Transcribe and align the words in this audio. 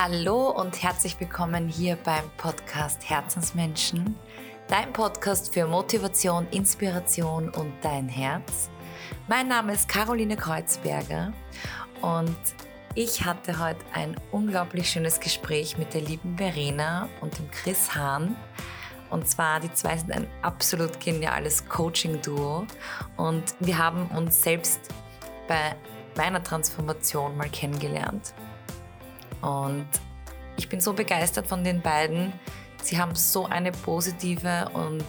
Hallo 0.00 0.50
und 0.50 0.80
herzlich 0.80 1.18
willkommen 1.18 1.66
hier 1.66 1.96
beim 1.96 2.22
Podcast 2.36 3.10
Herzensmenschen, 3.10 4.14
dein 4.68 4.92
Podcast 4.92 5.52
für 5.52 5.66
Motivation, 5.66 6.46
Inspiration 6.52 7.48
und 7.48 7.72
dein 7.82 8.08
Herz. 8.08 8.70
Mein 9.26 9.48
Name 9.48 9.72
ist 9.72 9.88
Caroline 9.88 10.36
Kreuzberger 10.36 11.32
und 12.00 12.38
ich 12.94 13.24
hatte 13.24 13.58
heute 13.58 13.84
ein 13.92 14.14
unglaublich 14.30 14.88
schönes 14.88 15.18
Gespräch 15.18 15.76
mit 15.78 15.92
der 15.94 16.02
lieben 16.02 16.38
Verena 16.38 17.08
und 17.20 17.36
dem 17.36 17.50
Chris 17.50 17.92
Hahn. 17.92 18.36
Und 19.10 19.26
zwar, 19.26 19.58
die 19.58 19.72
zwei 19.72 19.96
sind 19.96 20.12
ein 20.12 20.28
absolut 20.42 21.00
geniales 21.00 21.68
Coaching-Duo 21.68 22.68
und 23.16 23.42
wir 23.58 23.76
haben 23.76 24.06
uns 24.16 24.44
selbst 24.44 24.78
bei 25.48 25.74
meiner 26.16 26.40
Transformation 26.40 27.36
mal 27.36 27.48
kennengelernt. 27.48 28.32
Und 29.42 29.88
ich 30.56 30.68
bin 30.68 30.80
so 30.80 30.92
begeistert 30.92 31.46
von 31.46 31.64
den 31.64 31.80
beiden. 31.80 32.32
Sie 32.82 32.98
haben 32.98 33.14
so 33.14 33.46
eine 33.46 33.72
positive 33.72 34.70
und 34.72 35.04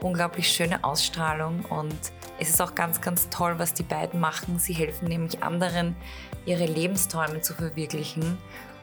unglaublich 0.00 0.48
schöne 0.48 0.84
Ausstrahlung 0.84 1.64
und 1.66 1.96
es 2.38 2.50
ist 2.50 2.60
auch 2.60 2.74
ganz, 2.74 3.00
ganz 3.00 3.30
toll, 3.30 3.58
was 3.58 3.72
die 3.72 3.82
beiden 3.82 4.20
machen. 4.20 4.58
Sie 4.58 4.74
helfen 4.74 5.08
nämlich 5.08 5.42
anderen, 5.42 5.96
ihre 6.44 6.66
Lebensträume 6.66 7.40
zu 7.40 7.54
verwirklichen 7.54 8.36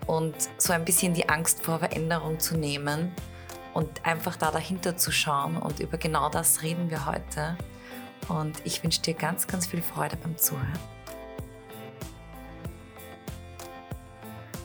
und 0.08 0.36
so 0.58 0.74
ein 0.74 0.86
bisschen 0.86 1.14
die 1.14 1.30
Angst 1.30 1.64
vor 1.64 1.80
Veränderung 1.80 2.40
zu 2.40 2.58
nehmen 2.58 3.12
und 3.74 4.06
einfach 4.06 4.36
da 4.36 4.52
dahinter 4.52 4.98
zu 4.98 5.12
schauen. 5.12 5.58
Und 5.58 5.80
über 5.80 5.98
genau 5.98 6.30
das 6.30 6.62
reden 6.62 6.90
wir 6.90 7.06
heute. 7.06 7.58
Und 8.28 8.62
ich 8.64 8.84
wünsche 8.84 9.02
dir 9.02 9.14
ganz, 9.14 9.48
ganz 9.48 9.68
viel 9.68 9.82
Freude 9.82 10.16
beim 10.18 10.38
Zuhören. 10.38 10.93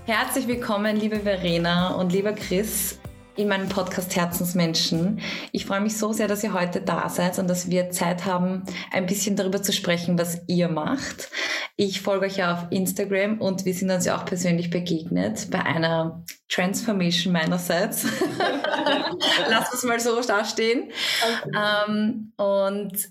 Herzlich 0.08 0.48
willkommen, 0.48 0.96
liebe 0.96 1.20
Verena 1.20 1.90
und 1.90 2.14
lieber 2.14 2.32
Chris, 2.32 2.98
in 3.36 3.46
meinem 3.46 3.68
Podcast 3.68 4.16
Herzensmenschen. 4.16 5.20
Ich 5.52 5.66
freue 5.66 5.82
mich 5.82 5.98
so 5.98 6.14
sehr, 6.14 6.28
dass 6.28 6.42
ihr 6.42 6.54
heute 6.54 6.80
da 6.80 7.10
seid 7.10 7.38
und 7.38 7.46
dass 7.46 7.68
wir 7.68 7.90
Zeit 7.90 8.24
haben, 8.24 8.64
ein 8.90 9.04
bisschen 9.04 9.36
darüber 9.36 9.62
zu 9.62 9.70
sprechen, 9.70 10.18
was 10.18 10.40
ihr 10.46 10.70
macht. 10.70 11.28
Ich 11.76 12.00
folge 12.00 12.24
euch 12.24 12.38
ja 12.38 12.54
auf 12.54 12.68
Instagram 12.70 13.38
und 13.38 13.66
wir 13.66 13.74
sind 13.74 13.90
uns 13.90 14.06
ja 14.06 14.16
auch 14.16 14.24
persönlich 14.24 14.70
begegnet 14.70 15.50
bei 15.50 15.62
einer 15.62 16.24
Transformation 16.48 17.34
meinerseits. 17.34 18.06
Lass 19.50 19.70
uns 19.74 19.82
mal 19.82 20.00
so 20.00 20.18
da 20.22 20.42
stehen. 20.42 20.90
Okay. 21.44 21.84
Ähm, 21.86 22.32
und 22.38 23.10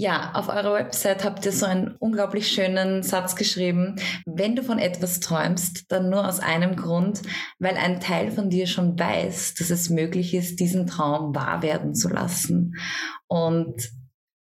ja, 0.00 0.30
auf 0.32 0.48
eurer 0.48 0.72
Website 0.72 1.26
habt 1.26 1.44
ihr 1.44 1.52
so 1.52 1.66
einen 1.66 1.94
unglaublich 1.98 2.50
schönen 2.50 3.02
Satz 3.02 3.36
geschrieben. 3.36 3.96
Wenn 4.24 4.56
du 4.56 4.62
von 4.62 4.78
etwas 4.78 5.20
träumst, 5.20 5.92
dann 5.92 6.08
nur 6.08 6.26
aus 6.26 6.40
einem 6.40 6.74
Grund, 6.74 7.20
weil 7.58 7.76
ein 7.76 8.00
Teil 8.00 8.30
von 8.30 8.48
dir 8.48 8.66
schon 8.66 8.98
weiß, 8.98 9.56
dass 9.56 9.68
es 9.68 9.90
möglich 9.90 10.32
ist, 10.32 10.58
diesen 10.58 10.86
Traum 10.86 11.34
wahr 11.34 11.60
werden 11.60 11.94
zu 11.94 12.08
lassen. 12.08 12.76
Und 13.26 13.90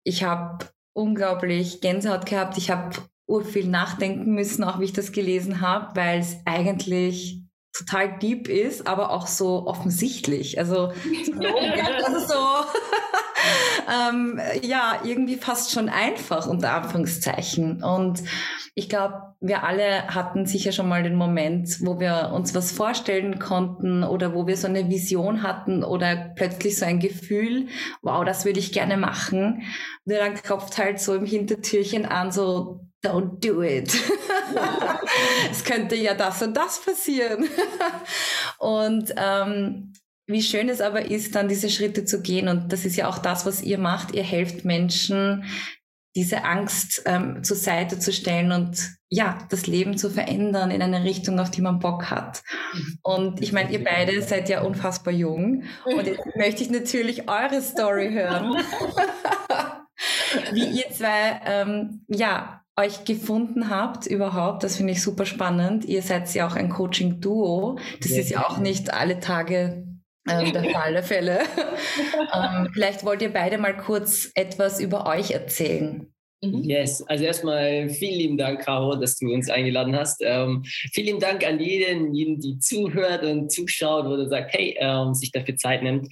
ich 0.03 0.25
habe 0.25 0.65
unglaublich 0.91 1.79
Gänsehaut 1.79 2.25
gehabt. 2.25 2.57
Ich 2.57 2.69
habe 2.69 2.93
viel 3.45 3.69
nachdenken 3.69 4.33
müssen, 4.33 4.61
auch 4.65 4.81
wie 4.81 4.85
ich 4.85 4.93
das 4.93 5.13
gelesen 5.13 5.61
habe, 5.61 5.95
weil 5.95 6.19
es 6.19 6.35
eigentlich 6.43 7.44
total 7.77 8.17
deep 8.19 8.47
ist, 8.47 8.87
aber 8.87 9.11
auch 9.11 9.27
so 9.27 9.67
offensichtlich. 9.67 10.57
Also, 10.59 10.87
das 11.39 12.09
ist 12.09 12.29
so 12.29 12.35
ähm, 14.09 14.39
ja, 14.61 14.99
irgendwie 15.03 15.35
fast 15.35 15.71
schon 15.71 15.89
einfach, 15.89 16.47
unter 16.47 16.73
Anführungszeichen. 16.73 17.83
Und 17.83 18.23
ich 18.73 18.89
glaube, 18.89 19.35
wir 19.39 19.63
alle 19.63 20.07
hatten 20.07 20.45
sicher 20.45 20.71
schon 20.71 20.89
mal 20.89 21.03
den 21.03 21.15
Moment, 21.15 21.77
wo 21.81 21.99
wir 21.99 22.31
uns 22.33 22.53
was 22.55 22.71
vorstellen 22.71 23.39
konnten 23.39 24.03
oder 24.03 24.33
wo 24.33 24.47
wir 24.47 24.57
so 24.57 24.67
eine 24.67 24.89
Vision 24.89 25.43
hatten 25.43 25.83
oder 25.83 26.33
plötzlich 26.35 26.77
so 26.77 26.85
ein 26.85 26.99
Gefühl, 26.99 27.67
wow, 28.01 28.25
das 28.25 28.45
würde 28.45 28.59
ich 28.59 28.71
gerne 28.71 28.97
machen. 28.97 29.63
Und 30.05 30.13
dann 30.13 30.35
klopft 30.35 30.77
halt 30.77 30.99
so 30.99 31.15
im 31.15 31.25
Hintertürchen 31.25 32.05
an, 32.05 32.31
so, 32.31 32.84
don't 33.05 33.39
do 33.39 33.61
it. 33.61 33.93
es 35.51 35.63
könnte 35.63 35.95
ja 35.95 36.13
das 36.13 36.41
und 36.41 36.55
das 36.55 36.81
passieren. 36.83 37.47
und 38.59 39.13
ähm, 39.17 39.93
wie 40.27 40.41
schön 40.41 40.69
es 40.69 40.81
aber 40.81 41.05
ist, 41.05 41.35
dann 41.35 41.47
diese 41.47 41.69
Schritte 41.69 42.05
zu 42.05 42.21
gehen. 42.21 42.47
Und 42.47 42.73
das 42.73 42.85
ist 42.85 42.95
ja 42.95 43.07
auch 43.07 43.19
das, 43.19 43.45
was 43.45 43.61
ihr 43.61 43.77
macht. 43.77 44.13
Ihr 44.15 44.23
helft 44.23 44.65
Menschen, 44.65 45.45
diese 46.15 46.43
Angst 46.43 47.03
ähm, 47.05 47.43
zur 47.43 47.57
Seite 47.57 47.99
zu 47.99 48.13
stellen 48.13 48.51
und 48.51 48.95
ja, 49.09 49.37
das 49.49 49.67
Leben 49.67 49.97
zu 49.97 50.09
verändern 50.09 50.71
in 50.71 50.81
eine 50.81 51.03
Richtung, 51.03 51.39
auf 51.39 51.51
die 51.51 51.61
man 51.61 51.79
Bock 51.79 52.09
hat. 52.09 52.41
Und 53.03 53.41
ich 53.41 53.51
meine, 53.51 53.71
ihr 53.71 53.83
beide 53.83 54.21
seid 54.21 54.49
ja 54.49 54.61
unfassbar 54.61 55.13
jung. 55.13 55.63
Und 55.85 56.07
jetzt 56.07 56.25
möchte 56.35 56.63
ich 56.63 56.69
natürlich 56.69 57.29
eure 57.29 57.61
Story 57.61 58.11
hören. 58.11 58.57
Wie 60.51 60.65
ihr 60.65 60.89
zwei, 60.91 61.41
ähm, 61.45 62.05
ja, 62.07 62.61
euch 62.77 63.05
gefunden 63.05 63.69
habt 63.69 64.05
überhaupt. 64.05 64.63
Das 64.63 64.75
finde 64.77 64.93
ich 64.93 65.01
super 65.01 65.25
spannend. 65.25 65.85
Ihr 65.85 66.01
seid 66.01 66.33
ja 66.33 66.47
auch 66.47 66.55
ein 66.55 66.69
Coaching-Duo. 66.69 67.79
Das 68.01 68.11
ja. 68.11 68.17
ist 68.19 68.29
ja 68.29 68.45
auch 68.45 68.57
nicht 68.57 68.93
alle 68.93 69.19
Tage 69.19 69.85
ähm, 70.27 70.51
der 70.51 70.71
Fall 70.71 70.93
der 70.93 71.03
Fälle. 71.03 71.39
ähm, 72.33 72.69
vielleicht 72.73 73.05
wollt 73.05 73.21
ihr 73.21 73.31
beide 73.31 73.57
mal 73.57 73.77
kurz 73.77 74.31
etwas 74.35 74.79
über 74.79 75.05
euch 75.05 75.31
erzählen. 75.31 76.11
Mhm. 76.45 76.63
Yes, 76.63 77.01
also 77.07 77.23
erstmal 77.23 77.89
vielen 77.89 78.19
lieben 78.19 78.37
Dank, 78.37 78.61
Caro, 78.61 78.95
dass 78.95 79.17
du 79.17 79.33
uns 79.33 79.49
eingeladen 79.49 79.95
hast. 79.95 80.21
Ähm, 80.23 80.63
vielen 80.93 81.07
lieben 81.07 81.19
Dank 81.19 81.45
an 81.45 81.59
jeden, 81.59 82.13
jeden, 82.13 82.39
die 82.39 82.59
zuhört 82.59 83.23
und 83.23 83.51
zuschaut 83.51 84.05
oder 84.05 84.27
sagt, 84.27 84.53
hey, 84.53 84.75
ähm, 84.79 85.13
sich 85.13 85.31
dafür 85.31 85.55
Zeit 85.57 85.83
nimmt. 85.83 86.07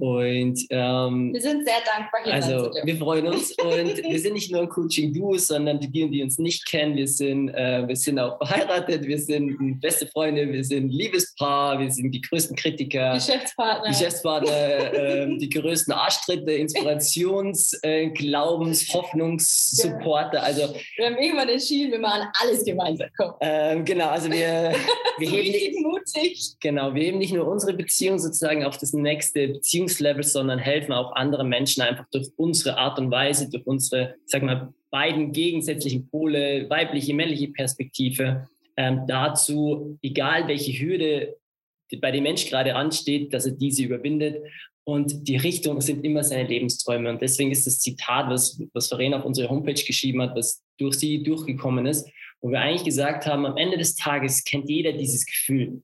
Und 0.00 0.60
ähm, 0.70 1.32
wir 1.32 1.40
sind 1.40 1.64
sehr 1.64 1.80
dankbar 1.84 2.20
hier. 2.24 2.34
Also 2.34 2.70
wir 2.84 2.96
freuen 2.96 3.26
uns 3.26 3.52
und 3.62 4.02
wir 4.02 4.18
sind 4.18 4.34
nicht 4.34 4.50
nur 4.50 4.62
ein 4.62 4.68
Coaching-Duo, 4.68 5.36
sondern 5.38 5.80
die, 5.80 5.88
die 5.88 6.22
uns 6.22 6.38
nicht 6.38 6.66
kennen, 6.66 6.96
wir 6.96 7.08
sind, 7.08 7.48
äh, 7.50 7.86
wir 7.86 7.96
sind 7.96 8.18
auch 8.18 8.38
verheiratet, 8.38 9.06
wir 9.06 9.18
sind 9.18 9.80
beste 9.80 10.06
Freunde, 10.06 10.50
wir 10.50 10.64
sind 10.64 10.90
Liebespaar, 10.90 11.78
wir 11.78 11.90
sind 11.90 12.12
die 12.12 12.20
größten 12.20 12.56
Kritiker, 12.56 13.14
Geschäftspartner, 13.14 13.88
Geschäftspartner, 13.88 14.94
äh, 14.94 15.36
die 15.38 15.48
größten 15.48 15.92
Arschtritte, 15.92 16.52
Inspirations, 16.52 17.78
äh, 17.82 18.08
Glaubens, 18.10 18.92
Hoffnungs 18.92 19.70
Supporter. 19.82 20.42
Also, 20.42 20.74
wir 20.96 21.06
haben 21.06 21.16
irgendwann 21.16 21.48
entschieden, 21.48 21.92
wir 21.92 21.98
machen 21.98 22.28
alles 22.40 22.64
gemeinsam. 22.64 23.08
Ähm, 23.40 23.84
genau, 23.84 24.08
also 24.08 24.30
wir, 24.30 24.74
wir 25.18 25.28
heben 25.28 25.50
nicht, 25.50 25.80
mutig. 25.80 26.54
Genau, 26.60 26.94
wir 26.94 27.02
heben 27.02 27.18
nicht 27.18 27.32
nur 27.32 27.46
unsere 27.46 27.74
Beziehung 27.74 28.18
sozusagen 28.18 28.64
auf 28.64 28.78
das 28.78 28.92
nächste 28.92 29.48
Beziehungslevel, 29.48 30.22
sondern 30.22 30.58
helfen 30.58 30.92
auch 30.92 31.12
anderen 31.14 31.48
Menschen 31.48 31.82
einfach 31.82 32.06
durch 32.10 32.28
unsere 32.36 32.78
Art 32.78 32.98
und 32.98 33.10
Weise, 33.10 33.50
durch 33.50 33.66
unsere, 33.66 34.14
sag 34.26 34.42
mal, 34.42 34.72
beiden 34.90 35.32
gegensätzlichen 35.32 36.08
Pole, 36.08 36.68
weibliche, 36.70 37.14
männliche 37.14 37.48
Perspektive, 37.48 38.48
ähm, 38.76 39.06
dazu, 39.06 39.98
egal 40.02 40.48
welche 40.48 40.72
Hürde 40.72 41.36
bei 42.00 42.10
dem 42.10 42.22
Mensch 42.22 42.48
gerade 42.48 42.74
ansteht, 42.74 43.32
dass 43.32 43.46
er 43.46 43.52
diese 43.52 43.82
überwindet 43.82 44.42
und 44.88 45.28
die 45.28 45.36
Richtung 45.36 45.82
sind 45.82 46.02
immer 46.02 46.24
seine 46.24 46.48
Lebensträume. 46.48 47.10
Und 47.10 47.20
deswegen 47.20 47.50
ist 47.50 47.66
das 47.66 47.78
Zitat, 47.78 48.30
was, 48.30 48.58
was 48.72 48.88
Verena 48.88 49.18
auf 49.18 49.26
unsere 49.26 49.50
Homepage 49.50 49.74
geschrieben 49.74 50.22
hat, 50.22 50.34
was 50.34 50.64
durch 50.78 50.94
sie 50.94 51.22
durchgekommen 51.22 51.84
ist, 51.84 52.08
wo 52.40 52.50
wir 52.50 52.60
eigentlich 52.60 52.84
gesagt 52.84 53.26
haben, 53.26 53.44
am 53.44 53.58
Ende 53.58 53.76
des 53.76 53.96
Tages 53.96 54.44
kennt 54.44 54.66
jeder 54.70 54.92
dieses 54.92 55.26
Gefühl, 55.26 55.82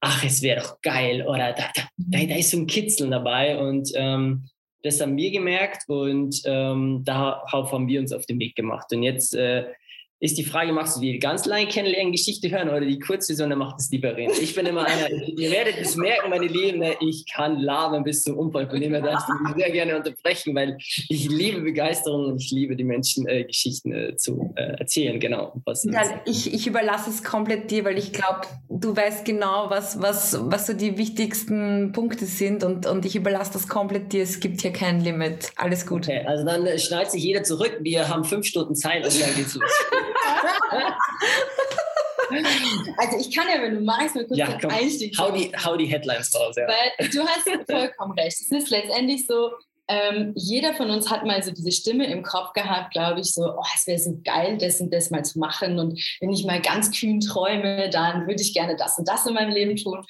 ach, 0.00 0.22
es 0.22 0.42
wäre 0.42 0.60
doch 0.60 0.80
geil 0.80 1.26
oder 1.26 1.54
da, 1.54 1.64
da, 1.74 2.24
da, 2.24 2.36
ist 2.36 2.52
so 2.52 2.58
ein 2.58 2.68
Kitzeln 2.68 3.10
dabei. 3.10 3.58
Und 3.58 3.90
ähm, 3.96 4.48
das 4.84 5.00
haben 5.00 5.16
wir 5.16 5.32
gemerkt 5.32 5.88
und 5.88 6.40
ähm, 6.44 7.02
darauf 7.04 7.72
haben 7.72 7.88
wir 7.88 7.98
uns 7.98 8.12
auf 8.12 8.26
den 8.26 8.38
Weg 8.38 8.54
gemacht. 8.54 8.86
Und 8.92 9.02
jetzt 9.02 9.34
äh, 9.34 9.64
ist 10.18 10.38
die 10.38 10.44
Frage, 10.44 10.72
machst 10.72 10.96
du 10.96 11.00
die 11.00 11.18
ganz 11.18 11.44
lange 11.44 11.66
Kennenlernen-Geschichte 11.66 12.50
hören 12.50 12.70
oder 12.70 12.80
die 12.80 12.98
kurze, 12.98 13.34
sondern 13.34 13.58
macht 13.58 13.78
es 13.78 13.90
lieber 13.90 14.16
reden. 14.16 14.32
Ich 14.40 14.54
bin 14.54 14.64
immer 14.64 14.86
einer, 14.86 15.10
ihr 15.26 15.50
werdet 15.50 15.76
es 15.78 15.94
merken, 15.96 16.30
meine 16.30 16.46
Lieben, 16.46 16.78
ne, 16.78 16.94
ich 17.00 17.26
kann 17.30 17.60
labern 17.60 18.02
bis 18.02 18.22
zum 18.22 18.38
Unfall, 18.38 18.68
von 18.68 18.80
dem 18.80 18.92
her 18.92 19.02
darfst 19.02 19.28
du 19.28 19.34
mich 19.44 19.56
sehr 19.56 19.70
gerne 19.70 19.96
unterbrechen, 19.96 20.54
weil 20.54 20.78
ich 20.78 21.28
liebe 21.28 21.60
Begeisterung 21.60 22.26
und 22.26 22.40
ich 22.40 22.50
liebe 22.50 22.76
die 22.76 22.84
Menschen 22.84 23.28
äh, 23.28 23.44
Geschichten 23.44 23.92
äh, 23.92 24.16
zu 24.16 24.54
äh, 24.56 24.78
erzählen, 24.78 25.20
genau. 25.20 25.52
ja, 25.66 26.20
ich, 26.24 26.52
ich 26.52 26.66
überlasse 26.66 27.10
es 27.10 27.22
komplett 27.22 27.70
dir, 27.70 27.84
weil 27.84 27.98
ich 27.98 28.12
glaube, 28.12 28.40
du 28.70 28.96
weißt 28.96 29.26
genau, 29.26 29.68
was, 29.68 30.00
was, 30.00 30.38
was 30.50 30.66
so 30.66 30.72
die 30.72 30.96
wichtigsten 30.96 31.92
Punkte 31.92 32.24
sind 32.24 32.64
und, 32.64 32.86
und 32.86 33.04
ich 33.04 33.16
überlasse 33.16 33.52
das 33.52 33.68
komplett 33.68 34.14
dir, 34.14 34.22
es 34.22 34.40
gibt 34.40 34.62
hier 34.62 34.72
kein 34.72 35.00
Limit. 35.00 35.52
Alles 35.56 35.86
gut. 35.86 36.08
Okay, 36.08 36.24
also 36.26 36.42
dann 36.44 36.66
schneidet 36.78 37.10
sich 37.10 37.22
jeder 37.22 37.42
zurück, 37.42 37.76
wir 37.80 38.08
haben 38.08 38.24
fünf 38.24 38.46
Stunden 38.46 38.74
Zeit 38.74 39.04
und 39.04 39.20
dann 39.20 39.34
geht's 39.34 39.54
los. 39.54 39.70
Also 42.98 43.18
ich 43.18 43.34
kann 43.34 43.46
ja, 43.48 43.62
wenn 43.62 43.74
du 43.74 43.80
magst, 43.80 44.16
mal 44.16 44.26
kurz 44.26 44.38
ja, 44.38 44.56
den 44.56 44.70
Einstieg 44.70 45.16
hau 45.18 45.30
die, 45.30 45.52
hau 45.52 45.76
die 45.76 45.86
Headlines 45.86 46.34
raus. 46.34 46.56
Ja. 46.56 46.66
Weil 46.66 47.08
du 47.08 47.24
hast 47.24 47.48
vollkommen 47.70 48.18
recht. 48.18 48.40
Es 48.40 48.50
ist 48.50 48.70
letztendlich 48.70 49.26
so, 49.26 49.52
ähm, 49.88 50.32
jeder 50.34 50.74
von 50.74 50.90
uns 50.90 51.10
hat 51.10 51.24
mal 51.24 51.42
so 51.42 51.52
diese 51.52 51.70
Stimme 51.70 52.06
im 52.06 52.22
Kopf 52.22 52.52
gehabt, 52.52 52.92
glaube 52.92 53.20
ich, 53.20 53.32
so, 53.32 53.42
oh, 53.42 53.64
es 53.74 53.86
wäre 53.86 53.98
so 53.98 54.20
geil, 54.24 54.58
das 54.58 54.80
und 54.80 54.92
das 54.92 55.10
mal 55.10 55.24
zu 55.24 55.38
machen. 55.38 55.78
Und 55.78 56.00
wenn 56.20 56.32
ich 56.32 56.44
mal 56.44 56.60
ganz 56.60 56.90
kühn 56.90 57.20
träume, 57.20 57.88
dann 57.90 58.26
würde 58.26 58.42
ich 58.42 58.52
gerne 58.52 58.76
das 58.76 58.98
und 58.98 59.08
das 59.08 59.26
in 59.26 59.34
meinem 59.34 59.52
Leben 59.52 59.76
tun. 59.76 60.04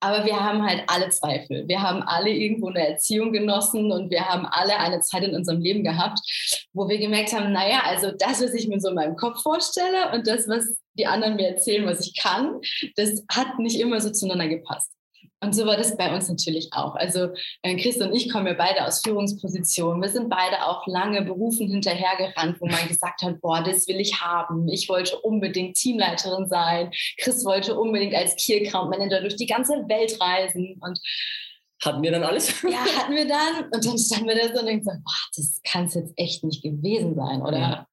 Aber 0.00 0.24
wir 0.24 0.40
haben 0.40 0.62
halt 0.64 0.84
alle 0.86 1.10
Zweifel. 1.10 1.66
Wir 1.68 1.82
haben 1.82 2.02
alle 2.02 2.30
irgendwo 2.30 2.68
eine 2.68 2.86
Erziehung 2.88 3.32
genossen 3.32 3.92
und 3.92 4.10
wir 4.10 4.26
haben 4.26 4.46
alle 4.46 4.78
eine 4.78 5.00
Zeit 5.00 5.24
in 5.24 5.34
unserem 5.34 5.60
Leben 5.60 5.84
gehabt, 5.84 6.20
wo 6.72 6.88
wir 6.88 6.98
gemerkt 6.98 7.32
haben, 7.32 7.52
naja, 7.52 7.82
also 7.84 8.12
das, 8.12 8.42
was 8.42 8.54
ich 8.54 8.68
mir 8.68 8.80
so 8.80 8.88
in 8.88 8.94
meinem 8.94 9.16
Kopf 9.16 9.42
vorstelle 9.42 10.12
und 10.12 10.26
das, 10.26 10.48
was 10.48 10.78
die 10.98 11.06
anderen 11.06 11.36
mir 11.36 11.48
erzählen, 11.48 11.86
was 11.86 12.00
ich 12.00 12.16
kann, 12.16 12.60
das 12.96 13.24
hat 13.30 13.58
nicht 13.58 13.78
immer 13.78 14.00
so 14.00 14.10
zueinander 14.10 14.48
gepasst. 14.48 14.92
Und 15.40 15.54
so 15.54 15.66
war 15.66 15.76
das 15.76 15.96
bei 15.96 16.12
uns 16.12 16.28
natürlich 16.28 16.70
auch. 16.72 16.96
Also 16.96 17.28
äh, 17.62 17.76
Chris 17.76 18.00
und 18.00 18.12
ich 18.12 18.30
kommen 18.30 18.48
ja 18.48 18.54
beide 18.54 18.84
aus 18.84 19.00
Führungspositionen. 19.04 20.02
Wir 20.02 20.08
sind 20.08 20.28
beide 20.28 20.66
auch 20.66 20.86
lange 20.86 21.22
Berufen 21.22 21.68
hinterhergerannt, 21.68 22.60
wo 22.60 22.66
man 22.66 22.88
gesagt 22.88 23.22
hat, 23.22 23.40
boah, 23.40 23.62
das 23.62 23.86
will 23.86 24.00
ich 24.00 24.20
haben. 24.20 24.68
Ich 24.68 24.88
wollte 24.88 25.16
unbedingt 25.18 25.76
Teamleiterin 25.76 26.48
sein. 26.48 26.90
Chris 27.18 27.44
wollte 27.44 27.78
unbedingt 27.78 28.14
als 28.14 28.34
Key 28.34 28.66
Account 28.66 28.90
Manager 28.90 29.20
durch 29.20 29.36
die 29.36 29.46
ganze 29.46 29.74
Welt 29.88 30.20
reisen. 30.20 30.76
Und 30.80 30.98
hatten 31.84 32.02
wir 32.02 32.10
dann 32.10 32.24
alles? 32.24 32.60
Ja, 32.62 32.84
hatten 32.98 33.14
wir 33.14 33.28
dann. 33.28 33.70
Und 33.72 33.86
dann 33.86 33.98
standen 33.98 34.26
wir 34.26 34.34
da 34.34 34.52
so 34.52 34.60
und 34.60 34.66
denken 34.66 34.84
so, 34.84 34.90
boah, 34.90 35.14
das 35.36 35.60
kann 35.62 35.84
es 35.84 35.94
jetzt 35.94 36.12
echt 36.16 36.42
nicht 36.42 36.62
gewesen 36.64 37.14
sein, 37.14 37.42
oder? 37.42 37.58
Ja. 37.58 37.86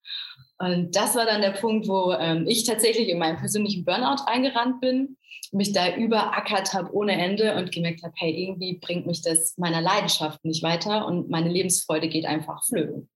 Und 0.58 0.96
das 0.96 1.16
war 1.16 1.26
dann 1.26 1.42
der 1.42 1.52
Punkt, 1.52 1.88
wo 1.88 2.14
ähm, 2.14 2.46
ich 2.48 2.64
tatsächlich 2.64 3.10
in 3.10 3.20
meinen 3.20 3.38
persönlichen 3.38 3.84
Burnout 3.84 4.24
reingerannt 4.26 4.80
bin, 4.80 5.18
mich 5.52 5.74
da 5.74 5.96
überackert 5.96 6.74
habe 6.74 6.94
ohne 6.94 7.14
Ende 7.14 7.56
und 7.56 7.72
gemerkt 7.72 8.04
habe, 8.04 8.14
hey, 8.18 8.32
irgendwie 8.32 8.78
bringt 8.78 9.06
mich 9.06 9.22
das 9.22 9.58
meiner 9.58 9.82
Leidenschaft 9.82 10.44
nicht 10.46 10.64
weiter 10.64 11.06
und 11.06 11.30
meine 11.30 11.50
Lebensfreude 11.50 12.08
geht 12.08 12.26
einfach 12.26 12.64
flöten. 12.66 13.10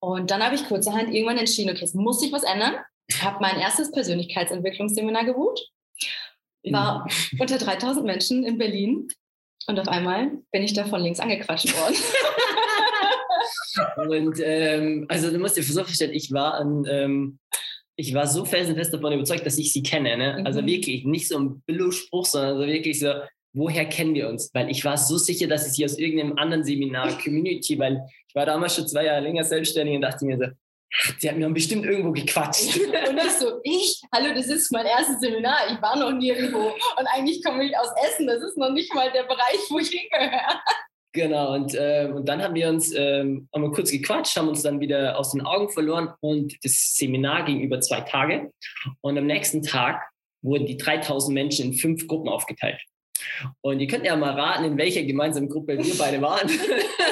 Und 0.00 0.30
dann 0.30 0.42
habe 0.42 0.54
ich 0.54 0.66
kurzerhand 0.66 1.12
irgendwann 1.12 1.38
entschieden, 1.38 1.70
okay, 1.70 1.84
es 1.84 1.94
muss 1.94 2.20
sich 2.20 2.32
was 2.32 2.42
ändern. 2.42 2.76
Habe 3.20 3.38
mein 3.40 3.58
erstes 3.58 3.90
Persönlichkeitsentwicklungsseminar 3.92 5.24
gebucht. 5.24 5.60
War 6.64 7.04
mhm. 7.04 7.40
unter 7.40 7.58
3000 7.58 8.04
Menschen 8.04 8.44
in 8.44 8.58
Berlin 8.58 9.08
und 9.66 9.80
auf 9.80 9.88
einmal 9.88 10.30
bin 10.52 10.62
ich 10.62 10.74
da 10.74 10.84
von 10.84 11.02
links 11.02 11.20
angequatscht 11.20 11.76
worden. 11.76 11.96
Und 13.96 14.40
ähm, 14.42 15.06
also 15.08 15.30
du 15.30 15.38
musst 15.38 15.56
dir 15.56 15.62
so 15.62 15.82
vorstellen, 15.82 16.12
ich 16.12 16.32
war 16.32 16.54
an, 16.54 16.84
ähm, 16.88 17.38
ich 17.96 18.12
war 18.14 18.26
so 18.26 18.44
felsenfest 18.44 18.92
davon 18.92 19.12
überzeugt, 19.12 19.46
dass 19.46 19.58
ich 19.58 19.72
sie 19.72 19.82
kenne. 19.82 20.16
Ne? 20.16 20.26
Also 20.26 20.40
mhm. 20.40 20.46
Also 20.46 20.66
wirklich 20.66 21.04
nicht 21.04 21.28
so 21.28 21.38
ein 21.38 21.62
Billo-Spruch, 21.66 22.26
sondern 22.26 22.56
also 22.56 22.66
wirklich 22.66 23.00
so, 23.00 23.12
woher 23.54 23.86
kennen 23.86 24.14
wir 24.14 24.28
uns? 24.28 24.50
Weil 24.52 24.70
ich 24.70 24.84
war 24.84 24.98
so 24.98 25.16
sicher, 25.16 25.46
dass 25.46 25.66
ich 25.66 25.72
sie 25.74 25.84
aus 25.84 25.98
irgendeinem 25.98 26.36
anderen 26.36 26.64
Seminar, 26.64 27.18
Community, 27.18 27.78
weil 27.78 28.02
ich 28.28 28.34
war 28.34 28.46
damals 28.46 28.76
schon 28.76 28.86
zwei 28.86 29.04
Jahre 29.04 29.22
länger 29.22 29.44
selbstständig 29.44 29.96
und 29.96 30.02
dachte 30.02 30.24
mir 30.26 30.36
so, 30.38 30.46
Sie 31.18 31.28
hat 31.28 31.36
mir 31.36 31.48
bestimmt 31.50 31.84
irgendwo 31.84 32.12
gequatscht. 32.12 32.76
Und 33.08 33.18
ich 33.18 33.32
so, 33.32 33.60
ich? 33.64 34.00
Hallo, 34.14 34.32
das 34.34 34.46
ist 34.46 34.70
mein 34.72 34.86
erstes 34.86 35.20
Seminar. 35.20 35.58
Ich 35.70 35.82
war 35.82 35.96
noch 35.96 36.12
nirgendwo. 36.12 36.68
Und 36.68 37.06
eigentlich 37.14 37.44
komme 37.44 37.64
ich 37.64 37.76
aus 37.76 37.88
Essen. 38.08 38.26
Das 38.26 38.42
ist 38.42 38.56
noch 38.56 38.70
nicht 38.70 38.94
mal 38.94 39.10
der 39.12 39.24
Bereich, 39.24 39.58
wo 39.68 39.78
ich 39.78 39.88
hingehöre. 39.88 40.62
Genau, 41.16 41.54
und, 41.54 41.74
äh, 41.74 42.10
und 42.14 42.28
dann 42.28 42.42
haben 42.42 42.54
wir 42.54 42.68
uns 42.68 42.92
ähm, 42.94 43.48
einmal 43.50 43.70
kurz 43.70 43.90
gequatscht, 43.90 44.36
haben 44.36 44.48
uns 44.48 44.62
dann 44.62 44.80
wieder 44.80 45.18
aus 45.18 45.32
den 45.32 45.40
Augen 45.40 45.70
verloren 45.70 46.10
und 46.20 46.62
das 46.62 46.94
Seminar 46.94 47.46
ging 47.46 47.62
über 47.62 47.80
zwei 47.80 48.02
Tage. 48.02 48.50
Und 49.00 49.16
am 49.16 49.24
nächsten 49.24 49.62
Tag 49.62 50.02
wurden 50.42 50.66
die 50.66 50.76
3000 50.76 51.32
Menschen 51.32 51.72
in 51.72 51.72
fünf 51.72 52.06
Gruppen 52.06 52.28
aufgeteilt. 52.28 52.78
Und 53.62 53.80
ihr 53.80 53.86
könnt 53.86 54.04
ja 54.04 54.14
mal 54.14 54.38
raten, 54.38 54.64
in 54.64 54.76
welcher 54.76 55.04
gemeinsamen 55.04 55.48
Gruppe 55.48 55.78
wir 55.78 55.94
beide 55.96 56.20
waren. 56.20 56.50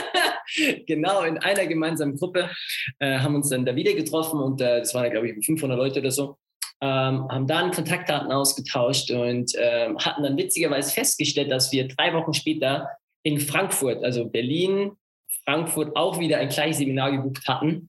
genau, 0.86 1.22
in 1.22 1.38
einer 1.38 1.66
gemeinsamen 1.66 2.18
Gruppe 2.18 2.50
äh, 2.98 3.20
haben 3.20 3.36
uns 3.36 3.48
dann 3.48 3.64
da 3.64 3.74
wieder 3.74 3.94
getroffen 3.94 4.38
und 4.38 4.60
äh, 4.60 4.80
das 4.80 4.92
waren, 4.92 5.10
glaube 5.10 5.30
ich, 5.30 5.46
500 5.46 5.78
Leute 5.78 6.00
oder 6.00 6.10
so. 6.10 6.36
Ähm, 6.82 7.26
haben 7.30 7.46
dann 7.46 7.70
Kontaktdaten 7.70 8.30
ausgetauscht 8.30 9.10
und 9.10 9.52
ähm, 9.56 9.96
hatten 9.96 10.22
dann 10.22 10.36
witzigerweise 10.36 10.92
festgestellt, 10.92 11.50
dass 11.50 11.72
wir 11.72 11.88
drei 11.88 12.12
Wochen 12.12 12.34
später 12.34 12.90
in 13.24 13.40
Frankfurt, 13.40 14.04
also 14.04 14.26
Berlin, 14.26 14.92
Frankfurt 15.44 15.96
auch 15.96 16.20
wieder 16.20 16.38
ein 16.38 16.48
gleiches 16.48 16.78
Seminar 16.78 17.10
gebucht 17.10 17.48
hatten, 17.48 17.88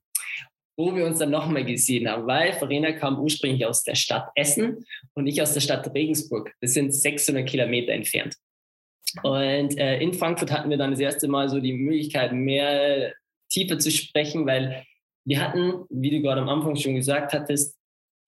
wo 0.77 0.95
wir 0.95 1.05
uns 1.05 1.19
dann 1.19 1.29
nochmal 1.29 1.63
gesehen 1.63 2.09
haben, 2.09 2.25
weil 2.25 2.53
Verena 2.53 2.91
kam 2.93 3.19
ursprünglich 3.19 3.65
aus 3.65 3.83
der 3.83 3.95
Stadt 3.95 4.29
Essen 4.35 4.85
und 5.13 5.27
ich 5.27 5.41
aus 5.41 5.53
der 5.53 5.61
Stadt 5.61 5.93
Regensburg. 5.93 6.53
Das 6.61 6.73
sind 6.73 6.91
600 6.91 7.47
Kilometer 7.47 7.93
entfernt. 7.93 8.35
Und 9.23 9.77
äh, 9.77 9.99
in 9.99 10.13
Frankfurt 10.13 10.51
hatten 10.51 10.69
wir 10.69 10.77
dann 10.77 10.91
das 10.91 10.99
erste 10.99 11.27
Mal 11.27 11.47
so 11.47 11.59
die 11.59 11.73
Möglichkeit, 11.73 12.33
mehr 12.33 13.13
tiefer 13.49 13.79
zu 13.79 13.91
sprechen, 13.91 14.45
weil 14.45 14.85
wir 15.25 15.41
hatten, 15.41 15.85
wie 15.89 16.11
du 16.11 16.21
gerade 16.21 16.41
am 16.41 16.49
Anfang 16.49 16.75
schon 16.75 16.95
gesagt 16.95 17.33
hattest, 17.33 17.77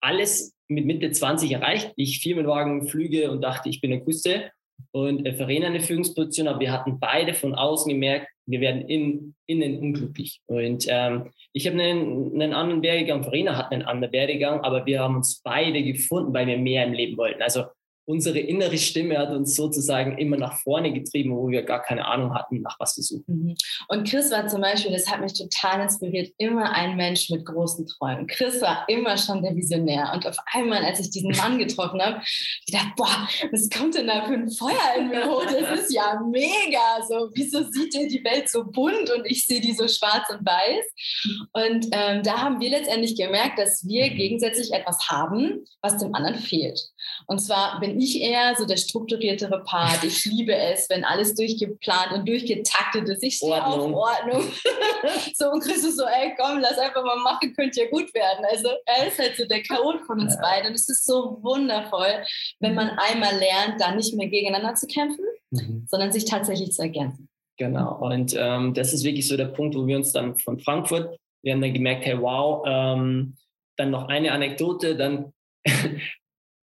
alles 0.00 0.54
mit 0.68 0.86
Mitte 0.86 1.10
20 1.10 1.52
erreicht. 1.52 1.92
Ich 1.96 2.20
Firmenwagen, 2.20 2.88
Flüge 2.88 3.30
und 3.30 3.42
dachte, 3.42 3.68
ich 3.68 3.80
bin 3.80 3.92
eine 3.92 4.04
Küste 4.04 4.50
und 4.92 5.26
äh, 5.26 5.34
Verena 5.34 5.66
eine 5.66 5.80
Führungsposition, 5.80 6.48
aber 6.48 6.60
wir 6.60 6.72
hatten 6.72 6.98
beide 6.98 7.34
von 7.34 7.54
außen 7.54 7.90
gemerkt, 7.92 8.28
wir 8.46 8.60
werden 8.60 8.82
in, 8.82 9.34
innen 9.46 9.78
unglücklich. 9.78 10.40
Und 10.46 10.86
ähm, 10.88 11.30
ich 11.52 11.66
habe 11.66 11.80
einen, 11.80 12.40
einen 12.40 12.54
anderen 12.54 12.82
Werdegang, 12.82 13.22
Verena 13.22 13.56
hat 13.56 13.72
einen 13.72 13.82
anderen 13.82 14.12
Werdegang, 14.12 14.60
aber 14.60 14.86
wir 14.86 15.00
haben 15.00 15.16
uns 15.16 15.42
beide 15.42 15.82
gefunden, 15.82 16.32
weil 16.32 16.46
wir 16.46 16.56
mehr 16.56 16.84
im 16.84 16.94
Leben 16.94 17.16
wollten. 17.18 17.42
Also 17.42 17.64
unsere 18.08 18.38
innere 18.38 18.78
Stimme 18.78 19.18
hat 19.18 19.28
uns 19.30 19.54
sozusagen 19.54 20.16
immer 20.16 20.38
nach 20.38 20.56
vorne 20.62 20.94
getrieben, 20.94 21.36
wo 21.36 21.48
wir 21.48 21.62
gar 21.62 21.82
keine 21.82 22.06
Ahnung 22.06 22.34
hatten, 22.34 22.62
nach 22.62 22.80
was 22.80 22.96
wir 22.96 23.04
suchen. 23.04 23.24
Mhm. 23.26 23.54
Und 23.88 24.08
Chris 24.08 24.30
war 24.30 24.48
zum 24.48 24.62
Beispiel, 24.62 24.92
das 24.92 25.10
hat 25.10 25.20
mich 25.20 25.34
total 25.34 25.82
inspiriert, 25.82 26.32
immer 26.38 26.72
ein 26.72 26.96
Mensch 26.96 27.28
mit 27.28 27.44
großen 27.44 27.86
Träumen. 27.86 28.26
Chris 28.26 28.62
war 28.62 28.88
immer 28.88 29.18
schon 29.18 29.42
der 29.42 29.54
Visionär. 29.54 30.10
Und 30.14 30.26
auf 30.26 30.38
einmal, 30.54 30.82
als 30.84 31.00
ich 31.00 31.10
diesen 31.10 31.32
Mann 31.32 31.58
getroffen 31.58 32.00
habe, 32.00 32.22
ich 32.24 32.72
dachte, 32.72 32.92
boah, 32.96 33.28
was 33.52 33.68
kommt 33.68 33.94
denn 33.94 34.06
da 34.06 34.24
für 34.24 34.34
ein 34.34 34.50
Feuer 34.50 34.94
in 34.96 35.08
mir 35.08 35.26
hoch? 35.26 35.44
Das 35.44 35.80
ist 35.80 35.92
ja 35.92 36.18
mega. 36.30 37.04
So, 37.06 37.28
wieso 37.34 37.62
sieht 37.70 37.92
der 37.94 38.06
die 38.06 38.24
Welt 38.24 38.48
so 38.48 38.64
bunt 38.64 39.10
und 39.14 39.26
ich 39.26 39.44
sehe 39.44 39.60
die 39.60 39.74
so 39.74 39.86
schwarz 39.86 40.30
und 40.30 40.46
weiß? 40.46 41.46
Und 41.52 41.88
ähm, 41.92 42.22
da 42.22 42.38
haben 42.38 42.58
wir 42.58 42.70
letztendlich 42.70 43.16
gemerkt, 43.16 43.58
dass 43.58 43.86
wir 43.86 44.08
gegensätzlich 44.08 44.72
etwas 44.72 45.10
haben, 45.10 45.66
was 45.82 45.98
dem 45.98 46.14
anderen 46.14 46.36
fehlt. 46.36 46.80
Und 47.26 47.40
zwar 47.40 47.78
bin 47.80 47.97
ich 47.98 48.20
eher 48.20 48.54
so 48.56 48.64
der 48.64 48.76
strukturiertere 48.76 49.62
Part. 49.64 50.04
Ich 50.04 50.24
liebe 50.24 50.54
es, 50.54 50.88
wenn 50.90 51.04
alles 51.04 51.34
durchgeplant 51.34 52.12
und 52.12 52.28
durchgetaktet 52.28 53.08
ist. 53.08 53.22
Ich 53.22 53.36
stehe 53.36 53.64
auf 53.64 53.92
Ordnung. 53.92 54.42
so 55.34 55.50
und 55.50 55.62
Chris 55.62 55.84
ist 55.84 55.96
so, 55.96 56.04
ey, 56.04 56.34
komm, 56.38 56.60
lass 56.60 56.78
einfach 56.78 57.04
mal 57.04 57.18
machen, 57.18 57.54
könnte 57.54 57.80
ja 57.80 57.90
gut 57.90 58.12
werden. 58.14 58.44
Also 58.50 58.68
er 58.86 59.08
ist 59.08 59.18
halt 59.18 59.36
so 59.36 59.44
der 59.46 59.62
Chaot 59.62 60.00
von 60.06 60.20
uns 60.20 60.34
ja. 60.34 60.40
beiden. 60.40 60.68
Und 60.68 60.74
es 60.74 60.88
ist 60.88 61.06
so 61.06 61.38
wundervoll, 61.42 62.24
wenn 62.60 62.74
man 62.74 62.90
einmal 62.90 63.36
lernt, 63.36 63.80
da 63.80 63.94
nicht 63.94 64.14
mehr 64.14 64.28
gegeneinander 64.28 64.74
zu 64.74 64.86
kämpfen, 64.86 65.24
mhm. 65.50 65.86
sondern 65.88 66.12
sich 66.12 66.24
tatsächlich 66.24 66.72
zu 66.72 66.82
ergänzen. 66.82 67.28
Genau. 67.58 67.98
Und 67.98 68.34
ähm, 68.38 68.72
das 68.74 68.92
ist 68.92 69.04
wirklich 69.04 69.26
so 69.26 69.36
der 69.36 69.46
Punkt, 69.46 69.76
wo 69.76 69.86
wir 69.86 69.96
uns 69.96 70.12
dann 70.12 70.38
von 70.38 70.58
Frankfurt, 70.60 71.18
wir 71.42 71.52
haben 71.52 71.60
dann 71.60 71.74
gemerkt, 71.74 72.04
hey, 72.04 72.20
wow, 72.20 72.64
ähm, 72.66 73.36
dann 73.76 73.90
noch 73.90 74.08
eine 74.08 74.32
Anekdote, 74.32 74.96
dann 74.96 75.32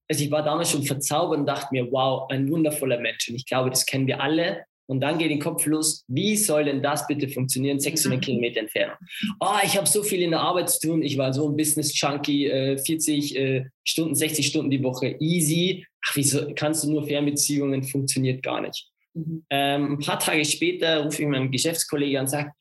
also 0.08 0.24
ich 0.24 0.32
war 0.32 0.44
damals 0.44 0.72
schon 0.72 0.84
verzaubert 0.84 1.40
und 1.40 1.46
dachte 1.46 1.70
mir, 1.72 1.92
wow, 1.92 2.30
ein 2.30 2.50
wundervoller 2.50 3.00
Mensch. 3.00 3.28
Und 3.30 3.36
ich 3.36 3.46
glaube, 3.46 3.70
das 3.70 3.86
kennen 3.86 4.08
wir 4.08 4.22
alle. 4.22 4.66
Und 4.88 5.02
dann 5.02 5.18
geht 5.18 5.32
den 5.32 5.40
Kopf 5.40 5.66
los, 5.66 6.04
wie 6.08 6.36
soll 6.36 6.66
denn 6.66 6.84
das 6.84 7.08
bitte 7.08 7.28
funktionieren, 7.28 7.80
600 7.80 8.20
mhm. 8.20 8.22
Kilometer 8.22 8.60
Entfernung? 8.60 8.98
Oh, 9.40 9.58
ich 9.64 9.76
habe 9.76 9.88
so 9.88 10.04
viel 10.04 10.22
in 10.22 10.32
der 10.32 10.42
Arbeit 10.42 10.70
zu 10.70 10.88
tun, 10.88 11.02
ich 11.02 11.18
war 11.18 11.34
so 11.34 11.50
ein 11.50 11.58
Business-Junkie, 11.58 12.46
äh, 12.46 12.78
40 12.78 13.36
äh, 13.36 13.66
Stunden, 13.84 14.14
60 14.14 14.46
Stunden 14.46 14.70
die 14.70 14.84
Woche, 14.84 15.16
easy. 15.20 15.86
Ach, 16.08 16.16
wieso 16.16 16.54
kannst 16.54 16.84
du 16.84 16.92
nur 16.92 17.08
Fernbeziehungen, 17.08 17.84
funktioniert 17.84 18.44
gar 18.44 18.62
nicht. 18.62 18.88
Mhm. 19.16 19.44
Ähm, 19.50 19.94
ein 19.94 20.00
paar 20.00 20.20
Tage 20.20 20.46
später 20.46 21.04
rufe 21.04 21.24
ich 21.24 21.28
meinen 21.28 21.52
Geschäftskollegen 21.52 22.18
an 22.18 22.26
und 22.26 22.30
sage, 22.30 22.52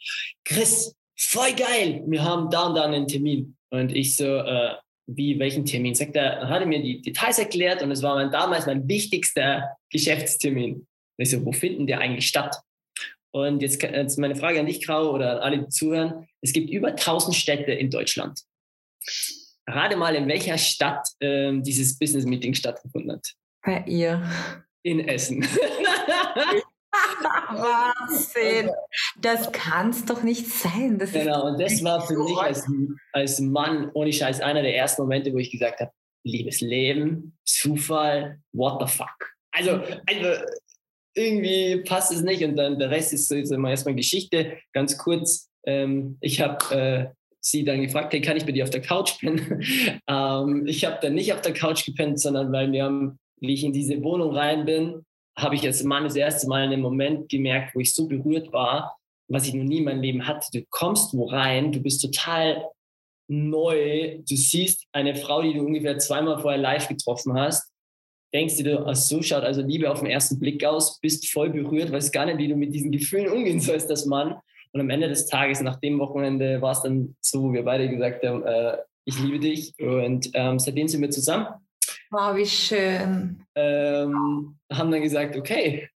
Chris, 0.45 0.95
voll 1.17 1.53
geil, 1.53 2.03
wir 2.07 2.25
haben 2.25 2.49
da 2.49 2.69
und 2.69 2.75
da 2.75 2.85
einen 2.85 3.07
Termin. 3.07 3.57
Und 3.69 3.95
ich 3.95 4.17
so, 4.17 4.25
äh, 4.25 4.75
wie 5.07 5.39
welchen 5.39 5.65
Termin? 5.65 5.95
Sagt 5.95 6.17
er, 6.17 6.49
hat 6.49 6.61
er 6.61 6.67
mir 6.67 6.83
die 6.83 7.03
Details 7.03 7.39
erklärt 7.39 7.83
und 7.83 7.91
es 7.91 8.03
war 8.03 8.15
mein, 8.15 8.31
damals 8.31 8.67
mein 8.67 8.89
wichtigster 8.89 9.77
Geschäftstermin. 9.91 10.87
ich 11.19 11.31
so, 11.31 11.45
wo 11.45 11.53
finden 11.53 11.87
der 11.87 12.01
eigentlich 12.01 12.27
statt? 12.27 12.57
Und 13.33 13.63
jetzt, 13.63 13.83
jetzt 13.83 14.19
meine 14.19 14.37
Frage 14.37 14.61
an 14.61 14.67
dich, 14.67 14.85
Grau, 14.85 15.11
oder 15.11 15.33
an 15.33 15.39
alle, 15.39 15.59
die 15.59 15.69
zuhören. 15.69 16.29
Es 16.41 16.53
gibt 16.53 16.71
über 16.71 16.89
1000 16.89 17.35
Städte 17.35 17.73
in 17.73 17.91
Deutschland. 17.91 18.41
Rate 19.67 19.97
mal, 19.97 20.15
in 20.15 20.29
welcher 20.29 20.57
Stadt 20.59 21.09
ähm, 21.21 21.63
dieses 21.63 21.99
Business 21.99 22.25
Meeting 22.25 22.55
stattgefunden 22.55 23.13
hat. 23.13 23.33
Bei 23.63 23.83
ihr. 23.87 24.23
In 24.83 25.09
Essen. 25.09 25.47
Wahnsinn. 27.51 28.71
Das 29.21 29.53
kann 29.53 29.91
es 29.91 30.05
doch 30.05 30.23
nicht 30.23 30.47
sein. 30.49 30.99
Das 30.99 31.13
genau, 31.13 31.49
und 31.49 31.61
das 31.61 31.83
war 31.83 32.07
für 32.07 32.17
mich 32.17 32.37
als, 32.37 32.67
als 33.13 33.41
Mann, 33.41 33.91
ohne 33.95 34.13
Scheiß, 34.13 34.41
einer 34.41 34.63
der 34.63 34.77
ersten 34.77 35.03
Momente, 35.03 35.33
wo 35.33 35.39
ich 35.39 35.51
gesagt 35.51 35.81
habe, 35.81 35.91
liebes 36.25 36.61
Leben, 36.61 37.37
Zufall, 37.45 38.39
what 38.53 38.81
the 38.81 38.87
fuck. 38.87 39.33
Also, 39.53 39.81
also 40.07 40.45
irgendwie 41.15 41.83
passt 41.85 42.13
es 42.13 42.23
nicht. 42.23 42.43
Und 42.45 42.57
dann 42.57 42.79
der 42.79 42.91
Rest 42.91 43.13
ist 43.13 43.29
so, 43.29 43.43
so 43.45 43.55
erstmal 43.67 43.95
Geschichte. 43.95 44.59
Ganz 44.73 44.99
kurz, 44.99 45.51
ähm, 45.65 46.19
ich 46.21 46.41
habe 46.41 46.75
äh, 46.75 47.07
sie 47.41 47.65
dann 47.65 47.83
gefragt, 47.83 48.13
hey, 48.13 48.21
kann 48.21 48.37
ich 48.37 48.47
bei 48.47 48.53
dir 48.53 48.65
auf 48.65 48.71
der 48.71 48.83
Couch 48.83 49.21
pennen? 49.21 49.63
ähm, 50.09 50.67
ich 50.67 50.85
habe 50.85 50.99
dann 51.01 51.15
nicht 51.15 51.33
auf 51.33 51.43
der 51.43 51.53
Couch 51.53 51.85
gepennt, 51.85 52.21
sondern 52.21 52.53
weil 52.53 52.73
wir 52.73 52.85
haben, 52.85 53.19
wie 53.41 53.55
ich 53.55 53.65
in 53.65 53.73
diese 53.73 54.03
Wohnung 54.03 54.35
rein 54.35 54.65
bin, 54.65 55.05
habe 55.37 55.55
ich 55.55 55.65
als 55.65 55.83
Mann 55.83 56.05
das 56.05 56.17
erste 56.17 56.49
Mal 56.49 56.63
einen 56.63 56.81
Moment 56.81 57.29
gemerkt, 57.29 57.75
wo 57.75 57.81
ich 57.81 57.93
so 57.93 58.07
berührt 58.07 58.53
war, 58.53 58.97
was 59.29 59.47
ich 59.47 59.55
noch 59.55 59.65
nie 59.65 59.79
in 59.79 59.85
meinem 59.85 60.03
Leben 60.03 60.27
hatte. 60.27 60.47
Du 60.53 60.65
kommst 60.71 61.15
wo 61.15 61.27
rein, 61.27 61.73
du 61.73 61.81
bist 61.81 62.03
total 62.03 62.65
neu, 63.29 64.19
du 64.19 64.37
siehst 64.37 64.87
eine 64.93 65.15
Frau, 65.17 65.43
die 65.43 65.55
du 65.55 65.61
ungefähr 65.65 65.99
zweimal 65.99 66.39
vorher 66.39 66.61
live 66.61 66.89
getroffen 66.89 67.35
hast, 67.35 67.73
denkst 68.35 68.57
dir, 68.57 68.85
so 68.95 69.23
schaut 69.23 69.45
also 69.45 69.63
Liebe 69.63 69.91
auf 69.91 70.01
den 70.01 70.11
ersten 70.11 70.39
Blick 70.39 70.65
aus, 70.65 71.01
bist 71.01 71.31
voll 71.31 71.51
berührt, 71.51 71.93
weißt 71.93 72.13
gar 72.13 72.27
nicht, 72.27 72.39
wie 72.39 72.49
du 72.49 72.57
mit 72.57 72.75
diesen 72.75 72.91
Gefühlen 72.91 73.29
umgehen 73.29 73.61
sollst, 73.61 73.89
das 73.89 74.07
Mann. 74.07 74.37
Und 74.73 74.81
am 74.81 74.91
Ende 74.91 75.09
des 75.09 75.27
Tages, 75.27 75.61
nach 75.61 75.79
dem 75.79 76.01
Wochenende, 76.01 76.61
war 76.61 76.73
es 76.73 76.83
dann 76.83 77.17
so, 77.21 77.45
wo 77.45 77.53
wir 77.53 77.63
beide 77.63 77.89
gesagt 77.89 78.27
haben, 78.27 78.45
äh, 78.45 78.79
ich 79.05 79.19
liebe 79.21 79.39
dich. 79.39 79.73
Und 79.79 80.31
ähm, 80.35 80.59
seitdem 80.59 80.89
sind 80.89 81.01
wir 81.01 81.11
zusammen. 81.11 81.47
Wow, 82.15 82.37
wie 82.37 82.47
schön. 82.47 83.45
Ähm, 83.57 84.57
haben 84.73 84.91
dann 84.93 85.03
gesagt, 85.03 85.37
okay, 85.37 85.89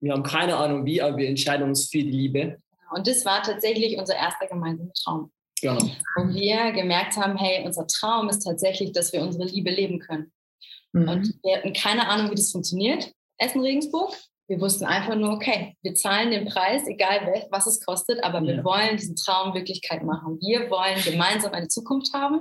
wir 0.00 0.12
haben 0.12 0.22
keine 0.22 0.56
Ahnung 0.56 0.84
wie, 0.84 1.02
aber 1.02 1.16
wir 1.16 1.28
entscheiden 1.28 1.68
uns 1.68 1.88
für 1.88 1.98
die 1.98 2.12
Liebe. 2.12 2.62
Und 2.92 3.08
das 3.08 3.24
war 3.24 3.42
tatsächlich 3.42 3.98
unser 3.98 4.14
erster 4.14 4.46
gemeinsamer 4.46 4.92
Traum. 4.92 5.32
Genau. 5.60 5.80
Wo 6.14 6.32
wir 6.32 6.70
gemerkt 6.70 7.16
haben, 7.16 7.36
hey, 7.36 7.66
unser 7.66 7.88
Traum 7.88 8.28
ist 8.28 8.44
tatsächlich, 8.44 8.92
dass 8.92 9.12
wir 9.12 9.20
unsere 9.20 9.46
Liebe 9.46 9.70
leben 9.70 9.98
können. 9.98 10.30
Mhm. 10.92 11.08
Und 11.08 11.34
wir 11.42 11.56
hatten 11.56 11.72
keine 11.72 12.06
Ahnung, 12.06 12.30
wie 12.30 12.36
das 12.36 12.52
funktioniert. 12.52 13.12
Essen 13.38 13.60
Regensburg, 13.60 14.14
wir 14.48 14.60
wussten 14.60 14.86
einfach 14.86 15.14
nur, 15.14 15.32
okay, 15.32 15.76
wir 15.82 15.94
zahlen 15.94 16.30
den 16.30 16.46
Preis, 16.46 16.86
egal 16.86 17.44
was 17.50 17.66
es 17.66 17.84
kostet, 17.84 18.24
aber 18.24 18.42
wir 18.42 18.56
ja. 18.56 18.64
wollen 18.64 18.96
diesen 18.96 19.14
Traum 19.14 19.52
Wirklichkeit 19.52 20.02
machen. 20.02 20.38
Wir 20.40 20.70
wollen 20.70 21.02
gemeinsam 21.04 21.52
eine 21.52 21.68
Zukunft 21.68 22.14
haben. 22.14 22.40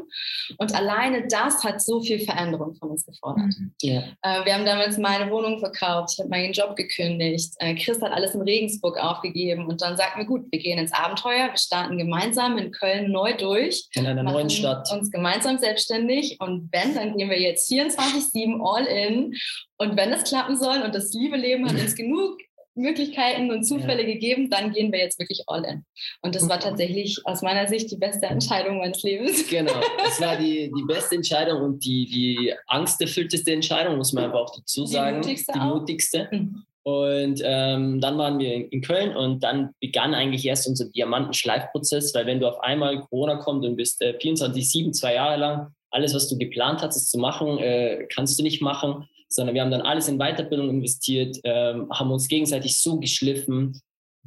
Und 0.57 0.73
alleine 0.73 1.27
das 1.27 1.63
hat 1.65 1.81
so 1.81 2.01
viel 2.01 2.19
Veränderung 2.19 2.75
von 2.75 2.91
uns 2.91 3.05
gefordert. 3.05 3.53
Mhm. 3.57 3.73
Ja. 3.81 4.03
Äh, 4.21 4.45
wir 4.45 4.53
haben 4.53 4.65
damals 4.65 4.97
meine 4.97 5.29
Wohnung 5.29 5.59
verkauft, 5.59 6.13
ich 6.13 6.19
habe 6.19 6.29
meinen 6.29 6.53
Job 6.53 6.77
gekündigt. 6.77 7.53
Äh, 7.57 7.75
Chris 7.75 8.01
hat 8.01 8.13
alles 8.13 8.33
in 8.33 8.41
Regensburg 8.41 8.97
aufgegeben 8.97 9.67
und 9.67 9.81
dann 9.81 9.97
sagten 9.97 10.19
wir, 10.19 10.25
gut, 10.25 10.45
wir 10.49 10.59
gehen 10.59 10.79
ins 10.79 10.93
Abenteuer, 10.93 11.49
wir 11.49 11.57
starten 11.57 11.97
gemeinsam 11.97 12.57
in 12.57 12.71
Köln 12.71 13.11
neu 13.11 13.35
durch. 13.35 13.85
In 13.93 14.07
einer 14.07 14.23
neuen 14.23 14.49
Stadt. 14.49 14.89
Uns 14.93 15.11
gemeinsam 15.11 15.57
selbstständig 15.57 16.37
und 16.39 16.69
wenn, 16.71 16.95
dann 16.95 17.17
gehen 17.17 17.29
wir 17.29 17.39
jetzt 17.39 17.69
24-7 17.69 18.61
all 18.63 18.85
in 18.85 19.33
und 19.77 19.97
wenn 19.97 20.11
es 20.11 20.23
klappen 20.23 20.57
soll 20.57 20.81
und 20.83 20.93
das 20.93 21.13
liebe 21.13 21.37
Leben 21.37 21.65
hat 21.67 21.79
uns 21.79 21.95
genug 21.95 22.37
Möglichkeiten 22.77 23.51
und 23.51 23.63
Zufälle 23.63 24.03
ja. 24.03 24.13
gegeben, 24.13 24.49
dann 24.49 24.71
gehen 24.71 24.91
wir 24.91 24.99
jetzt 24.99 25.19
wirklich 25.19 25.43
all 25.47 25.65
in. 25.65 25.83
Und 26.21 26.35
das 26.35 26.47
war 26.47 26.59
tatsächlich 26.59 27.19
aus 27.25 27.41
meiner 27.41 27.67
Sicht 27.67 27.91
die 27.91 27.97
beste 27.97 28.27
Entscheidung 28.27 28.77
meines 28.77 29.03
Lebens. 29.03 29.45
Genau, 29.57 29.73
es 30.05 30.21
war 30.21 30.37
die, 30.37 30.71
die 30.77 30.83
beste 30.83 31.15
Entscheidung 31.15 31.61
und 31.61 31.83
die, 31.83 32.05
die 32.05 32.53
angsterfüllteste 32.67 33.51
Entscheidung, 33.51 33.97
muss 33.97 34.13
man 34.13 34.25
einfach 34.25 34.41
auch 34.41 34.55
dazu 34.55 34.85
sagen. 34.85 35.21
Die 35.21 35.29
mutigste. 35.29 35.51
Die 35.53 35.59
mutigste. 35.59 36.27
Mhm. 36.31 36.63
Und 36.83 37.41
ähm, 37.43 37.99
dann 37.99 38.17
waren 38.17 38.39
wir 38.39 38.53
in, 38.53 38.69
in, 38.69 38.81
Köln 38.81 39.15
und 39.15 39.43
dann 39.43 39.71
begann 39.81 40.13
eigentlich 40.13 40.45
erst 40.45 40.67
unser 40.67 40.89
Diamantenschleifprozess, 40.89 42.13
weil 42.13 42.25
wenn 42.27 42.39
du 42.39 42.47
auf 42.47 42.59
einmal 42.61 42.99
Corona 43.01 43.37
kommt 43.37 43.65
und 43.65 43.75
bist 43.75 44.01
äh, 44.01 44.17
24-7, 44.17 44.91
zwei 44.91 45.15
Jahre 45.15 45.37
lang, 45.37 45.67
alles, 45.89 46.13
was 46.13 46.29
du 46.29 46.37
geplant 46.37 46.81
hattest 46.81 47.09
zu 47.09 47.17
machen, 47.17 47.57
äh, 47.57 48.07
kannst 48.13 48.37
du 48.37 48.43
nicht 48.43 48.61
machen 48.61 49.07
sondern 49.29 49.55
wir 49.55 49.61
haben 49.61 49.71
dann 49.71 49.81
alles 49.81 50.07
in 50.07 50.17
Weiterbildung 50.17 50.69
investiert, 50.69 51.37
ähm, 51.43 51.89
haben 51.91 52.11
uns 52.11 52.27
gegenseitig 52.27 52.79
so 52.79 52.99
geschliffen 52.99 53.81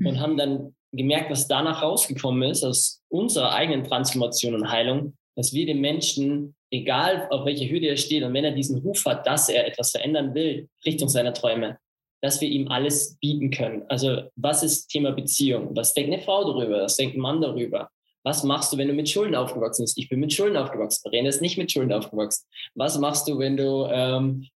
und 0.04 0.21
haben 0.21 0.37
dann 0.37 0.75
gemerkt, 0.92 1.30
was 1.30 1.49
danach 1.49 1.83
rausgekommen 1.83 2.50
ist 2.50 2.64
aus 2.64 3.02
unserer 3.09 3.52
eigenen 3.52 3.85
Transformation 3.85 4.54
und 4.54 4.71
Heilung, 4.71 5.16
dass 5.37 5.52
wir 5.52 5.66
den 5.66 5.80
Menschen, 5.80 6.54
egal 6.71 7.28
auf 7.30 7.45
welcher 7.47 7.69
Hürde 7.71 7.88
er 7.88 7.97
steht 7.97 8.23
und 8.23 8.35
wenn 8.35 8.45
er 8.45 8.52
diesen 8.52 8.78
Ruf 8.78 9.04
hat, 9.04 9.26
dass 9.26 9.49
er 9.49 9.66
etwas 9.66 9.92
verändern 9.92 10.35
will, 10.35 10.69
Richtung 10.85 11.09
seiner 11.09 11.33
Träume, 11.33 11.78
dass 12.23 12.40
wir 12.40 12.49
ihm 12.49 12.69
alles 12.69 13.16
bieten 13.21 13.50
können. 13.50 13.85
Also 13.88 14.23
was 14.37 14.62
ist 14.62 14.88
Thema 14.88 15.12
Beziehung? 15.12 15.75
Was 15.75 15.95
denkt 15.95 16.12
eine 16.12 16.23
Frau 16.23 16.45
darüber? 16.45 16.83
Was 16.83 16.97
denkt 16.97 17.16
ein 17.16 17.21
Mann 17.21 17.40
darüber? 17.40 17.90
Was 18.22 18.44
machst 18.44 18.72
du, 18.72 18.76
wenn 18.76 18.88
du 18.88 18.94
mit 18.94 19.08
Schulden 19.08 19.34
aufgewachsen 19.34 19.84
bist? 19.84 19.96
Ich 19.98 20.08
bin 20.08 20.20
mit 20.20 20.32
Schulden 20.32 20.56
aufgewachsen. 20.56 21.08
Rene 21.08 21.28
ist 21.28 21.40
nicht 21.40 21.56
mit 21.56 21.72
Schulden 21.72 21.92
aufgewachsen. 21.92 22.46
Was 22.74 22.98
machst 22.98 23.26
du, 23.28 23.38
wenn 23.38 23.56
du 23.56 23.86
ähm, 23.90 24.48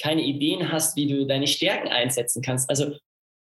keine 0.00 0.22
Ideen 0.22 0.72
hast, 0.72 0.96
wie 0.96 1.06
du 1.06 1.26
deine 1.26 1.46
Stärken 1.46 1.88
einsetzen 1.88 2.42
kannst? 2.42 2.68
Also 2.68 2.96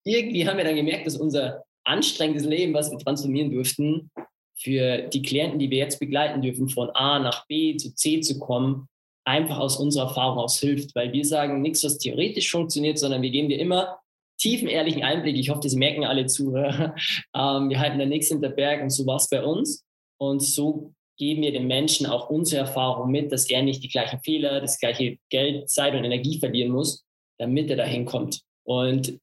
irgendwie 0.05 0.49
haben 0.49 0.57
wir 0.57 0.65
dann 0.65 0.77
gemerkt, 0.77 1.07
dass 1.07 1.17
unser 1.17 1.65
anstrengendes 1.85 2.47
Leben, 2.47 2.75
was 2.75 2.91
wir 2.91 2.99
transformieren 2.99 3.51
durften, 3.51 4.11
für 4.59 5.03
die 5.03 5.23
Klienten, 5.23 5.59
die 5.59 5.71
wir 5.71 5.79
jetzt 5.79 6.01
begleiten 6.01 6.41
dürfen, 6.41 6.69
von 6.69 6.91
A 6.91 7.19
nach 7.19 7.47
B 7.47 7.77
zu 7.77 7.95
C 7.95 8.21
zu 8.21 8.39
kommen, 8.39 8.89
einfach 9.25 9.59
aus 9.59 9.77
unserer 9.77 10.09
Erfahrung 10.09 10.39
aus 10.39 10.59
hilft. 10.59 10.95
Weil 10.95 11.13
wir 11.13 11.25
sagen 11.25 11.61
nichts, 11.61 11.85
was 11.85 11.99
theoretisch 11.99 12.51
funktioniert, 12.51 12.99
sondern 12.99 13.21
wir 13.21 13.31
geben 13.31 13.49
dir 13.51 13.59
immer 13.59 13.99
tiefen, 14.39 14.69
ehrlichen 14.69 15.03
Einblick. 15.03 15.37
Ich 15.37 15.51
hoffe, 15.51 15.61
das 15.63 15.75
merken 15.75 16.05
alle 16.05 16.27
Zuhörer. 16.27 16.95
Ähm, 17.35 17.69
wir 17.69 17.79
halten 17.79 17.99
da 17.99 18.07
nichts 18.07 18.29
hinter 18.29 18.49
Berg 18.49 18.83
und 18.83 18.91
so 18.91 19.07
war 19.07 19.17
es 19.17 19.29
bei 19.29 19.45
uns. 19.45 19.85
Und 20.19 20.41
so 20.41 20.95
geben 21.19 21.43
wir 21.43 21.53
den 21.53 21.67
Menschen 21.67 22.07
auch 22.07 22.31
unsere 22.31 22.63
Erfahrung 22.63 23.11
mit, 23.11 23.33
dass 23.33 23.49
er 23.49 23.63
nicht 23.63 23.83
die 23.83 23.89
gleichen 23.89 24.21
Fehler, 24.21 24.61
das 24.61 24.79
gleiche 24.79 25.19
Geld, 25.31 25.69
Zeit 25.69 25.95
und 25.95 26.05
Energie 26.05 26.39
verlieren 26.39 26.73
muss, 26.73 27.05
damit 27.39 27.71
er 27.71 27.77
dahin 27.77 28.05
kommt. 28.05 28.41
Und 28.65 29.19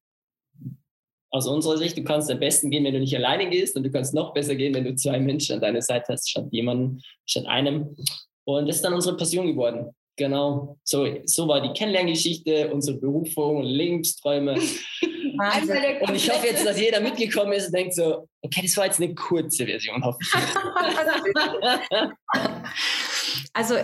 aus 1.32 1.48
unserer 1.48 1.78
Sicht, 1.78 1.98
du 1.98 2.04
kannst 2.04 2.30
am 2.30 2.40
besten 2.40 2.70
gehen, 2.70 2.84
wenn 2.84 2.94
du 2.94 3.00
nicht 3.00 3.16
alleine 3.16 3.50
gehst 3.50 3.76
und 3.76 3.84
du 3.84 3.92
kannst 3.92 4.14
noch 4.14 4.34
besser 4.34 4.56
gehen, 4.56 4.74
wenn 4.76 4.84
du 4.86 4.96
zwei 4.96 5.20
Menschen 5.20 5.56
an 5.56 5.62
deiner 5.62 5.82
Seite 5.82 6.14
hast, 6.14 6.30
statt 6.30 6.46
jemandem, 6.52 7.02
statt 7.26 7.48
einem. 7.48 7.96
Und 8.46 8.68
das 8.68 8.78
ist 8.78 8.86
dann 8.86 8.94
unsere 8.94 9.18
Passion 9.18 9.48
geworden. 9.48 9.96
Genau, 10.16 10.78
so, 10.84 11.08
so 11.26 11.48
war 11.48 11.62
die 11.62 11.74
Kennenlerngeschichte, 11.74 12.72
unsere 12.72 12.98
Berufung, 12.98 13.64
Lebensträume. 13.64 14.54
und 14.54 16.16
ich 16.16 16.30
hoffe 16.30 16.48
jetzt, 16.48 16.66
dass 16.66 16.80
jeder 16.80 17.00
mitgekommen 17.00 17.54
ist 17.54 17.68
und 17.68 17.76
denkt 17.76 17.96
so, 17.96 18.28
okay, 18.42 18.62
das 18.62 18.78
war 18.78 18.86
jetzt 18.86 19.02
eine 19.02 19.16
kurze 19.16 19.66
Version, 19.66 20.04
hoffe 20.04 20.20
ich. 20.22 20.34
also 23.54 23.76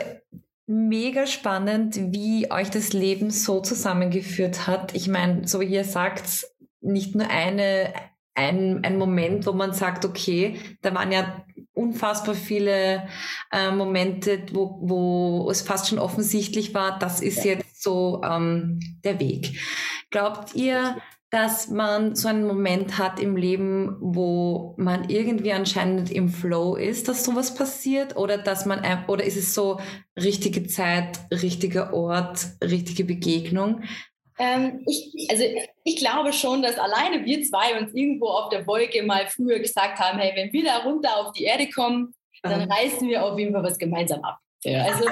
mega 0.68 1.26
spannend, 1.26 2.00
wie 2.14 2.52
euch 2.52 2.70
das 2.70 2.94
Leben 2.94 3.32
so 3.32 3.60
zusammengeführt 3.60 4.68
hat. 4.68 4.96
Ich 4.96 5.08
meine, 5.08 5.48
so 5.48 5.62
wie 5.62 5.66
ihr 5.66 5.84
sagt, 5.84 6.46
nicht 6.82 7.16
nur 7.16 7.28
eine, 7.28 7.92
ein, 8.40 8.84
ein 8.84 8.98
Moment, 8.98 9.46
wo 9.46 9.52
man 9.52 9.74
sagt, 9.74 10.06
okay, 10.06 10.60
da 10.82 10.94
waren 10.94 11.12
ja 11.12 11.44
unfassbar 11.74 12.36
viele 12.36 13.08
äh, 13.52 13.72
Momente, 13.72 14.44
wo, 14.52 14.80
wo 14.82 15.52
es 15.52 15.62
fast 15.62 15.90
schon 15.90 16.00
offensichtlich 16.00 16.74
war, 16.74 17.00
das 17.00 17.22
ist 17.22 17.44
jetzt 17.44 17.82
so 17.82 18.22
ähm, 18.24 18.80
der 19.04 19.20
Weg. 19.20 19.60
Glaubt 20.10 20.56
ihr, 20.56 20.98
dass 21.30 21.70
man 21.70 22.16
so 22.16 22.28
einen 22.28 22.48
Moment 22.48 22.98
hat 22.98 23.20
im 23.20 23.38
Leben, 23.38 23.98
wo 24.00 24.74
man 24.78 25.10
irgendwie 25.10 25.54
anscheinend 25.54 26.12
im 26.12 26.30
Flow 26.30 26.76
ist, 26.76 27.08
dass 27.08 27.24
sowas 27.24 27.54
passiert? 27.54 28.18
Oder 28.18 28.40
dass 28.40 28.66
man 28.66 28.82
oder 29.08 29.24
ist 29.24 29.38
es 29.38 29.54
so 29.54 29.80
richtige 30.18 30.66
Zeit, 30.66 31.20
richtiger 31.32 31.94
Ort, 31.94 32.48
richtige 32.64 33.06
Begegnung? 33.06 33.84
Ähm, 34.40 34.84
ich, 34.88 35.28
also 35.30 35.44
ich 35.84 35.98
glaube 35.98 36.34
schon, 36.34 36.62
dass 36.62 36.78
alleine 36.78 37.26
wir 37.26 37.44
zwei 37.44 37.78
uns 37.80 37.94
irgendwo 37.94 38.28
auf 38.28 38.50
der 38.50 38.66
Wolke 38.66 39.04
mal 39.04 39.28
früher 39.28 39.60
gesagt 39.60 40.00
haben, 40.00 40.18
hey, 40.18 40.32
wenn 40.36 40.54
wir 40.54 40.64
da 40.64 40.78
runter 40.78 41.18
auf 41.18 41.34
die 41.34 41.44
Erde 41.44 41.70
kommen, 41.70 42.14
dann 42.42 42.66
mhm. 42.66 42.72
reißen 42.72 43.08
wir 43.08 43.24
auf 43.24 43.38
jeden 43.38 43.54
Fall 43.54 43.64
was 43.64 43.78
gemeinsam 43.78 44.24
ab. 44.24 44.40
Ja. 44.64 44.84
Also 44.84 45.06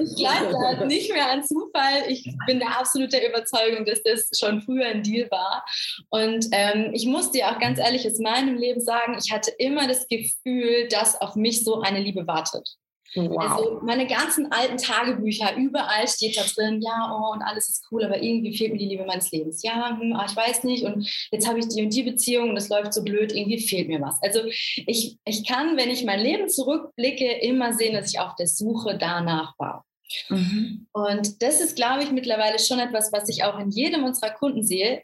ich 0.00 0.16
glaube 0.16 0.50
da 0.50 0.84
nicht 0.86 1.12
mehr 1.12 1.30
an 1.30 1.44
Zufall. 1.44 2.04
Ich 2.08 2.24
bin 2.46 2.58
der 2.58 2.78
absolute 2.78 3.18
Überzeugung, 3.18 3.84
dass 3.84 4.02
das 4.02 4.30
schon 4.38 4.62
früher 4.62 4.86
ein 4.86 5.02
Deal 5.02 5.30
war. 5.30 5.64
Und 6.08 6.46
ähm, 6.52 6.90
ich 6.94 7.06
muss 7.06 7.30
dir 7.30 7.48
auch 7.48 7.58
ganz 7.58 7.78
ehrlich 7.78 8.06
aus 8.06 8.18
meinem 8.18 8.56
Leben 8.56 8.80
sagen, 8.80 9.18
ich 9.22 9.30
hatte 9.30 9.50
immer 9.58 9.86
das 9.86 10.08
Gefühl, 10.08 10.88
dass 10.88 11.20
auf 11.20 11.34
mich 11.36 11.64
so 11.64 11.82
eine 11.82 12.00
Liebe 12.00 12.26
wartet. 12.26 12.76
Wow. 13.14 13.38
Also 13.38 13.80
meine 13.82 14.06
ganzen 14.06 14.52
alten 14.52 14.76
Tagebücher, 14.76 15.56
überall 15.56 16.06
steht 16.06 16.36
da 16.36 16.42
drin, 16.42 16.82
ja, 16.82 17.16
oh, 17.18 17.32
und 17.32 17.42
alles 17.42 17.68
ist 17.68 17.86
cool, 17.90 18.04
aber 18.04 18.22
irgendwie 18.22 18.56
fehlt 18.56 18.72
mir 18.72 18.78
die 18.78 18.88
Liebe 18.88 19.06
meines 19.06 19.30
Lebens. 19.30 19.62
Ja, 19.62 19.98
hm, 19.98 20.12
ah, 20.14 20.26
ich 20.28 20.36
weiß 20.36 20.64
nicht, 20.64 20.84
und 20.84 21.08
jetzt 21.30 21.48
habe 21.48 21.58
ich 21.58 21.68
die 21.68 21.82
und 21.82 21.94
die 21.94 22.02
Beziehung 22.02 22.50
und 22.50 22.56
es 22.56 22.68
läuft 22.68 22.92
so 22.92 23.02
blöd, 23.02 23.32
irgendwie 23.32 23.60
fehlt 23.60 23.88
mir 23.88 24.00
was. 24.00 24.22
Also 24.22 24.40
ich, 24.44 25.18
ich 25.24 25.46
kann, 25.46 25.76
wenn 25.76 25.90
ich 25.90 26.04
mein 26.04 26.20
Leben 26.20 26.48
zurückblicke, 26.48 27.30
immer 27.40 27.72
sehen, 27.72 27.94
dass 27.94 28.12
ich 28.12 28.20
auf 28.20 28.34
der 28.36 28.46
Suche 28.46 28.98
danach 28.98 29.54
war. 29.58 29.84
Mhm. 30.28 30.86
Und 30.92 31.42
das 31.42 31.60
ist, 31.60 31.76
glaube 31.76 32.02
ich, 32.02 32.10
mittlerweile 32.12 32.58
schon 32.58 32.78
etwas, 32.78 33.12
was 33.12 33.28
ich 33.28 33.44
auch 33.44 33.58
in 33.58 33.70
jedem 33.70 34.04
unserer 34.04 34.30
Kunden 34.30 34.62
sehe. 34.62 35.02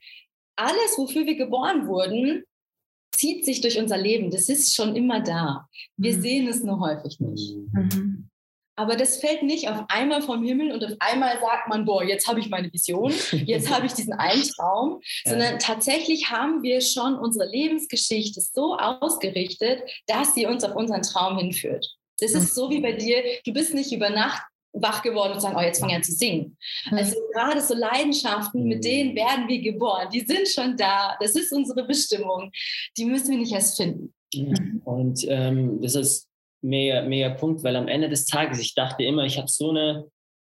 Alles, 0.56 0.98
wofür 0.98 1.26
wir 1.26 1.36
geboren 1.36 1.86
wurden, 1.86 2.44
zieht 3.16 3.44
sich 3.44 3.60
durch 3.60 3.78
unser 3.78 3.96
Leben. 3.96 4.30
Das 4.30 4.48
ist 4.48 4.74
schon 4.74 4.96
immer 4.96 5.20
da. 5.20 5.68
Wir 5.96 6.16
mhm. 6.16 6.20
sehen 6.22 6.48
es 6.48 6.62
nur 6.62 6.80
häufig 6.80 7.20
nicht. 7.20 7.54
Mhm. 7.72 8.28
Aber 8.76 8.96
das 8.96 9.18
fällt 9.18 9.44
nicht 9.44 9.68
auf 9.68 9.84
einmal 9.88 10.20
vom 10.20 10.44
Himmel 10.44 10.72
und 10.72 10.84
auf 10.84 10.96
einmal 10.98 11.38
sagt 11.38 11.68
man, 11.68 11.84
boah, 11.84 12.02
jetzt 12.02 12.26
habe 12.26 12.40
ich 12.40 12.50
meine 12.50 12.72
Vision, 12.72 13.12
jetzt 13.30 13.70
habe 13.70 13.86
ich 13.86 13.92
diesen 13.92 14.14
einen 14.14 14.42
Traum, 14.42 15.00
ja. 15.24 15.30
sondern 15.30 15.58
tatsächlich 15.60 16.30
haben 16.30 16.62
wir 16.62 16.80
schon 16.80 17.16
unsere 17.16 17.48
Lebensgeschichte 17.48 18.40
so 18.40 18.76
ausgerichtet, 18.76 19.82
dass 20.08 20.34
sie 20.34 20.46
uns 20.46 20.64
auf 20.64 20.74
unseren 20.74 21.02
Traum 21.02 21.38
hinführt. 21.38 21.86
Das 22.18 22.32
ist 22.32 22.54
so 22.54 22.70
wie 22.70 22.80
bei 22.80 22.92
dir, 22.92 23.22
du 23.44 23.52
bist 23.52 23.74
nicht 23.74 23.92
über 23.92 24.10
Nacht 24.10 24.42
wach 24.74 25.02
geworden 25.02 25.32
und 25.32 25.40
sagen, 25.40 25.56
oh, 25.56 25.62
jetzt 25.62 25.78
fange 25.78 25.92
ich 25.92 25.96
an 25.96 26.02
zu 26.02 26.12
singen. 26.12 26.56
Mhm. 26.90 26.98
Also 26.98 27.16
gerade 27.32 27.60
so 27.60 27.74
Leidenschaften, 27.74 28.64
mit 28.64 28.84
denen 28.84 29.12
mhm. 29.12 29.16
werden 29.16 29.48
wir 29.48 29.62
geboren. 29.62 30.08
Die 30.12 30.20
sind 30.20 30.48
schon 30.48 30.76
da. 30.76 31.16
Das 31.20 31.34
ist 31.36 31.52
unsere 31.52 31.86
Bestimmung. 31.86 32.50
Die 32.96 33.04
müssen 33.04 33.30
wir 33.30 33.38
nicht 33.38 33.52
erst 33.52 33.76
finden. 33.76 34.12
Und 34.84 35.24
ähm, 35.28 35.80
das 35.80 35.94
ist 35.94 36.28
mega, 36.60 37.02
mega 37.02 37.30
Punkt, 37.30 37.62
weil 37.62 37.76
am 37.76 37.88
Ende 37.88 38.08
des 38.08 38.26
Tages, 38.26 38.58
ich 38.58 38.74
dachte 38.74 39.04
immer, 39.04 39.24
ich 39.24 39.38
habe 39.38 39.48
so 39.48 39.70
eine, 39.70 40.06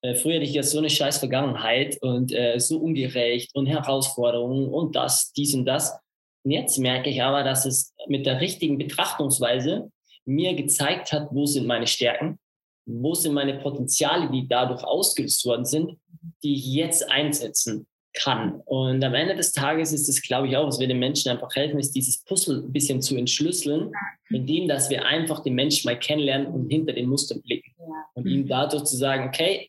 äh, 0.03 0.15
früher 0.15 0.37
hatte 0.37 0.45
ich 0.45 0.55
ja 0.55 0.63
so 0.63 0.79
eine 0.79 0.89
scheiß 0.89 1.19
Vergangenheit 1.19 1.99
und 2.01 2.33
äh, 2.33 2.59
so 2.59 2.79
ungerecht 2.79 3.55
und 3.55 3.67
Herausforderungen 3.67 4.69
und 4.69 4.97
das, 4.97 5.33
dies 5.33 5.55
und 5.55 5.67
das. 5.67 5.99
Und 6.45 6.53
jetzt 6.53 6.79
merke 6.79 7.11
ich 7.11 7.23
aber, 7.23 7.43
dass 7.43 7.67
es 7.67 7.93
mit 8.07 8.25
der 8.25 8.41
richtigen 8.41 8.79
Betrachtungsweise 8.79 9.91
mir 10.25 10.55
gezeigt 10.55 11.13
hat, 11.13 11.29
wo 11.33 11.45
sind 11.47 11.67
meine 11.67 11.87
Stärken, 11.87 12.39
wo 12.87 13.14
sind 13.14 13.35
meine 13.35 13.59
Potenziale, 13.59 14.31
die 14.31 14.47
dadurch 14.47 14.83
ausgelöst 14.85 15.45
worden 15.45 15.64
sind, 15.64 15.99
die 16.43 16.55
ich 16.55 16.66
jetzt 16.66 17.11
einsetzen 17.11 17.87
kann. 18.14 18.62
Und 18.64 19.05
am 19.05 19.14
Ende 19.14 19.35
des 19.35 19.52
Tages 19.52 19.93
ist 19.93 20.09
es, 20.09 20.23
glaube 20.23 20.49
ich, 20.49 20.57
auch, 20.57 20.66
was 20.66 20.81
wir 20.81 20.88
den 20.88 20.99
Menschen 20.99 21.31
einfach 21.31 21.55
helfen, 21.55 21.78
ist 21.78 21.95
dieses 21.95 22.25
Puzzle 22.25 22.62
ein 22.62 22.73
bisschen 22.73 23.02
zu 23.02 23.16
entschlüsseln, 23.16 23.93
indem 24.31 24.69
dass 24.69 24.88
wir 24.88 25.05
einfach 25.05 25.43
den 25.43 25.55
Menschen 25.55 25.88
mal 25.88 25.99
kennenlernen 25.99 26.47
und 26.47 26.71
hinter 26.71 26.95
den 26.95 27.09
Mustern 27.09 27.43
blicken. 27.43 27.75
Und 28.14 28.26
ihm 28.26 28.49
dadurch 28.49 28.85
zu 28.85 28.97
sagen, 28.97 29.28
okay, 29.28 29.69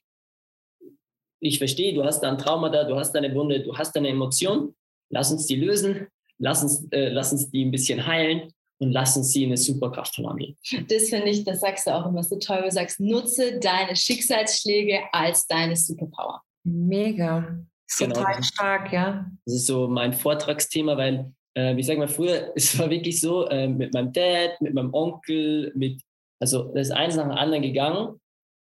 ich 1.39 1.57
verstehe, 1.57 1.93
du 1.93 2.03
hast 2.03 2.21
da 2.21 2.31
ein 2.31 2.37
Trauma 2.37 2.69
da, 2.69 2.85
du 2.85 2.95
hast 2.95 3.11
da 3.11 3.19
eine 3.19 3.35
Wunde, 3.35 3.61
du 3.61 3.77
hast 3.77 3.93
da 3.93 3.99
eine 3.99 4.09
Emotion, 4.09 4.73
lass 5.09 5.31
uns 5.31 5.45
die 5.45 5.55
lösen, 5.55 6.07
lass 6.39 6.63
uns, 6.63 6.87
äh, 6.91 7.09
lass 7.09 7.31
uns 7.31 7.49
die 7.49 7.65
ein 7.65 7.71
bisschen 7.71 8.07
heilen 8.07 8.53
und 8.79 8.91
lass 8.91 9.17
uns 9.17 9.31
sie 9.31 9.43
in 9.43 9.49
eine 9.49 9.57
Superkraft 9.57 10.15
verwandeln. 10.15 10.55
Das 10.87 11.09
finde 11.09 11.29
ich, 11.29 11.43
das 11.43 11.61
sagst 11.61 11.87
du 11.87 11.91
auch 11.91 12.05
immer 12.05 12.23
so 12.23 12.37
toll, 12.37 12.61
du 12.63 12.71
sagst, 12.71 12.99
nutze 12.99 13.59
deine 13.59 13.95
Schicksalsschläge 13.95 15.01
als 15.11 15.47
deine 15.47 15.75
Superpower. 15.75 16.41
Mega. 16.63 17.59
Genau. 17.97 18.15
Total 18.15 18.43
stark, 18.43 18.93
ja. 18.93 19.31
Das 19.45 19.55
ist 19.55 19.67
so 19.67 19.87
mein 19.87 20.13
Vortragsthema, 20.13 20.97
weil, 20.97 21.31
äh, 21.57 21.79
ich 21.79 21.85
sage 21.85 21.99
mal, 21.99 22.07
früher, 22.07 22.51
es 22.55 22.77
war 22.77 22.89
wirklich 22.89 23.21
so, 23.21 23.47
äh, 23.47 23.67
mit 23.67 23.93
meinem 23.93 24.11
Dad, 24.11 24.61
mit 24.61 24.73
meinem 24.73 24.93
Onkel, 24.93 25.71
mit, 25.75 26.01
also 26.39 26.71
das 26.73 26.87
ist 26.87 26.93
eins 26.93 27.15
nach 27.15 27.23
dem 27.23 27.31
anderen 27.31 27.63
gegangen 27.63 28.19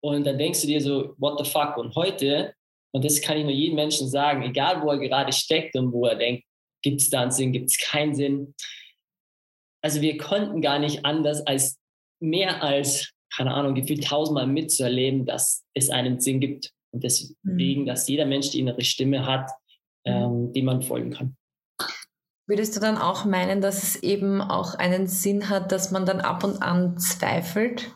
und 0.01 0.27
dann 0.27 0.39
denkst 0.39 0.63
du 0.63 0.67
dir 0.69 0.81
so, 0.81 1.15
what 1.19 1.39
the 1.39 1.51
fuck? 1.51 1.77
Und 1.77 1.95
heute, 1.97 2.55
und 2.93 3.05
das 3.05 3.21
kann 3.21 3.37
ich 3.37 3.45
nur 3.45 3.53
jedem 3.53 3.77
Menschen 3.77 4.09
sagen, 4.09 4.43
egal 4.43 4.83
wo 4.83 4.91
er 4.91 4.99
gerade 4.99 5.33
steckt 5.33 5.77
und 5.77 5.93
wo 5.93 6.07
er 6.07 6.15
denkt, 6.15 6.45
gibt 6.83 7.01
es 7.01 7.11
da 7.11 7.23
einen 7.23 7.33
Sinn, 7.33 7.53
gibt 7.53 7.71
es 7.71 7.79
keinen 7.79 8.15
Sinn. 8.15 8.55
Also 9.83 10.01
wir 10.01 10.19
konnten 10.19 10.61
gar 10.61 10.79
nicht 10.79 11.05
anders 11.05 11.47
als 11.47 11.79
mehr 12.21 12.63
als, 12.63 13.13
keine 13.35 13.55
Ahnung, 13.55 13.75
gefühlt 13.75 14.05
tausendmal 14.05 14.47
mitzuerleben, 14.47 15.25
dass 15.25 15.65
es 15.75 15.91
einen 15.91 16.21
Sinn 16.21 16.41
gibt. 16.41 16.73
Und 16.91 17.05
deswegen, 17.05 17.83
mhm. 17.83 17.87
dass 17.87 18.09
jeder 18.09 18.27
Mensch 18.27 18.51
die 18.51 18.61
innere 18.61 18.83
Stimme 18.83 19.27
hat, 19.27 19.51
mhm. 20.05 20.13
ähm, 20.13 20.53
die 20.53 20.63
man 20.63 20.83
folgen 20.83 21.13
kann. 21.13 21.37
Würdest 22.47 22.75
du 22.75 22.81
dann 22.81 22.97
auch 22.97 23.27
meinen, 23.27 23.61
dass 23.61 23.83
es 23.83 24.03
eben 24.03 24.41
auch 24.41 24.75
einen 24.75 25.07
Sinn 25.07 25.51
hat, 25.51 25.71
dass 25.71 25.91
man 25.91 26.07
dann 26.07 26.21
ab 26.21 26.45
und 26.45 26.63
an 26.63 26.99
zweifelt? 26.99 27.95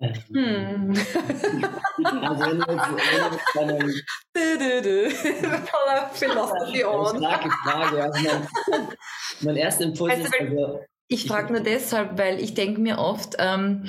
Hm. 0.00 0.94
Also 2.22 2.46
wenn 2.46 2.58
du 2.58 2.72
jetzt, 2.72 2.88
wenn 3.54 3.68
du 3.68 3.86
jetzt 3.86 4.04
Philosophy 6.18 6.84
on. 6.84 7.18
Starke 7.18 7.50
Frage. 7.50 8.02
Also 8.02 8.20
mein, 8.22 8.88
mein 9.42 9.56
erster 9.56 9.84
Impuls 9.84 10.14
also, 10.14 10.24
ist 10.24 10.40
also, 10.40 10.80
ich 11.08 11.26
frage 11.26 11.52
nur 11.52 11.62
deshalb, 11.62 12.16
weil 12.18 12.40
ich 12.40 12.54
denke 12.54 12.80
mir 12.80 12.98
oft, 12.98 13.36
ähm, 13.38 13.84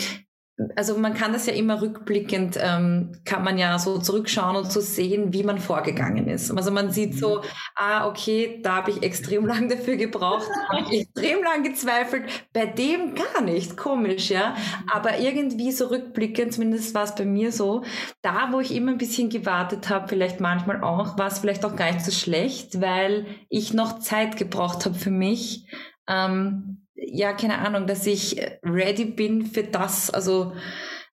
also 0.75 0.97
man 0.97 1.13
kann 1.13 1.33
das 1.33 1.45
ja 1.45 1.53
immer 1.53 1.81
rückblickend, 1.81 2.57
ähm, 2.61 3.13
kann 3.25 3.43
man 3.43 3.57
ja 3.57 3.79
so 3.79 3.97
zurückschauen 3.97 4.55
und 4.55 4.71
so 4.71 4.79
sehen, 4.79 5.33
wie 5.33 5.43
man 5.43 5.59
vorgegangen 5.59 6.27
ist. 6.27 6.51
Also 6.51 6.71
man 6.71 6.91
sieht 6.91 7.17
so, 7.17 7.37
mhm. 7.37 7.45
ah, 7.75 8.07
okay, 8.07 8.59
da 8.61 8.77
habe 8.77 8.91
ich 8.91 9.03
extrem 9.03 9.45
lang 9.47 9.69
dafür 9.69 9.95
gebraucht, 9.95 10.47
habe 10.69 10.85
ich 10.89 11.01
extrem 11.01 11.43
lang 11.43 11.63
gezweifelt, 11.63 12.25
bei 12.53 12.65
dem 12.65 13.15
gar 13.15 13.41
nicht, 13.41 13.77
komisch, 13.77 14.29
ja. 14.29 14.55
Aber 14.93 15.19
irgendwie 15.19 15.71
so 15.71 15.87
rückblickend, 15.87 16.53
zumindest 16.53 16.93
war 16.93 17.03
es 17.03 17.15
bei 17.15 17.25
mir 17.25 17.51
so, 17.51 17.83
da 18.21 18.49
wo 18.51 18.59
ich 18.59 18.75
immer 18.75 18.91
ein 18.91 18.97
bisschen 18.97 19.29
gewartet 19.29 19.89
habe, 19.89 20.07
vielleicht 20.07 20.39
manchmal 20.39 20.83
auch, 20.83 21.17
war 21.17 21.27
es 21.27 21.39
vielleicht 21.39 21.65
auch 21.65 21.75
gar 21.75 21.91
nicht 21.91 22.05
so 22.05 22.11
schlecht, 22.11 22.81
weil 22.81 23.25
ich 23.49 23.73
noch 23.73 23.99
Zeit 23.99 24.37
gebraucht 24.37 24.85
habe 24.85 24.95
für 24.95 25.11
mich. 25.11 25.65
Ähm, 26.07 26.80
ja, 27.03 27.33
keine 27.33 27.59
Ahnung, 27.59 27.87
dass 27.87 28.05
ich 28.05 28.39
ready 28.63 29.05
bin 29.05 29.47
für 29.47 29.63
das. 29.63 30.09
Also 30.09 30.53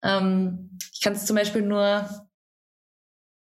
ähm, 0.02 0.78
ich 0.92 1.00
kann 1.00 1.12
es 1.12 1.26
zum 1.26 1.36
Beispiel 1.36 1.62
nur 1.62 2.08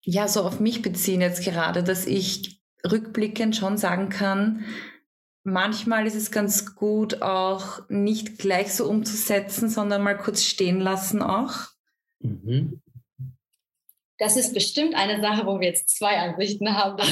ja 0.02 0.28
so 0.28 0.44
auf 0.44 0.60
mich 0.60 0.82
beziehen 0.82 1.22
jetzt 1.22 1.44
gerade, 1.44 1.84
dass 1.84 2.06
ich 2.06 2.62
rückblickend 2.86 3.56
schon 3.56 3.78
sagen 3.78 4.10
kann, 4.10 4.66
manchmal 5.44 6.06
ist 6.06 6.16
es 6.16 6.32
ganz 6.32 6.76
gut 6.76 7.22
auch 7.22 7.88
nicht 7.90 8.38
gleich 8.38 8.74
so 8.74 8.88
umzusetzen, 8.88 9.70
sondern 9.70 10.04
mal 10.04 10.18
kurz 10.18 10.44
stehen 10.44 10.80
lassen 10.80 11.22
auch. 11.22 11.70
Mhm. 12.20 12.82
Das 14.18 14.38
ist 14.38 14.54
bestimmt 14.54 14.96
eine 14.96 15.20
Sache, 15.20 15.46
wo 15.46 15.60
wir 15.60 15.68
jetzt 15.68 15.98
zwei 15.98 16.18
Ansichten 16.18 16.74
haben. 16.74 16.98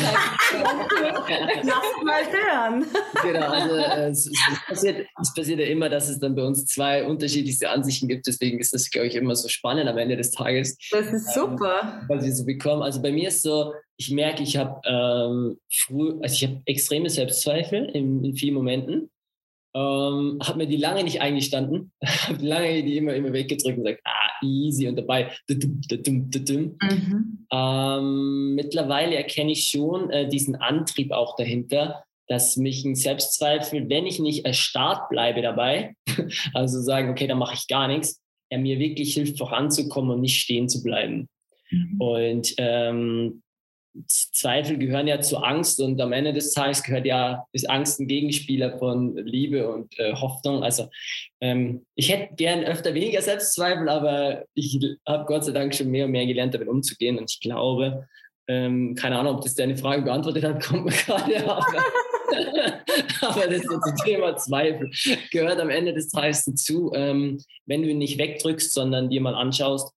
Lass 1.63 2.03
mal 2.03 2.23
hören. 2.25 2.85
Genau, 3.21 3.47
also 3.47 3.75
äh, 3.75 4.09
es, 4.09 4.27
es, 4.27 4.65
passiert, 4.67 5.07
es, 5.21 5.33
passiert, 5.33 5.59
ja 5.59 5.65
immer, 5.65 5.89
dass 5.89 6.07
es 6.07 6.19
dann 6.19 6.33
bei 6.33 6.43
uns 6.43 6.65
zwei 6.65 7.03
unterschiedlichste 7.03 7.69
Ansichten 7.69 8.07
gibt. 8.07 8.25
Deswegen 8.27 8.59
ist 8.59 8.73
das, 8.73 8.89
glaube 8.89 9.07
ich, 9.07 9.15
immer 9.15 9.35
so 9.35 9.49
spannend 9.49 9.89
am 9.89 9.97
Ende 9.97 10.15
des 10.15 10.31
Tages. 10.31 10.77
Das 10.91 11.07
ist 11.07 11.33
super. 11.33 11.99
Ähm, 12.01 12.05
was 12.07 12.23
wir 12.23 12.33
so 12.33 12.45
bekommen. 12.45 12.81
Also 12.81 13.01
bei 13.01 13.11
mir 13.11 13.27
ist 13.27 13.41
so, 13.41 13.73
ich 13.97 14.09
merke, 14.11 14.43
ich 14.43 14.55
habe 14.55 14.79
ähm, 14.85 15.59
früh, 15.71 16.19
also 16.21 16.33
ich 16.33 16.43
habe 16.43 16.61
extreme 16.65 17.09
Selbstzweifel 17.09 17.85
in, 17.93 18.23
in 18.23 18.35
vielen 18.35 18.53
Momenten. 18.53 19.09
Ähm, 19.75 20.37
habe 20.43 20.59
mir 20.59 20.67
die 20.67 20.77
lange 20.77 21.03
nicht 21.03 21.21
eingestanden, 21.21 21.91
habe 22.05 22.45
lange 22.45 22.83
die 22.83 22.97
immer, 22.97 23.13
immer 23.15 23.33
weggedrückt 23.33 23.77
und 23.77 23.83
gesagt, 23.83 24.01
ah, 24.05 24.45
easy 24.45 24.87
und 24.87 24.95
dabei. 24.97 25.31
Mhm. 25.49 27.47
Ähm, 27.51 28.55
mittlerweile 28.55 29.15
erkenne 29.15 29.51
ich 29.51 29.67
schon 29.67 30.09
äh, 30.11 30.27
diesen 30.29 30.55
Antrieb 30.55 31.11
auch 31.11 31.35
dahinter, 31.35 32.03
dass 32.27 32.55
mich 32.55 32.85
ein 32.85 32.95
Selbstzweifel, 32.95 33.89
wenn 33.89 34.05
ich 34.05 34.19
nicht 34.19 34.45
erstarrt 34.45 35.09
bleibe 35.09 35.41
dabei, 35.41 35.95
also 36.53 36.79
sagen, 36.81 37.09
okay, 37.09 37.27
dann 37.27 37.39
mache 37.39 37.55
ich 37.55 37.67
gar 37.67 37.87
nichts, 37.87 38.21
er 38.49 38.59
mir 38.59 38.79
wirklich 38.79 39.13
hilft, 39.13 39.37
voranzukommen 39.37 40.11
und 40.11 40.21
nicht 40.21 40.39
stehen 40.39 40.69
zu 40.69 40.83
bleiben. 40.83 41.27
Mhm. 41.71 42.01
Und 42.01 42.53
ähm, 42.57 43.41
Zweifel 44.07 44.77
gehören 44.77 45.07
ja 45.07 45.19
zu 45.21 45.37
Angst 45.37 45.79
und 45.79 46.01
am 46.01 46.13
Ende 46.13 46.33
des 46.33 46.53
Tages 46.53 46.83
gehört 46.83 47.05
ja, 47.05 47.45
ist 47.51 47.69
Angst 47.69 47.99
ein 47.99 48.07
Gegenspieler 48.07 48.77
von 48.77 49.15
Liebe 49.17 49.71
und 49.71 49.97
äh, 49.99 50.13
Hoffnung. 50.13 50.63
Also 50.63 50.89
ähm, 51.41 51.85
ich 51.95 52.11
hätte 52.11 52.33
gern 52.35 52.63
öfter 52.63 52.93
weniger 52.93 53.21
Selbstzweifel, 53.21 53.87
aber 53.89 54.45
ich 54.55 54.79
habe 55.07 55.25
Gott 55.25 55.45
sei 55.45 55.51
Dank 55.51 55.75
schon 55.75 55.91
mehr 55.91 56.05
und 56.05 56.11
mehr 56.11 56.25
gelernt, 56.25 56.53
damit 56.55 56.67
umzugehen 56.67 57.19
und 57.19 57.31
ich 57.31 57.39
glaube, 57.39 58.07
ähm, 58.47 58.95
keine 58.95 59.19
Ahnung, 59.19 59.35
ob 59.35 59.41
das 59.41 59.55
deine 59.55 59.77
Frage 59.77 60.01
beantwortet 60.01 60.43
hat, 60.43 60.63
kommt 60.65 60.85
mir 60.85 60.91
gerade, 60.91 61.49
aber, 61.49 61.65
aber 63.21 63.47
das 63.47 63.61
das 63.61 64.03
Thema 64.03 64.35
Zweifel. 64.37 64.89
Gehört 65.31 65.59
am 65.59 65.69
Ende 65.69 65.93
des 65.93 66.09
Tages 66.09 66.45
dazu. 66.45 66.91
Ähm, 66.95 67.39
wenn 67.65 67.83
du 67.83 67.89
ihn 67.89 67.99
nicht 67.99 68.17
wegdrückst, 68.17 68.73
sondern 68.73 69.09
dir 69.09 69.21
mal 69.21 69.35
anschaust, 69.35 69.93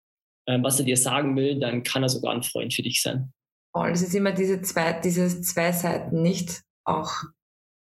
ähm, 0.47 0.63
was 0.63 0.79
er 0.79 0.85
dir 0.85 0.97
sagen 0.97 1.35
will, 1.35 1.59
dann 1.59 1.83
kann 1.83 2.03
er 2.03 2.09
sogar 2.09 2.35
ein 2.35 2.43
Freund 2.43 2.75
für 2.75 2.83
dich 2.83 3.03
sein 3.03 3.33
voll. 3.77 3.91
Es 3.91 4.01
ist 4.03 4.15
immer 4.15 4.33
diese 4.33 4.62
zwei, 4.62 4.95
diese 4.95 5.43
zwei 5.43 5.71
Seiten, 5.73 6.23
nicht 6.23 6.62
auch. 6.85 7.12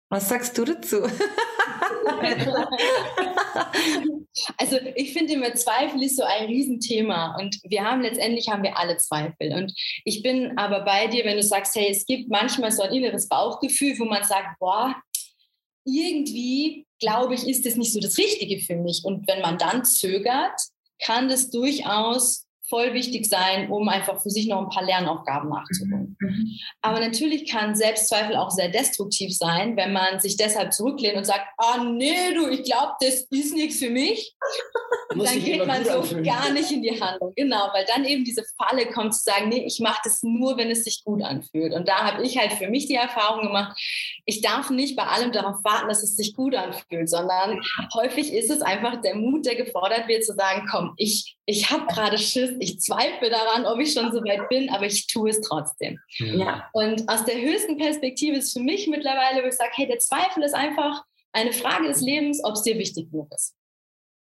Was 0.09 0.27
sagst 0.27 0.57
du 0.57 0.65
dazu? 0.65 1.03
also 4.57 4.77
ich 4.95 5.13
finde 5.13 5.33
immer 5.33 5.53
Zweifel 5.53 6.01
ist 6.03 6.17
so 6.17 6.23
ein 6.23 6.45
Riesenthema 6.45 7.37
und 7.39 7.59
wir 7.63 7.83
haben 7.83 8.01
letztendlich 8.01 8.49
haben 8.49 8.63
wir 8.63 8.77
alle 8.77 8.97
Zweifel 8.97 9.53
und 9.53 9.73
ich 10.03 10.23
bin 10.23 10.57
aber 10.57 10.81
bei 10.81 11.07
dir, 11.07 11.23
wenn 11.25 11.37
du 11.37 11.43
sagst, 11.43 11.75
hey, 11.75 11.89
es 11.89 12.05
gibt 12.05 12.29
manchmal 12.29 12.71
so 12.71 12.83
ein 12.83 12.93
inneres 12.93 13.27
Bauchgefühl, 13.27 13.97
wo 13.99 14.05
man 14.05 14.23
sagt, 14.23 14.59
boah, 14.59 14.95
irgendwie 15.85 16.85
glaube 16.99 17.35
ich, 17.35 17.47
ist 17.47 17.65
das 17.65 17.75
nicht 17.75 17.93
so 17.93 17.99
das 17.99 18.17
Richtige 18.17 18.59
für 18.59 18.75
mich 18.75 19.03
und 19.03 19.27
wenn 19.27 19.41
man 19.41 19.57
dann 19.57 19.83
zögert, 19.85 20.59
kann 20.99 21.27
das 21.29 21.49
durchaus 21.49 22.46
voll 22.69 22.93
wichtig 22.93 23.27
sein, 23.27 23.69
um 23.69 23.87
einfach 23.89 24.21
für 24.21 24.29
sich 24.29 24.47
noch 24.47 24.61
ein 24.61 24.69
paar 24.69 24.83
Lernaufgaben 24.83 25.49
nachzuholen. 25.49 26.17
Mhm. 26.19 26.59
Aber 26.81 26.99
natürlich 26.99 27.49
kann 27.49 27.75
Selbstzweifel 27.75 28.35
auch 28.35 28.51
sehr 28.51 28.69
destruktiv 28.69 29.35
sein, 29.35 29.77
wenn 29.77 29.93
man 29.93 30.19
sich 30.19 30.37
deshalb 30.37 30.73
zurücklehnt 30.73 31.17
und 31.17 31.25
sagt, 31.25 31.45
ah 31.57 31.83
nee, 31.83 32.33
du, 32.33 32.49
ich 32.49 32.63
glaube, 32.63 32.93
das 32.99 33.21
ist 33.29 33.53
nichts 33.53 33.79
für 33.79 33.89
mich. 33.89 34.35
dann 35.15 35.43
geht 35.43 35.65
man 35.65 35.83
so 35.83 35.91
anfühlen. 35.91 36.23
gar 36.23 36.51
nicht 36.51 36.71
in 36.71 36.81
die 36.81 36.99
Handlung. 37.01 37.33
Genau, 37.35 37.69
weil 37.73 37.85
dann 37.85 38.05
eben 38.05 38.23
diese 38.23 38.43
Falle 38.57 38.87
kommt 38.91 39.15
zu 39.15 39.23
sagen, 39.23 39.49
nee, 39.49 39.65
ich 39.65 39.79
mache 39.79 40.01
das 40.03 40.21
nur, 40.23 40.57
wenn 40.57 40.69
es 40.69 40.83
sich 40.83 41.03
gut 41.03 41.23
anfühlt. 41.23 41.73
Und 41.73 41.87
da 41.87 42.03
habe 42.03 42.23
ich 42.23 42.37
halt 42.37 42.53
für 42.53 42.69
mich 42.69 42.87
die 42.87 42.95
Erfahrung 42.95 43.47
gemacht, 43.47 43.79
ich 44.25 44.41
darf 44.41 44.69
nicht 44.69 44.95
bei 44.95 45.03
allem 45.03 45.31
darauf 45.31 45.63
warten, 45.63 45.87
dass 45.87 46.03
es 46.03 46.15
sich 46.15 46.35
gut 46.35 46.55
anfühlt, 46.55 47.09
sondern 47.09 47.61
häufig 47.93 48.33
ist 48.33 48.51
es 48.51 48.61
einfach 48.61 49.01
der 49.01 49.15
Mut, 49.15 49.45
der 49.45 49.55
gefordert 49.55 50.07
wird, 50.07 50.25
zu 50.25 50.33
sagen, 50.33 50.67
komm, 50.69 50.93
ich, 50.97 51.36
ich 51.49 51.71
habe 51.71 51.85
gerade 51.87 52.17
Schiss, 52.17 52.51
ich 52.59 52.81
zweifle 52.81 53.29
daran, 53.29 53.65
ob 53.65 53.79
ich 53.79 53.93
schon 53.93 54.11
so 54.11 54.19
weit 54.19 54.49
bin, 54.49 54.69
aber 54.69 54.85
ich 54.85 55.07
tue 55.07 55.29
es 55.29 55.39
trotzdem. 55.39 55.97
Ja. 56.17 56.69
Und 56.73 57.07
aus 57.07 57.23
der 57.23 57.41
höchsten 57.41 57.77
Perspektive 57.77 58.37
ist 58.37 58.51
für 58.51 58.59
mich 58.59 58.87
mittlerweile, 58.87 59.41
wo 59.41 59.47
ich 59.47 59.55
sage, 59.55 59.71
hey, 59.75 59.87
der 59.87 59.99
Zweifel 59.99 60.43
ist 60.43 60.53
einfach 60.53 61.05
eine 61.31 61.53
Frage 61.53 61.87
des 61.87 62.01
Lebens, 62.01 62.43
ob 62.43 62.55
es 62.55 62.63
dir 62.63 62.77
wichtig 62.77 63.09
genug 63.09 63.33
ist. 63.33 63.55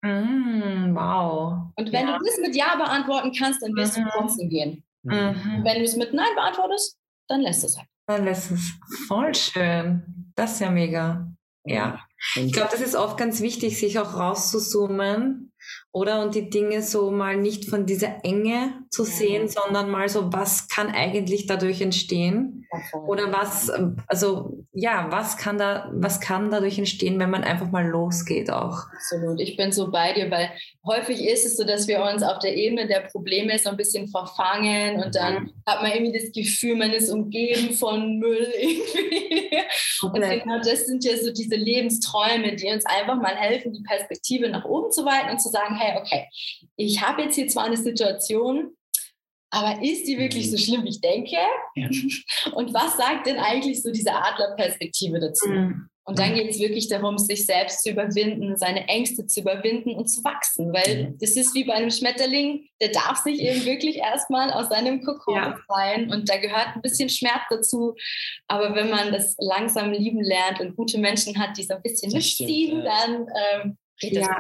Mm, 0.03 0.95
wow. 0.95 1.73
Und 1.75 1.93
wenn 1.93 2.07
ja. 2.07 2.17
du 2.17 2.25
das 2.25 2.39
mit 2.39 2.55
Ja 2.55 2.77
beantworten 2.77 3.33
kannst, 3.37 3.61
dann 3.61 3.75
wirst 3.75 3.99
mhm. 3.99 4.05
du 4.05 4.11
trotzdem 4.11 4.49
gehen. 4.49 4.85
Mhm. 5.03 5.63
Wenn 5.65 5.79
du 5.79 5.83
es 5.83 5.97
mit 5.97 6.15
Nein 6.15 6.35
beantwortest, 6.37 6.97
dann 7.27 7.41
lässt 7.41 7.65
es 7.65 7.77
halt. 7.77 7.89
Dann 8.07 8.25
lässt 8.25 8.53
es 8.53 8.71
voll 9.09 9.35
schön. 9.35 10.33
Das 10.37 10.53
ist 10.53 10.61
ja 10.61 10.71
mega. 10.71 11.27
Ja. 11.65 11.99
Ich 12.37 12.53
glaube, 12.53 12.69
das 12.71 12.81
ist 12.81 12.95
oft 12.95 13.19
ganz 13.19 13.41
wichtig, 13.41 13.81
sich 13.81 13.99
auch 13.99 14.15
rauszuzoomen 14.15 15.53
oder? 15.93 16.23
Und 16.23 16.35
die 16.35 16.51
Dinge 16.51 16.83
so 16.83 17.11
mal 17.11 17.37
nicht 17.37 17.69
von 17.71 17.87
dieser 17.87 18.25
Enge 18.25 18.75
zu 18.91 19.05
sehen, 19.05 19.49
sondern 19.49 19.91
mal 19.91 20.09
so, 20.09 20.33
was 20.33 20.69
kann 20.69 20.91
eigentlich 20.91 21.47
dadurch 21.47 21.81
entstehen? 21.81 22.67
Oder 23.07 23.33
was, 23.33 23.71
also 24.07 24.65
ja, 24.73 25.07
was 25.11 25.39
kann 25.39 25.57
da, 25.57 25.91
was 25.95 26.21
kann 26.21 26.51
dadurch 26.51 26.79
entstehen, 26.79 27.19
wenn 27.19 27.31
man 27.31 27.45
einfach 27.45 27.71
mal 27.71 27.87
losgeht 27.87 28.51
auch? 28.51 28.81
Absolut. 28.95 29.41
Ich 29.41 29.57
bin 29.57 29.73
so 29.73 29.91
bei 29.91 30.13
dir, 30.13 30.31
weil 30.31 30.51
häufig 30.85 31.25
ist 31.25 31.47
es 31.47 31.57
so, 31.57 31.65
dass 31.65 31.89
wir 31.89 32.03
uns 32.03 32.23
auf 32.23 32.39
der 32.41 32.57
Ebene 32.57 32.87
der 32.87 33.01
Probleme 33.01 33.59
so 33.59 33.71
ein 33.71 33.77
bisschen 33.77 34.09
verfangen 34.09 35.03
und 35.03 35.15
dann 35.15 35.35
mhm. 35.35 35.53
hat 35.67 35.83
man 35.83 35.93
irgendwie 35.93 36.19
das 36.19 36.33
Gefühl, 36.33 36.77
man 36.77 36.93
ist 36.93 37.11
umgeben 37.11 37.73
von 37.73 38.19
Müll 38.19 38.53
irgendwie. 38.61 39.57
Und 40.03 40.15
genau 40.15 40.59
das 40.59 40.87
sind 40.87 41.05
ja 41.05 41.17
so 41.17 41.33
diese 41.33 41.57
Lebensträume, 41.57 42.55
die 42.57 42.69
uns 42.69 42.85
einfach 42.85 43.17
mal 43.17 43.35
helfen, 43.35 43.73
die 43.73 43.83
Perspektive 43.83 44.49
nach 44.49 44.65
oben 44.65 44.91
zu 44.91 45.05
weiten 45.05 45.31
und 45.31 45.41
zu 45.41 45.49
sagen, 45.49 45.56
hey, 45.61 45.99
okay, 46.01 46.29
ich 46.77 47.03
habe 47.03 47.23
jetzt 47.23 47.35
hier 47.35 47.49
zwar 47.49 47.65
eine 47.65 47.77
Situation, 47.77 48.77
aber 49.51 49.83
ist 49.83 50.07
die 50.07 50.19
wirklich 50.19 50.51
so 50.51 50.57
schlimm, 50.57 50.85
wie 50.85 50.91
ich 50.91 51.01
denke? 51.01 51.37
Ja. 51.77 51.89
Und 52.55 52.75
was 52.75 52.97
sagt 52.97 53.27
denn 53.27 53.39
eigentlich 53.39 53.83
so 53.83 53.91
diese 53.91 54.13
Adlerperspektive 54.13 55.21
dazu? 55.21 55.49
Mhm. 55.49 55.89
Und 56.09 56.21
dann 56.21 56.35
geht 56.35 56.51
es 56.51 56.61
wirklich 56.61 56.89
darum, 56.89 57.19
sich 57.19 57.47
selbst 57.47 57.83
zu 57.83 57.91
überwinden, 57.91 58.57
seine 58.57 58.87
Ängste 58.87 59.27
zu 59.27 59.41
überwinden 59.41 59.91
und 59.91 60.07
zu 60.07 60.23
wachsen. 60.23 60.73
Weil 60.73 61.09
mhm. 61.09 61.19
das 61.19 61.31
ist 61.33 61.53
wie 61.57 61.65
bei 61.65 61.75
einem 61.75 61.91
Schmetterling, 61.91 62.69
der 62.81 62.91
darf 62.91 63.19
sich 63.19 63.41
eben 63.41 63.65
wirklich 63.65 63.97
erstmal 63.97 64.53
aus 64.53 64.69
seinem 64.69 65.03
Kokon 65.03 65.35
ja. 65.35 65.49
befreien. 65.49 66.13
Und 66.13 66.29
da 66.29 66.37
gehört 66.37 66.77
ein 66.77 66.83
bisschen 66.83 67.09
Schmerz 67.09 67.43
dazu. 67.51 67.97
Aber 68.47 68.77
wenn 68.77 68.89
man 68.89 69.11
das 69.11 69.35
langsam 69.39 69.91
lieben 69.91 70.23
lernt 70.23 70.61
und 70.61 70.77
gute 70.77 70.99
Menschen 70.99 71.37
hat, 71.41 71.59
die 71.59 71.65
so 71.65 71.75
ein 71.75 71.83
bisschen 71.83 72.13
mitziehen, 72.13 72.85
dann 72.85 73.27
ähm, 73.63 73.79
geht 73.99 74.17
das. 74.17 74.29
Ja. 74.29 74.39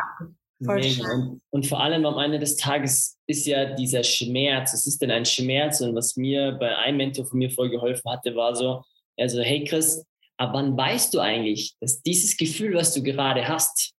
Und, 0.58 1.40
und, 1.50 1.66
vor 1.66 1.80
allem 1.82 2.06
am 2.06 2.18
Ende 2.18 2.38
des 2.38 2.56
Tages 2.56 3.18
ist 3.26 3.46
ja 3.46 3.74
dieser 3.74 4.02
Schmerz, 4.02 4.72
was 4.72 4.86
ist 4.86 5.02
denn 5.02 5.10
ein 5.10 5.26
Schmerz? 5.26 5.80
Und 5.82 5.94
was 5.94 6.16
mir 6.16 6.52
bei 6.52 6.74
einem 6.76 6.96
Mentor 6.96 7.26
von 7.26 7.38
mir 7.38 7.50
voll 7.50 7.68
geholfen 7.68 8.10
hatte, 8.10 8.34
war 8.34 8.56
so, 8.56 8.82
also 9.18 9.42
hey 9.42 9.64
Chris, 9.64 10.04
ab 10.38 10.50
wann 10.54 10.76
weißt 10.76 11.12
du 11.12 11.20
eigentlich, 11.20 11.76
dass 11.80 12.02
dieses 12.02 12.36
Gefühl, 12.36 12.74
was 12.74 12.94
du 12.94 13.02
gerade 13.02 13.46
hast, 13.46 13.92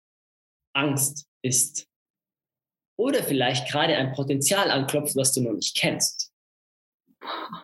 Angst 0.74 1.28
ist? 1.44 1.88
Oder 3.00 3.22
vielleicht 3.22 3.70
gerade 3.70 3.96
ein 3.96 4.14
Potenzial 4.14 4.72
anklopft, 4.72 5.16
was 5.16 5.34
du 5.34 5.42
noch 5.42 5.54
nicht 5.54 5.76
kennst. 5.76 6.32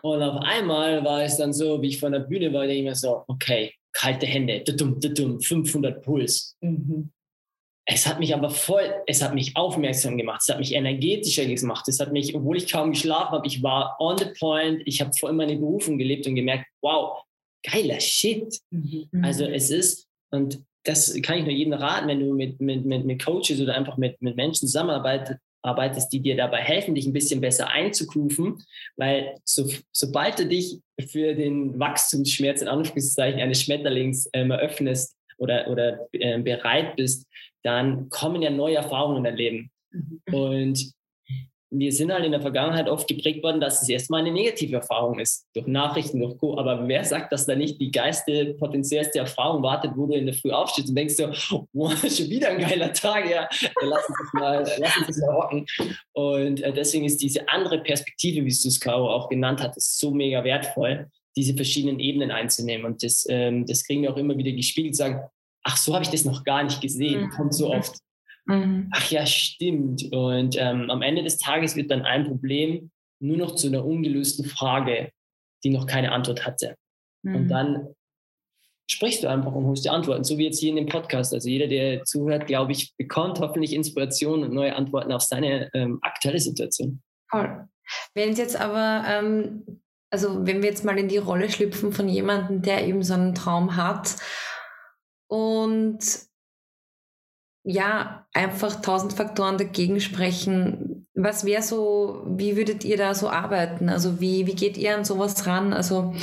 Und 0.02 0.22
auf 0.22 0.40
einmal 0.42 1.04
war 1.04 1.22
es 1.22 1.36
dann 1.36 1.52
so, 1.52 1.82
wie 1.82 1.88
ich 1.88 2.00
von 2.00 2.12
der 2.12 2.20
Bühne 2.20 2.52
war, 2.52 2.62
denke 2.62 2.78
ich 2.78 2.84
mir 2.84 2.94
so, 2.94 3.24
okay, 3.26 3.72
kalte 3.92 4.26
Hände, 4.26 4.64
500 4.66 6.02
Puls. 6.02 6.56
Mhm. 6.60 7.10
Es 7.86 8.06
hat 8.06 8.18
mich 8.18 8.34
aber 8.34 8.48
voll, 8.48 8.94
es 9.06 9.22
hat 9.22 9.34
mich 9.34 9.56
aufmerksam 9.56 10.16
gemacht, 10.16 10.40
es 10.42 10.48
hat 10.48 10.58
mich 10.58 10.74
energetischer 10.74 11.44
gemacht, 11.44 11.86
es 11.86 12.00
hat 12.00 12.12
mich, 12.12 12.34
obwohl 12.34 12.56
ich 12.56 12.70
kaum 12.70 12.92
geschlafen 12.92 13.32
habe, 13.32 13.46
ich 13.46 13.62
war 13.62 13.96
on 14.00 14.16
the 14.16 14.26
point, 14.38 14.82
ich 14.86 15.02
habe 15.02 15.10
voll 15.18 15.34
meine 15.34 15.56
Berufung 15.56 15.98
gelebt 15.98 16.26
und 16.26 16.34
gemerkt, 16.34 16.66
wow, 16.80 17.22
geiler 17.62 18.00
Shit. 18.00 18.58
Mhm. 18.70 19.08
Also 19.22 19.44
es 19.44 19.70
ist, 19.70 20.08
und 20.30 20.62
das 20.84 21.14
kann 21.22 21.38
ich 21.38 21.44
nur 21.44 21.52
jedem 21.52 21.74
raten, 21.74 22.08
wenn 22.08 22.20
du 22.20 22.34
mit, 22.34 22.60
mit, 22.60 22.84
mit, 22.84 23.04
mit 23.04 23.22
Coaches 23.22 23.60
oder 23.60 23.74
einfach 23.74 23.96
mit, 23.96 24.20
mit 24.22 24.36
Menschen 24.36 24.66
zusammenarbeitest, 24.66 25.40
arbeitest, 25.62 26.12
die 26.12 26.20
dir 26.20 26.36
dabei 26.36 26.58
helfen, 26.58 26.94
dich 26.94 27.06
ein 27.06 27.12
bisschen 27.12 27.40
besser 27.40 27.68
einzukrufen, 27.68 28.62
weil 28.96 29.34
so, 29.44 29.68
sobald 29.92 30.38
du 30.38 30.46
dich 30.46 30.78
für 31.08 31.34
den 31.34 31.78
Wachstumsschmerz 31.78 32.60
in 32.60 32.68
Anführungszeichen 32.68 33.40
eines 33.40 33.62
Schmetterlings 33.62 34.28
ähm, 34.34 34.50
eröffnest 34.50 35.16
oder, 35.38 35.68
oder 35.68 36.06
äh, 36.12 36.38
bereit 36.38 36.96
bist, 36.96 37.26
dann 37.64 38.08
kommen 38.10 38.42
ja 38.42 38.50
neue 38.50 38.76
Erfahrungen 38.76 39.18
in 39.18 39.24
dein 39.24 39.36
Leben. 39.36 39.70
Mhm. 39.90 40.20
Und 40.32 40.94
wir 41.76 41.92
sind 41.92 42.12
halt 42.12 42.24
in 42.24 42.32
der 42.32 42.40
Vergangenheit 42.40 42.88
oft 42.88 43.08
geprägt 43.08 43.42
worden, 43.42 43.60
dass 43.60 43.82
es 43.82 43.88
erstmal 43.88 44.20
eine 44.20 44.30
negative 44.30 44.76
Erfahrung 44.76 45.18
ist, 45.18 45.46
durch 45.54 45.66
Nachrichten, 45.66 46.20
durch 46.20 46.38
Co. 46.38 46.56
Aber 46.58 46.86
wer 46.86 47.04
sagt, 47.04 47.32
dass 47.32 47.46
da 47.46 47.56
nicht 47.56 47.80
die 47.80 47.90
geilste, 47.90 48.54
potenziellste 48.54 49.18
Erfahrung 49.18 49.62
wartet, 49.62 49.92
wo 49.96 50.06
du 50.06 50.14
in 50.14 50.26
der 50.26 50.34
Früh 50.34 50.52
aufstehst 50.52 50.88
und 50.88 50.94
denkst 50.94 51.14
so, 51.14 51.66
wow, 51.72 51.92
schon 52.00 52.30
wieder 52.30 52.48
ein 52.50 52.60
geiler 52.60 52.92
Tag, 52.92 53.28
ja, 53.28 53.48
lass 53.82 54.08
uns 54.08 54.18
das 54.18 54.32
mal, 54.34 54.58
lass 54.78 54.96
uns 54.98 55.06
das 55.08 55.18
mal 55.18 55.34
rocken. 55.34 55.66
Und 56.12 56.62
äh, 56.62 56.72
deswegen 56.72 57.04
ist 57.04 57.20
diese 57.20 57.48
andere 57.48 57.78
Perspektive, 57.82 58.44
wie 58.44 58.50
du 58.50 58.68
es 58.68 58.80
Caro 58.80 59.10
auch 59.10 59.28
genannt 59.28 59.60
hattest, 59.60 59.98
so 59.98 60.12
mega 60.12 60.44
wertvoll, 60.44 61.08
diese 61.36 61.54
verschiedenen 61.54 61.98
Ebenen 61.98 62.30
einzunehmen. 62.30 62.86
Und 62.86 63.02
das, 63.02 63.26
ähm, 63.28 63.66
das 63.66 63.84
kriegen 63.84 64.02
wir 64.02 64.12
auch 64.12 64.16
immer 64.16 64.36
wieder 64.36 64.52
gespiegelt, 64.52 64.94
sagen, 64.94 65.22
ach, 65.64 65.76
so 65.76 65.94
habe 65.94 66.04
ich 66.04 66.10
das 66.10 66.24
noch 66.24 66.44
gar 66.44 66.62
nicht 66.62 66.80
gesehen, 66.80 67.30
kommt 67.30 67.54
so 67.54 67.72
oft. 67.72 67.98
Mhm. 68.46 68.90
Ach 68.92 69.10
ja, 69.10 69.26
stimmt. 69.26 70.04
Und 70.12 70.56
ähm, 70.58 70.90
am 70.90 71.02
Ende 71.02 71.22
des 71.22 71.38
Tages 71.38 71.76
wird 71.76 71.90
dann 71.90 72.02
ein 72.02 72.26
Problem 72.26 72.90
nur 73.20 73.38
noch 73.38 73.54
zu 73.54 73.68
einer 73.68 73.84
ungelösten 73.84 74.44
Frage, 74.44 75.10
die 75.64 75.70
noch 75.70 75.86
keine 75.86 76.12
Antwort 76.12 76.46
hatte. 76.46 76.76
Mhm. 77.22 77.34
Und 77.34 77.48
dann 77.48 77.88
sprichst 78.90 79.24
du 79.24 79.28
einfach 79.28 79.52
und 79.52 79.64
holst 79.64 79.86
dir 79.86 79.92
Antworten, 79.92 80.24
so 80.24 80.36
wie 80.36 80.44
jetzt 80.44 80.60
hier 80.60 80.70
in 80.70 80.76
dem 80.76 80.86
Podcast. 80.86 81.32
Also 81.32 81.48
jeder, 81.48 81.66
der 81.66 82.04
zuhört, 82.04 82.46
glaube 82.46 82.72
ich, 82.72 82.94
bekommt 82.96 83.40
hoffentlich 83.40 83.72
Inspiration 83.72 84.42
und 84.42 84.52
neue 84.52 84.76
Antworten 84.76 85.12
auf 85.12 85.22
seine 85.22 85.70
ähm, 85.72 85.98
aktuelle 86.02 86.38
Situation. 86.38 87.02
Toll. 87.30 87.66
Wenn 88.14 88.30
es 88.30 88.38
jetzt 88.38 88.60
aber, 88.60 89.04
ähm, 89.08 89.80
also 90.10 90.46
wenn 90.46 90.62
wir 90.62 90.68
jetzt 90.68 90.84
mal 90.84 90.98
in 90.98 91.08
die 91.08 91.16
Rolle 91.16 91.50
schlüpfen 91.50 91.92
von 91.92 92.08
jemandem, 92.10 92.60
der 92.60 92.86
eben 92.86 93.02
so 93.02 93.14
einen 93.14 93.34
Traum 93.34 93.76
hat 93.76 94.16
und 95.34 95.98
ja, 97.64 98.26
einfach 98.32 98.80
tausend 98.82 99.14
Faktoren 99.14 99.58
dagegen 99.58 100.00
sprechen. 100.00 101.08
Was 101.14 101.44
wäre 101.44 101.62
so, 101.62 102.22
wie 102.26 102.56
würdet 102.56 102.84
ihr 102.84 102.96
da 102.96 103.14
so 103.14 103.28
arbeiten? 103.28 103.88
Also 103.88 104.20
wie, 104.20 104.46
wie 104.46 104.54
geht 104.54 104.76
ihr 104.76 104.94
an 104.94 105.04
sowas 105.04 105.46
ran? 105.46 105.72
Also 105.72 106.14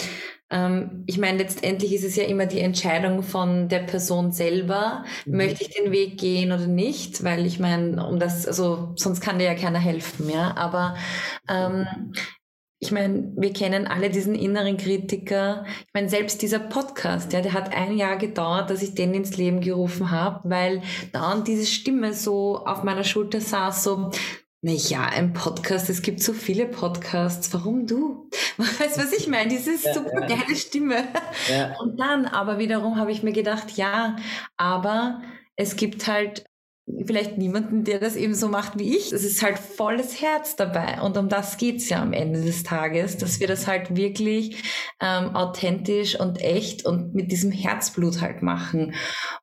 ähm, 0.50 1.04
ich 1.08 1.18
meine, 1.18 1.40
letztendlich 1.40 1.94
ist 1.94 2.06
es 2.06 2.16
ja 2.16 2.24
immer 2.24 2.46
die 2.46 2.60
Entscheidung 2.60 3.22
von 3.22 3.68
der 3.68 3.80
Person 3.80 4.32
selber, 4.32 5.04
mhm. 5.26 5.38
möchte 5.38 5.64
ich 5.64 5.72
den 5.72 5.92
Weg 5.92 6.18
gehen 6.18 6.54
oder 6.54 6.68
nicht, 6.68 7.24
weil 7.24 7.46
ich 7.46 7.60
meine, 7.60 8.08
um 8.08 8.18
das, 8.18 8.48
also 8.48 8.94
sonst 8.96 9.20
kann 9.20 9.40
dir 9.40 9.46
ja 9.46 9.56
keiner 9.56 9.80
helfen, 9.80 10.30
ja. 10.30 10.56
Aber 10.56 10.96
ähm, 11.50 12.14
ich 12.84 12.92
meine, 12.92 13.32
wir 13.38 13.54
kennen 13.54 13.86
alle 13.86 14.10
diesen 14.10 14.34
inneren 14.34 14.76
Kritiker. 14.76 15.66
Ich 15.82 15.94
meine, 15.94 16.10
selbst 16.10 16.42
dieser 16.42 16.58
Podcast, 16.58 17.32
ja, 17.32 17.42
der 17.42 17.54
hat 17.54 17.72
ein 17.76 17.96
Jahr 17.96 18.18
gedauert, 18.18 18.72
dass 18.72 18.82
ich 18.82 18.96
den 18.96 19.14
ins 19.14 19.38
Leben 19.38 19.62
gerufen 19.62 20.10
habe, 20.10 20.50
weil 20.50 20.82
dann 21.12 21.44
diese 21.44 21.68
Stimme 21.68 22.16
so 22.16 22.58
auf 22.66 22.82
meiner 22.82 23.04
Schulter 23.04 23.40
saß, 23.40 23.84
so, 23.84 24.10
na 24.64 24.72
ja, 24.72 25.04
ein 25.04 25.34
Podcast, 25.34 25.92
es 25.92 26.02
gibt 26.02 26.24
so 26.24 26.34
viele 26.34 26.66
Podcasts, 26.66 27.54
warum 27.54 27.86
du? 27.86 28.28
Weißt 28.58 28.98
du, 28.98 29.02
was 29.02 29.14
ich 29.14 29.28
meine? 29.28 29.52
Diese 29.52 29.74
ja, 29.74 29.94
super 29.94 30.22
geile 30.22 30.50
ja. 30.50 30.56
Stimme. 30.56 31.04
Ja. 31.52 31.80
Und 31.80 32.00
dann 32.00 32.26
aber 32.26 32.58
wiederum 32.58 32.98
habe 32.98 33.12
ich 33.12 33.22
mir 33.22 33.34
gedacht, 33.34 33.78
ja, 33.78 34.16
aber 34.58 35.22
es 35.56 35.76
gibt 35.76 36.08
halt 36.08 36.46
vielleicht 37.06 37.38
niemanden, 37.38 37.84
der 37.84 38.00
das 38.00 38.16
eben 38.16 38.34
so 38.34 38.48
macht 38.48 38.78
wie 38.78 38.96
ich. 38.96 39.12
Es 39.12 39.24
ist 39.24 39.42
halt 39.42 39.60
volles 39.60 40.22
Herz 40.22 40.56
dabei. 40.56 41.02
Und 41.02 41.18
um 41.18 41.30
das 41.30 41.58
geht's 41.58 41.90
ja 41.90 42.02
am 42.02 42.14
Ende 42.14 42.42
des 42.42 42.64
Tages, 42.64 43.18
dass 43.18 43.40
wir 43.40 43.48
das 43.48 43.68
halt 43.68 43.96
wirklich 43.96 44.64
ähm, 45.00 45.36
authentisch 45.36 46.20
und 46.20 46.42
echt 46.42 46.86
und 46.86 47.14
mit 47.14 47.32
diesem 47.32 47.52
Herzblut 47.52 48.22
halt 48.22 48.42
machen. 48.42 48.94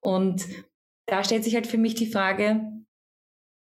Und 0.00 0.46
da 1.06 1.24
stellt 1.24 1.44
sich 1.44 1.54
halt 1.54 1.66
für 1.66 1.78
mich 1.78 1.94
die 1.94 2.10
Frage, 2.10 2.60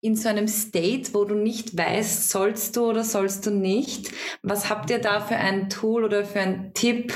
in 0.03 0.15
so 0.15 0.29
einem 0.29 0.47
State, 0.47 1.15
wo 1.15 1.25
du 1.25 1.35
nicht 1.35 1.77
weißt, 1.77 2.31
sollst 2.31 2.77
du 2.77 2.91
oder 2.91 3.03
sollst 3.03 3.47
du 3.47 3.51
nicht. 3.51 4.13
Was 4.43 4.71
habt 4.71 4.91
ihr 4.91 5.01
da 5.01 5.21
für 5.21 5.37
ein 5.37 5.69
Tool 5.69 6.05
oder 6.05 6.25
für 6.25 6.41
einen 6.41 6.75
Tipp, 6.75 7.13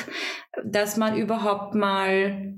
dass 0.64 0.96
man 0.96 1.16
überhaupt 1.16 1.74
mal 1.74 2.54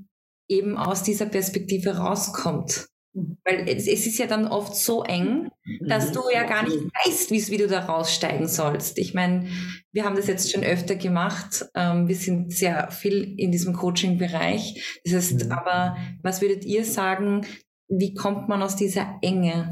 eben 0.48 0.78
aus 0.78 1.02
dieser 1.02 1.26
Perspektive 1.26 1.98
rauskommt? 1.98 2.86
Mhm. 3.14 3.38
Weil 3.44 3.68
es, 3.68 3.86
es, 3.86 4.06
ist 4.06 4.18
ja 4.18 4.26
dann 4.26 4.46
oft 4.46 4.74
so 4.74 5.02
eng, 5.02 5.50
dass 5.80 6.08
mhm. 6.08 6.12
du 6.14 6.20
ja 6.32 6.44
gar 6.44 6.62
nicht 6.64 6.78
weißt, 6.78 7.30
wie 7.30 7.56
du 7.56 7.68
da 7.68 7.80
raussteigen 7.84 8.48
sollst. 8.48 8.98
Ich 8.98 9.14
meine, 9.14 9.48
wir 9.92 10.04
haben 10.04 10.16
das 10.16 10.26
jetzt 10.26 10.50
schon 10.50 10.64
öfter 10.64 10.96
gemacht. 10.96 11.66
Ähm, 11.74 12.08
wir 12.08 12.16
sind 12.16 12.52
sehr 12.52 12.90
viel 12.90 13.34
in 13.38 13.52
diesem 13.52 13.74
Coaching-Bereich. 13.74 15.00
Das 15.04 15.14
heißt, 15.14 15.44
mhm. 15.46 15.52
aber 15.52 15.96
was 16.22 16.40
würdet 16.40 16.64
ihr 16.64 16.84
sagen, 16.84 17.46
wie 17.88 18.14
kommt 18.14 18.48
man 18.48 18.62
aus 18.62 18.76
dieser 18.76 19.18
Enge? 19.20 19.70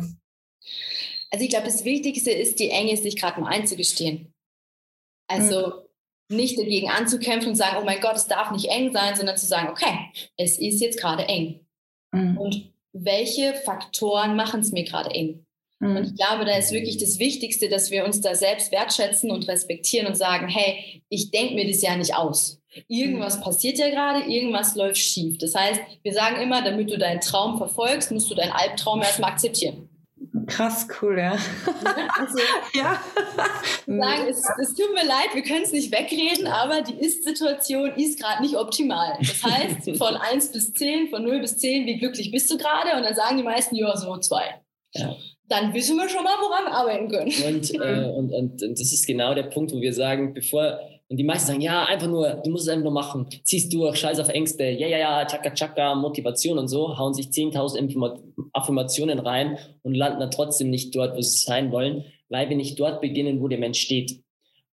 Also 1.31 1.45
ich 1.45 1.51
glaube, 1.51 1.67
das 1.67 1.85
Wichtigste 1.85 2.31
ist, 2.31 2.59
die 2.59 2.71
Enge 2.71 2.97
sich 2.97 3.17
gerade 3.17 3.41
mal 3.41 3.49
einzugestehen. 3.49 4.35
Also 5.29 5.85
mhm. 6.29 6.37
nicht 6.37 6.59
dagegen 6.59 6.91
anzukämpfen 6.91 7.51
und 7.51 7.57
sagen, 7.57 7.79
oh 7.81 7.85
mein 7.85 8.01
Gott, 8.01 8.17
es 8.17 8.27
darf 8.27 8.51
nicht 8.51 8.67
eng 8.67 8.93
sein, 8.93 9.17
sondern 9.17 9.39
zu 9.39 9.47
sagen, 9.47 9.69
okay, 9.69 10.11
es 10.37 10.59
ist 10.59 10.81
jetzt 10.81 11.01
gerade 11.01 11.25
eng. 11.25 11.67
Mhm. 12.13 12.37
Und 12.37 12.73
welche 12.93 13.55
Faktoren 13.65 14.37
machen 14.37 14.61
es 14.61 14.73
mir 14.73 14.85
gerade 14.85 15.11
eng? 15.11 15.45
Mhm. 15.81 15.97
Und 15.97 16.05
ich 16.05 16.15
glaube, 16.17 16.45
da 16.45 16.57
ist 16.57 16.73
wirklich 16.73 16.99
das 16.99 17.19
Wichtigste, 17.19 17.69
dass 17.69 17.91
wir 17.91 18.05
uns 18.05 18.21
da 18.21 18.35
selbst 18.35 18.73
wertschätzen 18.73 19.31
und 19.31 19.49
respektieren 19.49 20.07
und 20.07 20.17
sagen, 20.17 20.49
hey, 20.49 21.03
ich 21.09 21.31
denke 21.31 21.55
mir 21.55 21.67
das 21.67 21.83
ja 21.83 21.97
nicht 21.97 22.15
aus. 22.15 22.61
Irgendwas 22.87 23.39
mhm. 23.39 23.43
passiert 23.43 23.79
ja 23.79 23.91
gerade, 23.91 24.31
irgendwas 24.31 24.77
läuft 24.77 24.99
schief. 24.99 25.39
Das 25.39 25.55
heißt, 25.55 25.81
wir 26.03 26.13
sagen 26.13 26.41
immer, 26.41 26.63
damit 26.63 26.91
du 26.91 26.99
deinen 26.99 27.21
Traum 27.21 27.59
verfolgst, 27.59 28.13
musst 28.13 28.31
du 28.31 28.35
deinen 28.35 28.53
Albtraum 28.53 29.03
erstmal 29.03 29.33
akzeptieren. 29.33 29.90
Krass 30.47 30.87
cool, 31.01 31.19
ja. 31.19 31.33
Also, 31.33 32.39
ja. 32.75 33.01
sagen, 33.87 34.29
es, 34.29 34.45
es, 34.61 34.75
tut 34.75 34.95
mir 34.95 35.05
leid, 35.05 35.35
wir 35.35 35.43
können 35.43 35.63
es 35.63 35.73
nicht 35.73 35.93
wegreden, 35.93 36.47
aber 36.47 36.83
die 36.83 36.95
Ist-Situation 36.95 37.93
ist 37.97 38.21
gerade 38.21 38.43
nicht 38.43 38.57
optimal. 38.57 39.19
Das 39.19 39.43
heißt, 39.43 39.97
von 39.99 40.15
1 40.15 40.53
bis 40.53 40.73
10, 40.73 41.09
von 41.09 41.25
0 41.25 41.41
bis 41.41 41.59
10, 41.59 41.87
wie 41.87 41.99
glücklich 41.99 42.31
bist 42.31 42.51
du 42.51 42.59
gerade? 42.59 42.97
Und 42.97 43.03
dann 43.03 43.15
sagen 43.15 43.39
die 43.39 43.43
meisten, 43.43 43.75
ja, 43.75 43.97
so 43.97 44.17
2. 44.17 44.61
Ja. 44.95 45.17
Dann 45.49 45.75
wissen 45.75 45.97
wir 45.97 46.09
schon 46.09 46.23
mal, 46.23 46.37
woran 46.41 46.65
wir 46.65 46.73
arbeiten 46.73 47.09
können. 47.09 47.33
Und, 47.55 47.75
äh, 47.75 48.09
und, 48.09 48.33
und, 48.33 48.63
und 48.63 48.81
das 48.81 48.93
ist 48.93 49.07
genau 49.07 49.35
der 49.35 49.45
Punkt, 49.45 49.73
wo 49.73 49.81
wir 49.81 49.93
sagen, 49.93 50.33
bevor 50.33 50.79
und 51.11 51.17
die 51.17 51.25
meisten 51.25 51.49
sagen, 51.49 51.61
ja, 51.61 51.87
einfach 51.87 52.07
nur, 52.07 52.41
du 52.45 52.51
musst 52.51 52.65
es 52.65 52.69
einfach 52.69 52.85
nur 52.85 52.93
machen, 52.93 53.27
ziehst 53.43 53.73
durch, 53.75 53.97
scheiß 53.97 54.21
auf 54.21 54.29
Ängste, 54.29 54.65
ja, 54.65 54.87
ja, 54.87 54.99
ja, 54.99 55.25
tschakka, 55.25 55.51
tschakka, 55.51 55.97
Motivation 55.97 56.57
und 56.57 56.69
so, 56.69 56.97
hauen 56.97 57.15
sich 57.15 57.27
10.000 57.27 58.21
Affirmationen 58.53 59.19
rein 59.19 59.59
und 59.83 59.95
landen 59.95 60.21
dann 60.21 60.31
trotzdem 60.31 60.71
nicht 60.71 60.95
dort, 60.95 61.17
wo 61.17 61.21
sie 61.21 61.37
sein 61.37 61.73
wollen, 61.73 62.05
weil 62.29 62.49
wir 62.49 62.57
nicht 62.57 62.79
dort 62.79 63.01
beginnen, 63.01 63.41
wo 63.41 63.49
der 63.49 63.59
Mensch 63.59 63.81
steht. 63.81 64.23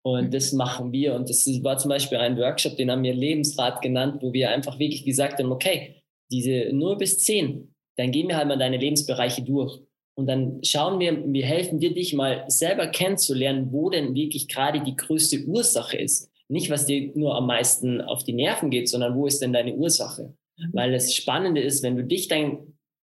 Und 0.02 0.34
das 0.34 0.54
machen 0.54 0.92
wir. 0.92 1.14
Und 1.14 1.30
das 1.30 1.46
war 1.64 1.78
zum 1.78 1.90
Beispiel 1.90 2.18
ein 2.18 2.36
Workshop, 2.38 2.78
den 2.78 2.90
haben 2.90 3.04
wir 3.04 3.14
Lebensrat 3.14 3.84
genannt, 3.84 4.18
wo 4.22 4.34
wir 4.34 4.50
einfach 4.50 4.80
wirklich 4.80 5.06
gesagt 5.06 5.38
haben, 5.38 5.52
okay, 5.52 6.02
diese 6.32 6.74
0 6.74 6.98
bis 6.98 7.20
10, 7.20 7.76
dann 7.96 8.12
gehen 8.12 8.28
wir 8.28 8.38
halt 8.38 8.48
mal 8.48 8.58
deine 8.58 8.78
Lebensbereiche 8.78 9.44
durch. 9.44 9.80
Und 10.16 10.28
dann 10.28 10.64
schauen 10.64 11.00
wir, 11.00 11.24
wir 11.26 11.46
helfen 11.46 11.80
dir, 11.80 11.94
dich 11.94 12.14
mal 12.14 12.46
selber 12.48 12.88
kennenzulernen, 12.88 13.70
wo 13.72 13.90
denn 13.90 14.14
wirklich 14.14 14.48
gerade 14.48 14.82
die 14.82 14.96
größte 14.96 15.46
Ursache 15.46 15.98
ist. 15.98 16.30
Nicht, 16.50 16.70
was 16.70 16.86
dir 16.86 17.12
nur 17.16 17.36
am 17.36 17.48
meisten 17.48 18.02
auf 18.02 18.24
die 18.24 18.34
Nerven 18.34 18.70
geht, 18.70 18.90
sondern 18.90 19.16
wo 19.16 19.26
ist 19.26 19.42
denn 19.42 19.54
deine 19.54 19.74
Ursache? 19.74 20.36
Mhm. 20.58 20.70
Weil 20.74 20.92
das 20.92 21.16
Spannende 21.16 21.62
ist, 21.62 21.82
wenn 21.82 21.96
du 21.96 22.04
dich 22.04 22.28
dann 22.28 22.60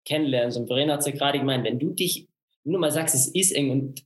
kennenlernst, 0.06 0.58
und 0.58 0.68
Verena 0.68 0.94
hat 0.94 1.02
es 1.02 1.08
ja 1.08 1.12
gerade 1.12 1.40
gemeint, 1.40 1.64
wenn 1.64 1.80
du 1.80 1.92
dich, 1.92 2.28
du 2.64 2.78
mal 2.78 2.92
sagst, 2.92 3.14
es 3.14 3.28
ist 3.28 3.52
eng 3.52 3.70
und 3.70 4.04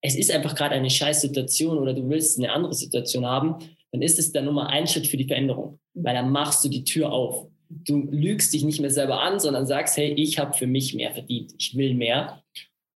es 0.00 0.16
ist 0.16 0.30
einfach 0.30 0.54
gerade 0.54 0.74
eine 0.74 0.90
scheiß 0.90 1.20
Situation 1.20 1.78
oder 1.78 1.92
du 1.92 2.08
willst 2.08 2.38
eine 2.38 2.52
andere 2.52 2.74
Situation 2.74 3.26
haben, 3.26 3.56
dann 3.90 4.02
ist 4.02 4.18
es 4.18 4.32
dann 4.32 4.44
Nummer 4.44 4.68
ein 4.68 4.86
Schritt 4.86 5.06
für 5.06 5.16
die 5.16 5.26
Veränderung, 5.26 5.80
weil 5.94 6.14
dann 6.14 6.30
machst 6.30 6.64
du 6.64 6.68
die 6.68 6.84
Tür 6.84 7.10
auf 7.10 7.48
du 7.68 8.08
lügst 8.10 8.52
dich 8.52 8.64
nicht 8.64 8.80
mehr 8.80 8.90
selber 8.90 9.20
an, 9.22 9.40
sondern 9.40 9.66
sagst, 9.66 9.96
hey, 9.96 10.12
ich 10.12 10.38
habe 10.38 10.56
für 10.56 10.66
mich 10.66 10.94
mehr 10.94 11.12
verdient, 11.12 11.54
ich 11.58 11.76
will 11.76 11.94
mehr. 11.94 12.42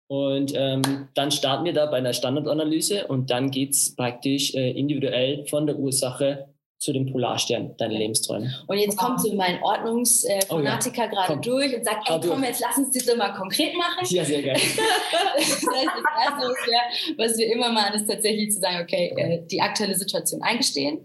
Und 0.08 0.52
ähm, 0.54 1.08
dann 1.14 1.30
starten 1.30 1.64
wir 1.64 1.72
da 1.72 1.86
bei 1.86 1.96
einer 1.96 2.12
Standardanalyse 2.12 3.06
und 3.06 3.30
dann 3.30 3.50
geht 3.50 3.70
es 3.70 3.96
praktisch 3.96 4.54
äh, 4.54 4.72
individuell 4.72 5.46
von 5.46 5.66
der 5.66 5.78
Ursache 5.78 6.51
zu 6.82 6.92
dem 6.92 7.06
Polarstern, 7.06 7.76
deine 7.78 7.96
Lebensträume. 7.96 8.52
Und 8.66 8.76
jetzt 8.76 8.96
kommt 8.96 9.20
so 9.20 9.32
mein 9.34 9.62
Ordnungsfanatiker 9.62 11.02
oh 11.02 11.14
ja. 11.14 11.26
gerade 11.26 11.40
durch 11.40 11.76
und 11.76 11.84
sagt, 11.84 12.10
ey 12.10 12.18
komm, 12.20 12.42
jetzt 12.42 12.60
lass 12.60 12.76
uns 12.76 12.90
das 12.90 13.06
doch 13.06 13.16
mal 13.16 13.32
konkret 13.34 13.76
machen. 13.76 14.04
Ja, 14.08 14.24
sehr 14.24 14.42
geil. 14.42 14.56
das 15.36 15.46
heißt, 15.46 15.62
das 15.62 15.70
Erste, 15.70 16.48
was 16.48 16.66
wir, 16.66 17.16
was 17.18 17.38
wir 17.38 17.52
immer 17.52 17.70
machen, 17.70 17.94
ist 17.94 18.08
tatsächlich 18.10 18.50
zu 18.50 18.58
sagen, 18.58 18.78
okay, 18.82 19.14
äh, 19.16 19.46
die 19.46 19.60
aktuelle 19.60 19.94
Situation 19.94 20.42
eingestehen, 20.42 20.98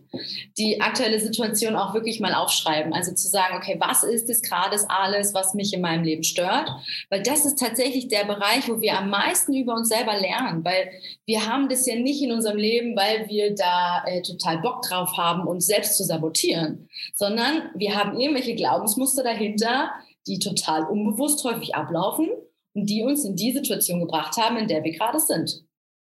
die 0.58 0.82
aktuelle 0.82 1.20
Situation 1.20 1.76
auch 1.76 1.94
wirklich 1.94 2.20
mal 2.20 2.34
aufschreiben. 2.34 2.92
Also 2.94 3.14
zu 3.14 3.28
sagen, 3.28 3.56
okay, 3.56 3.78
was 3.80 4.04
ist 4.04 4.32
es 4.32 4.42
gerade 4.42 4.76
alles, 4.90 5.36
was 5.36 5.54
mich 5.54 5.74
in 5.74 5.82
meinem 5.82 6.04
Leben 6.04 6.24
stört? 6.24 6.72
Weil 7.12 7.22
das 7.22 7.46
ist 7.46 7.60
tatsächlich 7.60 8.08
der 8.08 8.26
Bereich, 8.26 8.68
wo 8.68 8.82
wir 8.82 8.98
am 8.98 9.12
meisten 9.12 9.54
über 9.54 9.76
uns 9.76 9.90
selber 9.90 10.18
lernen, 10.18 10.66
weil 10.66 10.90
wir 11.28 11.46
haben 11.46 11.70
das 11.70 11.86
ja 11.86 11.96
nicht 11.96 12.24
in 12.24 12.32
unserem 12.32 12.58
Leben, 12.58 12.96
weil 12.96 13.30
wir 13.30 13.54
da 13.54 14.04
äh, 14.08 14.24
total 14.24 14.58
Bock 14.58 14.82
drauf 14.82 15.16
haben, 15.18 15.46
uns 15.46 15.67
selbst 15.68 15.98
zu 15.98 16.04
sabotieren, 16.04 16.90
sondern 17.16 17.70
wir 17.76 17.96
haben 17.96 18.20
irgendwelche 18.20 18.56
Glaubensmuster 18.56 19.24
dahinter, 19.24 19.92
die 20.26 20.40
total 20.40 20.86
unbewusst 20.86 21.44
häufig 21.44 21.76
ablaufen 21.76 22.30
und 22.74 22.90
die 22.90 23.04
uns 23.04 23.24
in 23.26 23.36
die 23.36 23.52
Situation 23.52 24.00
gebracht 24.00 24.38
haben, 24.38 24.58
in 24.58 24.68
der 24.68 24.84
wir 24.84 24.92
gerade 24.92 25.20
sind. 25.20 25.64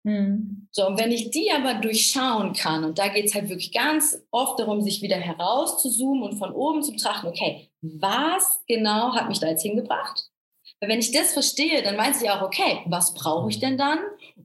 Hm. 0.06 0.68
So, 0.70 0.86
und 0.86 0.98
wenn 0.98 1.10
ich 1.10 1.30
die 1.30 1.50
aber 1.50 1.74
durchschauen 1.74 2.52
kann, 2.52 2.84
und 2.84 2.98
da 2.98 3.08
geht 3.08 3.26
es 3.26 3.34
halt 3.34 3.48
wirklich 3.48 3.72
ganz 3.72 4.22
oft 4.30 4.58
darum, 4.58 4.80
sich 4.80 5.02
wieder 5.02 5.16
herauszuzoomen 5.16 6.22
und 6.22 6.38
von 6.38 6.52
oben 6.52 6.82
zu 6.82 6.92
betrachten, 6.92 7.26
okay, 7.26 7.68
was 7.80 8.60
genau 8.66 9.14
hat 9.14 9.28
mich 9.28 9.40
da 9.40 9.48
jetzt 9.48 9.62
hingebracht? 9.62 10.30
Weil 10.80 10.90
wenn 10.90 11.00
ich 11.00 11.10
das 11.10 11.32
verstehe, 11.32 11.82
dann 11.82 11.96
weiß 11.96 12.22
ich 12.22 12.30
auch, 12.30 12.42
okay, 12.42 12.80
was 12.86 13.14
brauche 13.14 13.50
ich 13.50 13.58
denn 13.58 13.76
dann, 13.76 13.98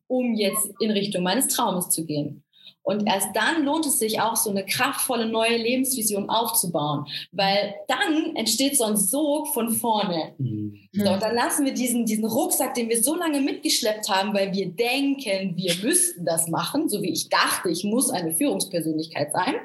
um 0.08 0.34
jetzt 0.34 0.72
in 0.80 0.92
Richtung 0.92 1.24
meines 1.24 1.48
Traumes 1.48 1.90
zu 1.90 2.06
gehen? 2.06 2.44
Und 2.84 3.08
erst 3.08 3.30
dann 3.34 3.64
lohnt 3.64 3.86
es 3.86 3.98
sich 3.98 4.20
auch, 4.20 4.36
so 4.36 4.50
eine 4.50 4.66
kraftvolle 4.66 5.28
neue 5.28 5.56
Lebensvision 5.58 6.30
aufzubauen, 6.30 7.06
weil 7.32 7.76
dann 7.88 8.36
entsteht 8.36 8.78
so 8.78 8.84
ein 8.84 8.98
Sog 8.98 9.48
von 9.54 9.70
vorne. 9.70 10.36
Mhm. 10.38 10.80
So, 10.92 11.10
und 11.12 11.24
dann 11.24 11.34
lassen 11.34 11.66
wir 11.66 11.74
diesen, 11.74 12.06
diesen 12.06 12.26
Rucksack, 12.26 12.74
den 12.74 12.90
wir 12.90 13.02
so 13.02 13.16
lange 13.16 13.40
mitgeschleppt 13.40 14.10
haben, 14.10 14.34
weil 14.34 14.54
wir 14.54 14.70
denken, 14.70 15.56
wir 15.56 15.74
müssten 15.82 16.26
das 16.26 16.50
machen, 16.50 16.90
so 16.90 17.02
wie 17.02 17.12
ich 17.12 17.30
dachte, 17.30 17.70
ich 17.70 17.86
muss 17.86 18.10
eine 18.10 18.34
Führungspersönlichkeit 18.34 19.32
sein, 19.32 19.56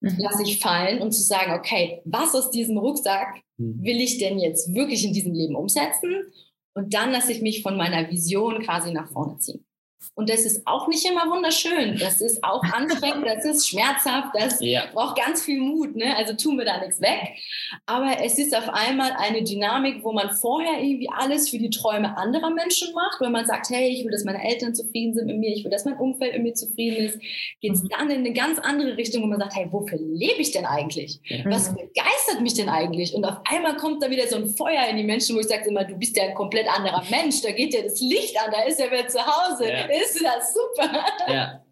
mhm. 0.00 0.16
lasse 0.18 0.42
ich 0.42 0.58
fallen 0.58 1.00
und 1.00 1.12
zu 1.12 1.22
sagen, 1.22 1.52
okay, 1.52 2.02
was 2.04 2.34
aus 2.34 2.50
diesem 2.50 2.78
Rucksack 2.78 3.42
mhm. 3.58 3.82
will 3.82 4.00
ich 4.00 4.18
denn 4.18 4.40
jetzt 4.40 4.74
wirklich 4.74 5.04
in 5.04 5.12
diesem 5.12 5.34
Leben 5.34 5.54
umsetzen? 5.54 6.16
Und 6.74 6.94
dann 6.94 7.12
lasse 7.12 7.32
ich 7.32 7.42
mich 7.42 7.62
von 7.62 7.76
meiner 7.76 8.10
Vision 8.10 8.60
quasi 8.62 8.92
nach 8.92 9.10
vorne 9.10 9.38
ziehen. 9.38 9.64
Und 10.20 10.28
das 10.28 10.44
ist 10.44 10.66
auch 10.66 10.86
nicht 10.86 11.06
immer 11.06 11.30
wunderschön. 11.30 11.96
Das 11.98 12.20
ist 12.20 12.44
auch 12.44 12.62
anstrengend, 12.74 13.26
das 13.26 13.42
ist 13.46 13.66
schmerzhaft, 13.66 14.34
das 14.38 14.60
ja. 14.60 14.82
braucht 14.92 15.16
ganz 15.16 15.42
viel 15.42 15.58
Mut. 15.58 15.96
Ne? 15.96 16.14
Also 16.14 16.34
tun 16.34 16.58
wir 16.58 16.66
da 16.66 16.78
nichts 16.78 17.00
weg. 17.00 17.38
Aber 17.86 18.16
es 18.22 18.38
ist 18.38 18.54
auf 18.54 18.68
einmal 18.68 19.12
eine 19.16 19.42
Dynamik, 19.42 20.04
wo 20.04 20.12
man 20.12 20.30
vorher 20.30 20.82
irgendwie 20.82 21.08
alles 21.08 21.48
für 21.48 21.56
die 21.56 21.70
Träume 21.70 22.18
anderer 22.18 22.50
Menschen 22.50 22.92
macht. 22.92 23.18
Wenn 23.20 23.32
man 23.32 23.46
sagt, 23.46 23.70
hey, 23.70 23.88
ich 23.88 24.04
will, 24.04 24.10
dass 24.10 24.24
meine 24.24 24.44
Eltern 24.44 24.74
zufrieden 24.74 25.14
sind 25.14 25.26
mit 25.26 25.38
mir, 25.38 25.54
ich 25.54 25.64
will, 25.64 25.70
dass 25.70 25.86
mein 25.86 25.96
Umfeld 25.96 26.34
mit 26.34 26.42
mir 26.42 26.54
zufrieden 26.54 27.06
ist, 27.06 27.18
geht 27.62 27.72
es 27.72 27.82
mhm. 27.82 27.88
dann 27.88 28.10
in 28.10 28.18
eine 28.18 28.34
ganz 28.34 28.58
andere 28.58 28.98
Richtung, 28.98 29.22
wo 29.22 29.26
man 29.26 29.38
sagt, 29.38 29.56
hey, 29.56 29.68
wofür 29.70 29.98
lebe 29.98 30.42
ich 30.42 30.50
denn 30.50 30.66
eigentlich? 30.66 31.18
Was 31.44 31.70
mhm. 31.70 31.76
begeistert 31.76 32.42
mich 32.42 32.52
denn 32.52 32.68
eigentlich? 32.68 33.14
Und 33.14 33.24
auf 33.24 33.38
einmal 33.50 33.76
kommt 33.76 34.02
da 34.02 34.10
wieder 34.10 34.26
so 34.26 34.36
ein 34.36 34.50
Feuer 34.50 34.86
in 34.90 34.98
die 34.98 35.04
Menschen, 35.04 35.34
wo 35.34 35.40
ich 35.40 35.46
sage 35.46 35.66
immer, 35.66 35.84
du 35.84 35.94
bist 35.94 36.14
ja 36.18 36.24
ein 36.24 36.34
komplett 36.34 36.68
anderer 36.68 37.02
Mensch. 37.08 37.40
Da 37.40 37.52
geht 37.52 37.72
ja 37.72 37.80
das 37.80 38.02
Licht 38.02 38.36
an, 38.38 38.50
da 38.52 38.64
ist 38.64 38.78
ja 38.78 38.84
wer 38.90 39.08
zu 39.08 39.18
Hause. 39.24 39.70
Ja 39.70 39.86
ist 40.09 40.09
das 40.18 40.54
super. 40.54 41.04
Ja. 41.28 41.64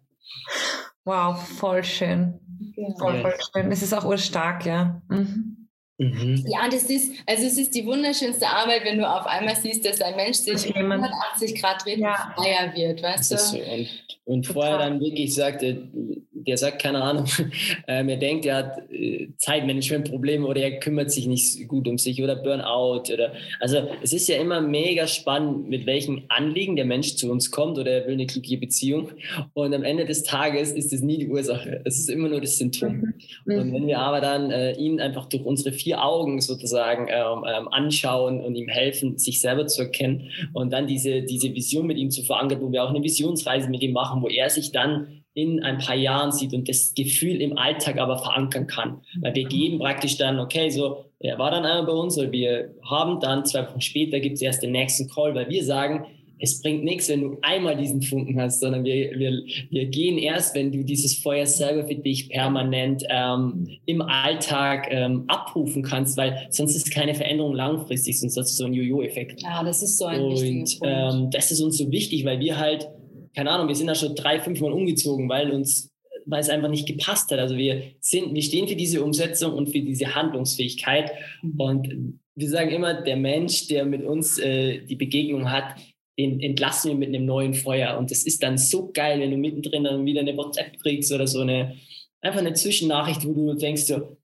Wow, 1.05 1.41
voll 1.57 1.83
schön. 1.83 2.39
Ja. 2.75 2.87
Voll, 2.99 3.21
voll 3.21 3.35
schön. 3.53 3.71
Es 3.71 3.81
ist 3.81 3.93
auch 3.93 4.05
urstark, 4.05 4.65
ja. 4.65 5.01
Mhm. 5.09 5.58
Mhm. 5.99 6.45
Ja, 6.47 6.69
das 6.71 6.89
ist, 6.89 7.11
also 7.25 7.45
es 7.45 7.57
ist 7.57 7.75
die 7.75 7.85
wunderschönste 7.85 8.47
Arbeit, 8.47 8.85
wenn 8.85 8.97
du 8.97 9.07
auf 9.07 9.27
einmal 9.27 9.55
siehst, 9.57 9.85
dass 9.85 9.99
ein 9.99 10.15
Mensch 10.15 10.37
sich 10.37 10.73
180 10.73 11.61
Grad 11.61 11.85
dreht 11.85 11.99
ja. 11.99 12.33
und 12.37 12.43
freier 12.43 12.73
wird, 12.73 13.03
weißt 13.03 13.33
du? 13.33 13.37
So. 13.37 13.57
Und, 13.57 13.89
und 14.23 14.47
vorher 14.47 14.77
dann 14.77 15.01
wirklich 15.01 15.35
sagt, 15.35 15.61
der 15.61 16.57
sagt, 16.57 16.81
keine 16.81 17.01
Ahnung, 17.01 17.25
ähm, 17.87 18.09
er 18.09 18.17
denkt, 18.17 18.45
er 18.45 18.55
hat 18.57 18.91
äh, 18.91 19.27
Zeitmanagement-Probleme 19.37 20.45
oder 20.45 20.61
er 20.61 20.79
kümmert 20.79 21.11
sich 21.11 21.27
nicht 21.27 21.67
gut 21.67 21.87
um 21.87 21.97
sich 21.97 22.21
oder 22.21 22.35
Burnout 22.35 23.11
oder 23.11 23.33
also 23.59 23.87
es 24.01 24.13
ist 24.13 24.27
ja 24.29 24.37
immer 24.37 24.61
mega 24.61 25.07
spannend, 25.07 25.67
mit 25.67 25.85
welchen 25.85 26.23
Anliegen 26.29 26.75
der 26.75 26.85
Mensch 26.85 27.15
zu 27.15 27.31
uns 27.31 27.51
kommt 27.51 27.77
oder 27.77 27.91
er 27.91 28.07
will 28.07 28.13
eine 28.13 28.25
glückliche 28.25 28.57
Beziehung 28.57 29.09
und 29.53 29.73
am 29.73 29.83
Ende 29.83 30.05
des 30.05 30.23
Tages 30.23 30.71
ist 30.71 30.93
es 30.93 31.01
nie 31.01 31.17
die 31.17 31.27
Ursache, 31.27 31.81
es 31.83 31.99
ist 31.99 32.09
immer 32.09 32.29
nur 32.29 32.41
das 32.41 32.57
Symptom. 32.57 33.13
Mhm. 33.45 33.59
Und 33.59 33.73
wenn 33.73 33.87
wir 33.87 33.99
aber 33.99 34.21
dann 34.21 34.51
äh, 34.51 34.73
ihn 34.73 34.99
einfach 35.01 35.25
durch 35.25 35.43
unsere 35.43 35.71
vier 35.71 35.88
Augen 35.95 36.41
sozusagen 36.41 37.07
ähm, 37.09 37.45
ähm, 37.47 37.67
anschauen 37.69 38.41
und 38.41 38.55
ihm 38.55 38.67
helfen, 38.67 39.17
sich 39.17 39.41
selber 39.41 39.67
zu 39.67 39.83
erkennen 39.83 40.29
und 40.53 40.71
dann 40.71 40.87
diese, 40.87 41.23
diese 41.23 41.53
Vision 41.53 41.87
mit 41.87 41.97
ihm 41.97 42.11
zu 42.11 42.23
verankern, 42.23 42.61
wo 42.61 42.71
wir 42.71 42.83
auch 42.83 42.89
eine 42.89 43.03
Visionsreise 43.03 43.69
mit 43.69 43.81
ihm 43.81 43.93
machen, 43.93 44.21
wo 44.21 44.27
er 44.27 44.49
sich 44.49 44.71
dann 44.71 45.23
in 45.33 45.61
ein 45.63 45.77
paar 45.77 45.95
Jahren 45.95 46.31
sieht 46.31 46.53
und 46.53 46.67
das 46.67 46.93
Gefühl 46.93 47.41
im 47.41 47.57
Alltag 47.57 47.97
aber 47.97 48.17
verankern 48.17 48.67
kann. 48.67 49.01
Weil 49.21 49.35
wir 49.35 49.45
geben 49.45 49.79
praktisch 49.79 50.17
dann, 50.17 50.39
okay, 50.39 50.69
so, 50.69 51.05
er 51.19 51.37
war 51.37 51.51
dann 51.51 51.65
einmal 51.65 51.85
bei 51.85 51.93
uns 51.93 52.17
oder 52.17 52.31
wir 52.31 52.73
haben 52.83 53.19
dann 53.19 53.45
zwei 53.45 53.67
Wochen 53.67 53.81
später 53.81 54.19
gibt 54.19 54.35
es 54.35 54.41
erst 54.41 54.63
den 54.63 54.71
nächsten 54.71 55.09
Call, 55.09 55.35
weil 55.35 55.49
wir 55.49 55.63
sagen, 55.63 56.05
es 56.39 56.61
bringt 56.61 56.83
nichts, 56.83 57.09
wenn 57.09 57.21
du 57.21 57.37
einmal 57.41 57.75
diesen 57.75 58.01
Funken 58.01 58.39
hast, 58.39 58.59
sondern 58.61 58.83
wir, 58.83 59.11
wir, 59.17 59.43
wir 59.69 59.85
gehen 59.87 60.17
erst, 60.17 60.55
wenn 60.55 60.71
du 60.71 60.83
dieses 60.83 61.17
Feuer 61.19 61.45
selber 61.45 61.87
für 61.87 61.95
dich 61.95 62.29
permanent 62.29 63.03
ähm, 63.09 63.67
im 63.85 64.01
Alltag 64.01 64.87
ähm, 64.89 65.25
abrufen 65.27 65.83
kannst, 65.83 66.17
weil 66.17 66.47
sonst 66.49 66.75
ist 66.75 66.91
keine 66.91 67.13
Veränderung 67.13 67.55
langfristig, 67.55 68.19
sonst 68.19 68.37
hast 68.37 68.51
du 68.51 68.55
so 68.55 68.65
einen 68.65 68.73
Jojo-Effekt. 68.73 69.41
Ja, 69.41 69.63
das 69.63 69.83
ist 69.83 69.97
so 69.97 70.05
ein 70.05 70.21
Und 70.21 70.79
ähm, 70.83 71.29
das 71.31 71.51
ist 71.51 71.61
uns 71.61 71.77
so 71.77 71.91
wichtig, 71.91 72.25
weil 72.25 72.39
wir 72.39 72.57
halt 72.57 72.89
keine 73.35 73.51
Ahnung, 73.51 73.67
wir 73.67 73.75
sind 73.75 73.87
da 73.87 73.95
schon 73.95 74.15
drei, 74.15 74.39
fünf 74.39 74.59
Mal 74.59 74.71
umgezogen, 74.71 75.29
weil 75.29 75.51
uns, 75.51 75.91
weil 76.25 76.41
es 76.41 76.49
einfach 76.49 76.69
nicht 76.69 76.87
gepasst 76.87 77.31
hat. 77.31 77.39
Also 77.39 77.55
wir 77.55 77.83
sind, 77.99 78.33
wir 78.33 78.41
stehen 78.41 78.67
für 78.67 78.75
diese 78.75 79.03
Umsetzung 79.03 79.53
und 79.53 79.67
für 79.67 79.79
diese 79.79 80.15
Handlungsfähigkeit. 80.15 81.11
Mhm. 81.41 81.59
Und 81.59 82.19
wir 82.35 82.49
sagen 82.49 82.71
immer, 82.71 83.01
der 83.01 83.17
Mensch, 83.17 83.67
der 83.67 83.85
mit 83.85 84.03
uns 84.03 84.39
äh, 84.39 84.85
die 84.85 84.95
Begegnung 84.95 85.51
hat, 85.51 85.75
den 86.19 86.41
entlassen 86.41 86.91
wir 86.91 86.97
mit 86.97 87.09
einem 87.09 87.25
neuen 87.25 87.53
Feuer. 87.53 87.97
Und 87.97 88.11
das 88.11 88.23
ist 88.23 88.43
dann 88.43 88.57
so 88.57 88.91
geil, 88.91 89.21
wenn 89.21 89.31
du 89.31 89.37
mittendrin 89.37 89.85
dann 89.85 90.05
wieder 90.05 90.19
eine 90.19 90.35
WhatsApp 90.35 90.77
kriegst 90.79 91.11
oder 91.13 91.25
so 91.25 91.39
eine, 91.39 91.77
einfach 92.21 92.41
eine 92.41 92.53
Zwischennachricht, 92.53 93.25
wo 93.25 93.33
du 93.33 93.53
denkst 93.53 93.83
so, 93.83 94.17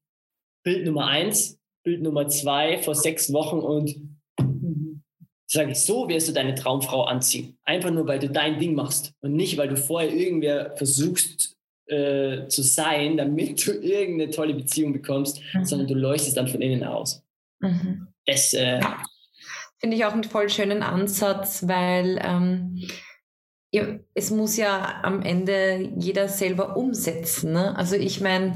Bild 0.63 0.85
Nummer 0.85 1.07
eins, 1.07 1.57
Bild 1.83 2.01
Nummer 2.01 2.27
zwei 2.27 2.79
vor 2.79 2.95
sechs 2.95 3.31
Wogen 3.31 3.61
und 3.61 3.95
sage 5.47 5.71
ich, 5.71 5.77
so 5.77 6.09
wirst 6.09 6.27
du 6.27 6.33
deine 6.33 6.53
Traumfrau 6.53 7.03
anziehen. 7.03 7.57
Einfach 7.63 7.91
nur, 7.91 8.05
weil 8.07 8.19
du 8.19 8.29
dein 8.29 8.59
Ding 8.59 8.75
machst 8.75 9.13
und 9.21 9.33
nicht, 9.33 9.57
weil 9.57 9.69
du 9.69 9.77
vorher 9.77 10.11
irgendwer 10.13 10.75
versuchst 10.75 11.55
äh, 11.85 12.47
zu 12.47 12.61
sein, 12.61 13.15
damit 13.15 13.65
du 13.65 13.71
irgendeine 13.71 14.31
tolle 14.31 14.53
Beziehung 14.53 14.91
bekommst, 14.91 15.39
mhm. 15.53 15.63
sondern 15.63 15.87
du 15.87 15.93
leuchtest 15.93 16.35
dann 16.35 16.49
von 16.49 16.61
innen 16.61 16.83
aus. 16.83 17.23
Mhm. 17.61 18.07
Das 18.25 18.53
äh, 18.53 18.81
finde 19.85 19.97
ich 19.97 20.05
auch 20.05 20.13
einen 20.13 20.23
voll 20.23 20.49
schönen 20.49 20.81
Ansatz, 20.81 21.67
weil 21.67 22.19
ähm, 22.23 22.81
es 24.15 24.31
muss 24.31 24.57
ja 24.57 25.01
am 25.03 25.21
Ende 25.21 25.91
jeder 25.95 26.27
selber 26.27 26.75
umsetzen. 26.75 27.53
Ne? 27.53 27.77
Also 27.77 27.95
ich 27.95 28.19
meine, 28.19 28.55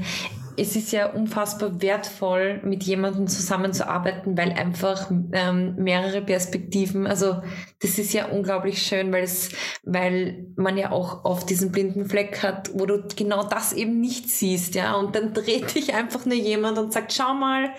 es 0.60 0.76
ist 0.76 0.92
ja 0.92 1.10
unfassbar 1.10 1.80
wertvoll, 1.80 2.60
mit 2.62 2.84
jemandem 2.84 3.26
zusammenzuarbeiten, 3.26 4.36
weil 4.36 4.52
einfach 4.52 5.10
ähm, 5.32 5.74
mehrere 5.76 6.20
Perspektiven, 6.20 7.06
also 7.06 7.40
das 7.80 7.98
ist 7.98 8.12
ja 8.12 8.26
unglaublich 8.26 8.82
schön, 8.82 9.10
weil 9.10 9.22
es, 9.22 9.52
weil 9.84 10.46
man 10.56 10.76
ja 10.76 10.92
auch 10.92 11.24
oft 11.24 11.48
diesen 11.48 11.72
blinden 11.72 12.04
Fleck 12.04 12.42
hat, 12.42 12.70
wo 12.74 12.84
du 12.84 13.02
genau 13.16 13.42
das 13.42 13.72
eben 13.72 14.00
nicht 14.00 14.28
siehst, 14.28 14.74
ja, 14.74 14.96
und 14.96 15.14
dann 15.16 15.32
dreht 15.32 15.74
dich 15.74 15.94
einfach 15.94 16.26
nur 16.26 16.36
jemand 16.36 16.76
und 16.76 16.92
sagt, 16.92 17.14
schau 17.14 17.32
mal, 17.32 17.70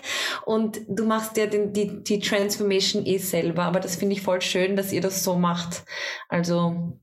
und 0.44 0.80
du 0.88 1.04
machst 1.04 1.36
ja 1.36 1.46
den, 1.46 1.72
die, 1.72 2.02
die 2.02 2.18
Transformation 2.18 3.06
eh 3.06 3.18
selber, 3.18 3.62
aber 3.62 3.78
das 3.78 3.94
finde 3.94 4.14
ich 4.14 4.22
voll 4.22 4.40
schön, 4.40 4.74
dass 4.74 4.92
ihr 4.92 5.00
das 5.00 5.22
so 5.22 5.36
macht, 5.36 5.84
also 6.28 6.98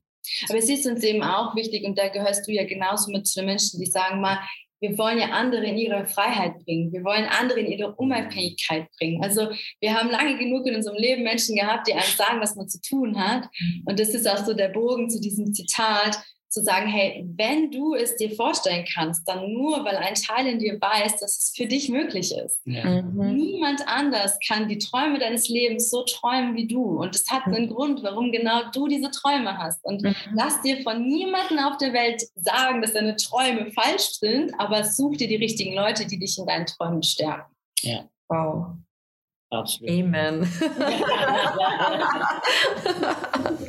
aber 0.47 0.59
es 0.59 0.69
ist 0.69 0.85
uns 0.85 1.03
eben 1.03 1.23
auch 1.23 1.55
wichtig, 1.55 1.85
und 1.85 1.97
da 1.97 2.09
gehörst 2.09 2.47
du 2.47 2.51
ja 2.51 2.63
genauso 2.65 3.11
mit 3.11 3.25
zu 3.25 3.39
den 3.39 3.47
Menschen, 3.47 3.79
die 3.79 3.89
sagen 3.89 4.21
mal, 4.21 4.37
wir 4.81 4.97
wollen 4.97 5.19
ja 5.19 5.27
andere 5.27 5.65
in 5.65 5.77
ihre 5.77 6.05
Freiheit 6.05 6.63
bringen. 6.63 6.91
Wir 6.91 7.03
wollen 7.03 7.25
andere 7.25 7.59
in 7.59 7.67
ihre 7.67 7.93
Unabhängigkeit 7.95 8.87
bringen. 8.97 9.23
Also 9.23 9.49
wir 9.79 9.93
haben 9.93 10.09
lange 10.09 10.37
genug 10.37 10.65
in 10.65 10.75
unserem 10.75 10.97
Leben 10.97 11.23
Menschen 11.23 11.55
gehabt, 11.55 11.87
die 11.87 11.93
einem 11.93 12.03
sagen, 12.03 12.39
was 12.39 12.55
man 12.55 12.69
zu 12.69 12.79
tun 12.81 13.19
hat. 13.19 13.43
Mhm. 13.59 13.83
Und 13.85 13.99
das 13.99 14.09
ist 14.09 14.27
auch 14.27 14.45
so 14.45 14.53
der 14.53 14.69
Bogen 14.69 15.09
zu 15.09 15.19
diesem 15.19 15.53
Zitat 15.53 16.17
zu 16.49 16.63
sagen, 16.63 16.87
hey, 16.87 17.23
wenn 17.37 17.69
du 17.69 17.93
es 17.93 18.15
dir 18.15 18.31
vorstellen 18.31 18.85
kannst, 18.91 19.27
dann 19.27 19.53
nur, 19.53 19.85
weil 19.85 19.97
ein 19.97 20.15
Teil 20.15 20.47
in 20.47 20.59
dir 20.59 20.81
weiß, 20.81 21.17
dass 21.17 21.37
es 21.37 21.53
für 21.55 21.67
dich 21.67 21.89
möglich 21.89 22.35
ist. 22.35 22.59
Ja. 22.65 23.01
Mhm. 23.01 23.35
Niemand 23.35 23.87
anders 23.87 24.39
kann 24.45 24.67
die 24.67 24.79
Träume 24.79 25.19
deines 25.19 25.47
Lebens 25.47 25.91
so 25.91 26.03
träumen 26.03 26.55
wie 26.55 26.67
du. 26.67 26.99
Und 26.99 27.15
es 27.15 27.29
hat 27.29 27.45
einen 27.45 27.69
Grund, 27.69 28.01
warum 28.01 28.31
genau 28.31 28.63
du 28.73 28.87
diese 28.87 29.11
Träume 29.11 29.57
hast. 29.57 29.85
Und 29.85 30.01
mhm. 30.01 30.15
lass 30.33 30.61
dir 30.61 30.81
von 30.81 31.07
niemandem 31.07 31.59
auf 31.59 31.77
der 31.77 31.93
Welt 31.93 32.23
sagen, 32.35 32.81
dass 32.81 32.93
deine 32.93 33.15
Träume 33.15 33.71
falsch 33.71 34.17
sind, 34.19 34.51
aber 34.57 34.83
such 34.83 35.17
dir 35.17 35.27
die 35.27 35.35
richtigen 35.35 35.75
Leute, 35.75 36.07
die 36.07 36.17
dich 36.17 36.37
in 36.39 36.47
deinen 36.47 36.65
Träumen 36.65 37.03
stärken. 37.03 37.53
Ja. 37.81 38.09
Wow. 38.27 38.77
Absolut. 39.51 39.89
Amen. 39.89 40.47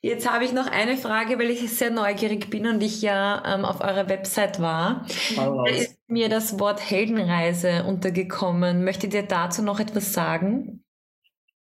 Jetzt 0.00 0.30
habe 0.30 0.44
ich 0.44 0.52
noch 0.52 0.68
eine 0.68 0.96
Frage, 0.96 1.40
weil 1.40 1.50
ich 1.50 1.68
sehr 1.70 1.90
neugierig 1.90 2.50
bin 2.50 2.66
und 2.68 2.80
ich 2.82 3.02
ja 3.02 3.42
ähm, 3.44 3.64
auf 3.64 3.80
eurer 3.80 4.08
Website 4.08 4.60
war. 4.60 5.04
Da 5.34 5.64
ist 5.66 5.98
mir 6.06 6.28
das 6.28 6.60
Wort 6.60 6.88
Heldenreise 6.88 7.84
untergekommen. 7.84 8.84
Möchtet 8.84 9.12
ihr 9.12 9.24
dazu 9.24 9.60
noch 9.62 9.80
etwas 9.80 10.12
sagen? 10.12 10.84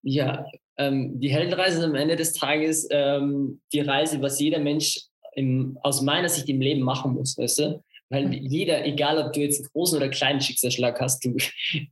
Ja, 0.02 0.44
ähm, 0.76 1.18
die 1.18 1.30
Heldenreise 1.30 1.78
ist 1.78 1.84
am 1.84 1.94
Ende 1.94 2.16
des 2.16 2.34
Tages 2.34 2.86
ähm, 2.90 3.62
die 3.72 3.80
Reise, 3.80 4.20
was 4.20 4.38
jeder 4.38 4.58
Mensch 4.58 5.00
im, 5.34 5.78
aus 5.82 6.02
meiner 6.02 6.28
Sicht 6.28 6.48
im 6.50 6.60
Leben 6.60 6.82
machen 6.82 7.14
muss, 7.14 7.38
weißt 7.38 7.58
du? 7.60 7.82
Weil 8.10 8.26
mhm. 8.26 8.32
jeder, 8.32 8.84
egal 8.84 9.18
ob 9.18 9.32
du 9.32 9.40
jetzt 9.40 9.60
einen 9.60 9.70
großen 9.72 9.96
oder 9.96 10.10
kleinen 10.10 10.42
Schicksalsschlag 10.42 11.00
hast, 11.00 11.24
du, 11.24 11.36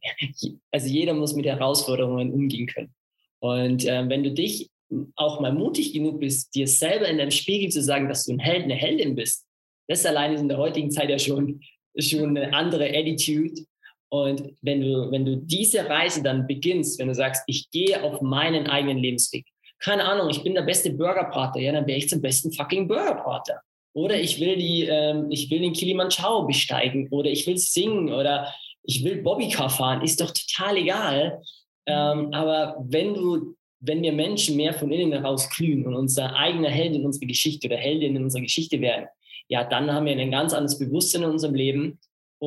also 0.70 0.87
jeder 0.87 1.14
muss 1.14 1.35
mit 1.35 1.46
Herausforderungen 1.46 2.33
umgehen 2.33 2.66
können. 2.66 2.94
Und 3.40 3.85
äh, 3.87 4.09
wenn 4.09 4.22
du 4.22 4.33
dich 4.33 4.70
auch 5.16 5.40
mal 5.40 5.52
mutig 5.52 5.92
genug 5.92 6.20
bist, 6.20 6.54
dir 6.54 6.66
selber 6.66 7.09
in 7.09 7.18
deinem 7.18 7.30
Spiegel 7.30 7.70
zu 7.70 7.83
sagen, 7.83 8.09
dass 8.09 8.24
du 8.24 8.33
ein 8.33 8.38
Held, 8.38 8.64
eine 8.64 8.74
Heldin 8.74 9.14
bist, 9.14 9.46
das 9.88 10.07
allein 10.07 10.33
ist 10.33 10.40
in 10.40 10.48
der 10.48 10.59
heutigen 10.59 10.90
Zeit 10.90 11.11
ja 11.11 11.18
schon, 11.18 11.61
schon 11.98 12.37
eine 12.37 12.52
andere 12.54 12.88
Attitude. 12.88 13.62
Und 14.09 14.42
wenn 14.62 14.80
du, 14.80 15.11
wenn 15.11 15.24
du 15.24 15.37
diese 15.37 15.88
Reise 15.88 16.22
dann 16.22 16.46
beginnst, 16.46 16.98
wenn 16.98 17.09
du 17.09 17.14
sagst, 17.14 17.42
ich 17.46 17.70
gehe 17.70 18.02
auf 18.02 18.20
meinen 18.20 18.66
eigenen 18.66 18.98
Lebensweg, 18.98 19.46
keine 19.80 20.04
Ahnung, 20.04 20.30
ich 20.30 20.42
bin 20.42 20.54
der 20.54 20.62
beste 20.62 20.92
Burgerbrater, 20.92 21.61
ja, 21.61 21.72
dann 21.72 21.87
wäre 21.87 21.98
ich 21.98 22.09
zum 22.09 22.22
besten 22.22 22.52
fucking 22.52 22.88
Burgerbrater. 22.88 23.61
Oder 23.92 24.18
ich 24.18 24.40
will 24.40 24.57
die, 24.57 24.85
ähm, 24.85 25.26
ich 25.30 25.50
will 25.50 25.61
den 25.61 25.72
Kilimanjaro 25.72 26.46
besteigen 26.46 27.09
oder 27.11 27.30
ich 27.30 27.46
will 27.46 27.59
singen 27.59 28.12
oder 28.12 28.52
ich 28.83 29.04
will 29.04 29.22
Bobbycar 29.22 29.70
fahren, 29.70 30.02
ist 30.02 30.20
doch 30.20 30.33
total 30.33 30.76
egal. 30.76 31.42
Ähm, 31.87 32.33
aber 32.33 32.76
wenn 32.80 33.14
du 33.14 33.54
wenn 33.87 34.03
wir 34.03 34.12
Menschen 34.12 34.57
mehr 34.57 34.73
von 34.73 34.90
innen 34.90 35.12
heraus 35.12 35.49
glühen 35.51 35.87
und 35.87 35.94
unser 35.94 36.35
eigener 36.37 36.70
Held 36.70 36.94
in 36.94 37.05
unserer 37.05 37.27
Geschichte 37.27 37.66
oder 37.66 37.77
Heldin 37.77 38.16
in 38.16 38.25
unserer 38.25 38.42
Geschichte 38.42 38.81
werden, 38.81 39.07
ja, 39.49 39.64
dann 39.64 39.92
haben 39.92 40.07
wir 40.07 40.16
ein 40.16 40.31
ganz 40.31 40.55
anderes 40.55 40.79
Bewusstsein 40.79 41.23
in 41.23 41.31
unserem 41.31 41.55
Leben 41.55 41.99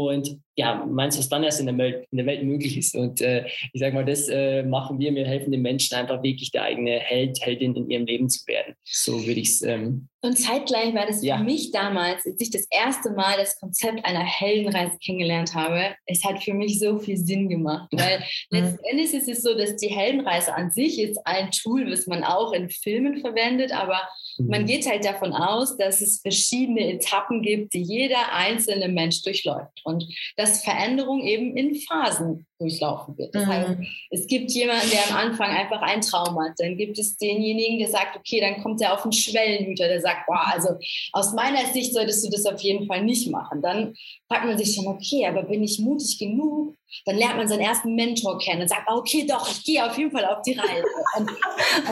und 0.06 0.40
ja, 0.58 0.84
meinst 0.88 1.18
du, 1.18 1.20
was 1.20 1.30
dann 1.30 1.44
erst 1.44 1.60
in 1.60 1.68
der 1.68 1.78
Welt, 1.78 2.08
in 2.12 2.18
der 2.18 2.26
Welt 2.26 2.44
möglich 2.44 2.78
ist. 2.78 2.96
Und 2.96 3.22
äh, 3.22 3.46
ich 3.74 3.80
sage 3.80 3.94
mal, 3.94 4.04
das 4.04 4.28
äh, 4.28 4.64
machen 4.64 4.98
wir. 4.98 5.14
Wir 5.14 5.26
helfen 5.26 5.52
den 5.52 5.62
Menschen 5.62 5.96
einfach 5.96 6.24
wirklich 6.24 6.50
der 6.52 6.64
eigene 6.64 7.00
Held, 7.00 7.40
Heldin 7.42 7.76
in 7.76 7.90
ihrem 7.92 8.06
Leben 8.08 8.28
zu 8.28 8.46
werden. 8.48 8.74
So 8.84 9.24
würde 9.26 9.40
ich 9.40 9.50
es. 9.50 9.62
Ähm, 9.62 10.08
und 10.22 10.36
zeitgleich 10.36 10.96
war 10.96 11.06
das 11.06 11.24
ja. 11.24 11.38
für 11.38 11.44
mich 11.44 11.72
damals, 11.72 12.26
als 12.26 12.42
ich 12.42 12.50
das 12.50 12.66
erste 12.72 13.12
Mal 13.12 13.38
das 13.38 13.60
Konzept 13.60 14.04
einer 14.04 14.26
Heldenreise 14.26 14.98
kennengelernt 14.98 15.54
habe, 15.54 15.96
es 16.08 16.24
hat 16.26 16.44
für 16.44 16.56
mich 16.56 16.80
so 16.80 16.98
viel 16.98 17.18
Sinn 17.18 17.50
gemacht. 17.50 17.90
Weil 17.92 18.20
mhm. 18.52 18.60
letztendlich 18.60 19.14
ist 19.14 19.30
es 19.30 19.44
so, 19.44 19.56
dass 19.56 19.76
die 19.76 19.90
Heldenreise 19.90 20.56
an 20.56 20.72
sich 20.72 21.00
ist 21.00 21.20
ein 21.26 21.52
Tool, 21.52 21.90
was 21.92 22.08
man 22.08 22.24
auch 22.24 22.52
in 22.52 22.70
Filmen 22.70 23.22
verwendet, 23.22 23.72
aber 23.72 24.02
man 24.40 24.64
mhm. 24.64 24.66
geht 24.66 24.90
halt 24.90 25.06
davon 25.06 25.34
aus, 25.34 25.78
dass 25.78 26.02
es 26.02 26.20
verschiedene 26.22 26.94
Etappen 26.94 27.42
gibt, 27.42 27.74
die 27.74 27.82
jeder 27.82 28.34
einzelne 28.34 28.88
Mensch 28.88 29.22
durchläuft. 29.22 29.82
Und 29.88 30.06
dass 30.36 30.64
Veränderung 30.64 31.22
eben 31.22 31.56
in 31.56 31.76
Phasen 31.76 32.46
durchlaufen 32.60 33.18
wird. 33.18 33.34
Das 33.36 33.46
mhm. 33.46 33.48
heißt, 33.48 33.78
es 34.12 34.28
gibt 34.28 34.52
jemanden, 34.52 34.90
der 34.90 35.10
am 35.10 35.28
Anfang 35.28 35.50
einfach 35.50 35.82
ein 35.82 36.02
Traum 36.02 36.40
hat. 36.44 36.54
Dann 36.58 36.76
gibt 36.76 36.98
es 36.98 37.18
denjenigen, 37.18 37.80
der 37.80 37.90
sagt, 37.90 38.18
okay, 38.18 38.40
dann 38.40 38.62
kommt 38.62 38.82
er 38.82 38.94
auf 38.94 39.04
einen 39.04 39.14
Schwellenhüter, 39.14 39.88
der 39.88 40.02
sagt, 40.02 40.26
boah, 40.28 40.42
also 40.54 40.70
aus 41.14 41.34
meiner 41.34 41.66
Sicht 41.68 41.94
solltest 41.94 42.26
du 42.26 42.30
das 42.30 42.46
auf 42.46 42.60
jeden 42.62 42.88
Fall 42.88 43.04
nicht 43.04 43.30
machen. 43.30 43.62
Dann 43.62 43.96
fragt 44.28 44.46
man 44.46 44.58
sich 44.58 44.74
schon, 44.76 44.88
okay, 44.88 45.26
aber 45.28 45.44
bin 45.44 45.64
ich 45.64 45.80
mutig 45.80 46.18
genug? 46.18 46.76
Dann 47.06 47.18
lernt 47.18 47.38
man 47.38 47.48
seinen 47.48 47.62
ersten 47.62 47.96
Mentor 47.96 48.40
kennen 48.40 48.62
und 48.62 48.70
sagt, 48.70 48.90
okay, 48.90 49.26
doch, 49.28 49.50
ich 49.50 49.64
gehe 49.64 49.86
auf 49.86 49.98
jeden 49.98 50.12
Fall 50.12 50.26
auf 50.26 50.42
die 50.42 50.54
Reise. 50.54 50.86
Und, 51.18 51.30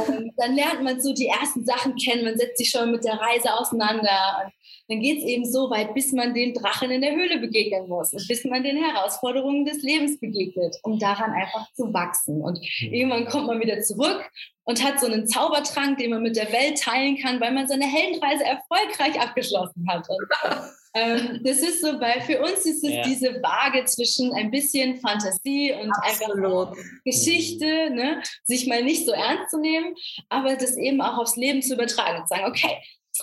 und 0.07 0.31
dann 0.37 0.55
lernt 0.55 0.83
man 0.83 0.99
so 1.01 1.13
die 1.13 1.27
ersten 1.27 1.65
Sachen 1.65 1.95
kennen, 1.95 2.23
man 2.23 2.37
setzt 2.37 2.57
sich 2.57 2.69
schon 2.69 2.91
mit 2.91 3.03
der 3.03 3.19
Reise 3.19 3.53
auseinander. 3.53 4.43
Und 4.45 4.53
dann 4.87 4.99
geht 4.99 5.19
es 5.19 5.23
eben 5.23 5.45
so 5.45 5.69
weit, 5.69 5.93
bis 5.93 6.11
man 6.11 6.33
den 6.33 6.53
Drachen 6.53 6.91
in 6.91 7.01
der 7.01 7.15
Höhle 7.15 7.39
begegnen 7.39 7.87
muss 7.87 8.13
und 8.13 8.27
bis 8.27 8.45
man 8.45 8.63
den 8.63 8.77
Herausforderungen 8.77 9.65
des 9.65 9.81
Lebens 9.81 10.19
begegnet, 10.19 10.77
um 10.83 10.99
daran 10.99 11.31
einfach 11.31 11.71
zu 11.73 11.93
wachsen. 11.93 12.41
Und 12.41 12.59
mhm. 12.59 12.93
irgendwann 12.93 13.25
kommt 13.25 13.47
man 13.47 13.59
wieder 13.59 13.81
zurück 13.81 14.29
und 14.65 14.83
hat 14.83 14.99
so 14.99 15.07
einen 15.07 15.27
Zaubertrank, 15.27 15.97
den 15.97 16.11
man 16.11 16.23
mit 16.23 16.35
der 16.35 16.51
Welt 16.51 16.79
teilen 16.79 17.17
kann, 17.17 17.39
weil 17.39 17.51
man 17.51 17.67
seine 17.67 17.85
Heldenreise 17.85 18.43
erfolgreich 18.43 19.19
abgeschlossen 19.19 19.87
hat. 19.87 20.07
Und, 20.09 20.27
ähm, 20.95 21.41
das 21.43 21.59
ist 21.59 21.81
so, 21.81 21.99
weil 21.99 22.21
für 22.21 22.39
uns 22.41 22.65
ist 22.65 22.83
es 22.83 22.93
ja. 22.93 23.03
diese 23.03 23.41
Waage 23.43 23.85
zwischen 23.85 24.33
ein 24.33 24.49
bisschen 24.49 24.97
Fantasie 24.97 25.73
und 25.73 25.91
Absolut. 25.91 26.69
einfach 26.69 26.83
Geschichte, 27.03 27.91
ne? 27.91 28.21
sich 28.43 28.65
mal 28.67 28.83
nicht 28.83 29.05
so 29.05 29.11
ernst 29.11 29.51
zu 29.51 29.59
nehmen, 29.59 29.95
aber 30.29 30.55
das 30.55 30.77
eben 30.77 31.01
auch 31.01 31.17
aufs 31.19 31.35
Leben 31.35 31.61
zu 31.61 31.75
übertragen 31.75 32.21
und 32.21 32.27
sagen, 32.27 32.45
okay, 32.45 32.77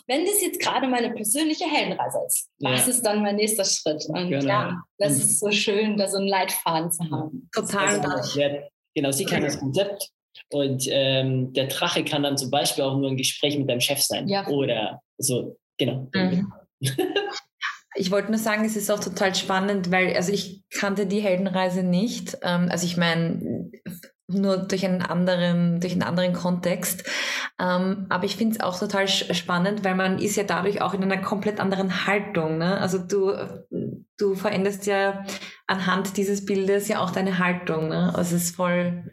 wenn 0.06 0.24
das 0.24 0.40
jetzt 0.40 0.60
gerade 0.60 0.88
meine 0.88 1.10
persönliche 1.10 1.64
Heldenreise 1.64 2.18
ist, 2.26 2.48
was 2.60 2.88
ist 2.88 3.02
dann 3.02 3.22
mein 3.22 3.36
nächster 3.36 3.64
Schritt? 3.64 4.04
Und 4.08 4.30
genau. 4.30 4.46
ja, 4.46 4.82
das 4.98 5.16
ist 5.16 5.40
so 5.40 5.50
schön, 5.50 5.96
da 5.96 6.08
so 6.08 6.18
einen 6.18 6.28
Leitfaden 6.28 6.90
zu 6.90 7.04
haben. 7.10 7.48
Total. 7.52 8.00
Also, 8.00 8.40
genau, 8.94 9.10
sie 9.12 9.24
kann 9.24 9.42
das 9.42 9.58
Konzept 9.58 10.10
und 10.50 10.86
ähm, 10.88 11.52
der 11.52 11.66
Drache 11.66 12.04
kann 12.04 12.22
dann 12.22 12.36
zum 12.36 12.50
Beispiel 12.50 12.84
auch 12.84 12.96
nur 12.96 13.10
ein 13.10 13.16
Gespräch 13.16 13.58
mit 13.58 13.68
deinem 13.68 13.80
Chef 13.80 14.00
sein. 14.00 14.28
Ja. 14.28 14.46
Oder 14.48 15.00
so, 15.18 15.58
genau. 15.78 16.08
Mhm. 16.14 16.52
Ich 17.94 18.10
wollte 18.10 18.30
nur 18.30 18.38
sagen, 18.38 18.64
es 18.64 18.74
ist 18.74 18.90
auch 18.90 19.00
total 19.00 19.34
spannend, 19.34 19.90
weil, 19.90 20.16
also 20.16 20.32
ich 20.32 20.62
kannte 20.70 21.06
die 21.06 21.20
Heldenreise 21.20 21.82
nicht. 21.82 22.38
Ähm, 22.42 22.68
also 22.70 22.86
ich 22.86 22.96
meine, 22.96 23.70
nur 24.32 24.58
durch 24.58 24.84
einen 24.84 25.02
anderen, 25.02 25.80
durch 25.80 25.92
einen 25.92 26.02
anderen 26.02 26.32
Kontext. 26.32 27.04
Ähm, 27.58 28.06
aber 28.08 28.24
ich 28.24 28.36
finde 28.36 28.56
es 28.56 28.60
auch 28.60 28.78
total 28.78 29.08
spannend, 29.08 29.84
weil 29.84 29.94
man 29.94 30.18
ist 30.18 30.36
ja 30.36 30.44
dadurch 30.44 30.80
auch 30.82 30.94
in 30.94 31.02
einer 31.02 31.20
komplett 31.20 31.60
anderen 31.60 32.06
Haltung. 32.06 32.58
Ne? 32.58 32.78
Also 32.80 32.98
du, 32.98 33.34
du 34.18 34.34
veränderst 34.34 34.86
ja 34.86 35.24
anhand 35.66 36.16
dieses 36.16 36.44
Bildes 36.44 36.88
ja 36.88 37.00
auch 37.00 37.10
deine 37.10 37.38
Haltung. 37.38 37.88
Ne? 37.88 38.12
Also 38.14 38.36
es 38.36 38.44
ist 38.44 38.56
voll, 38.56 39.10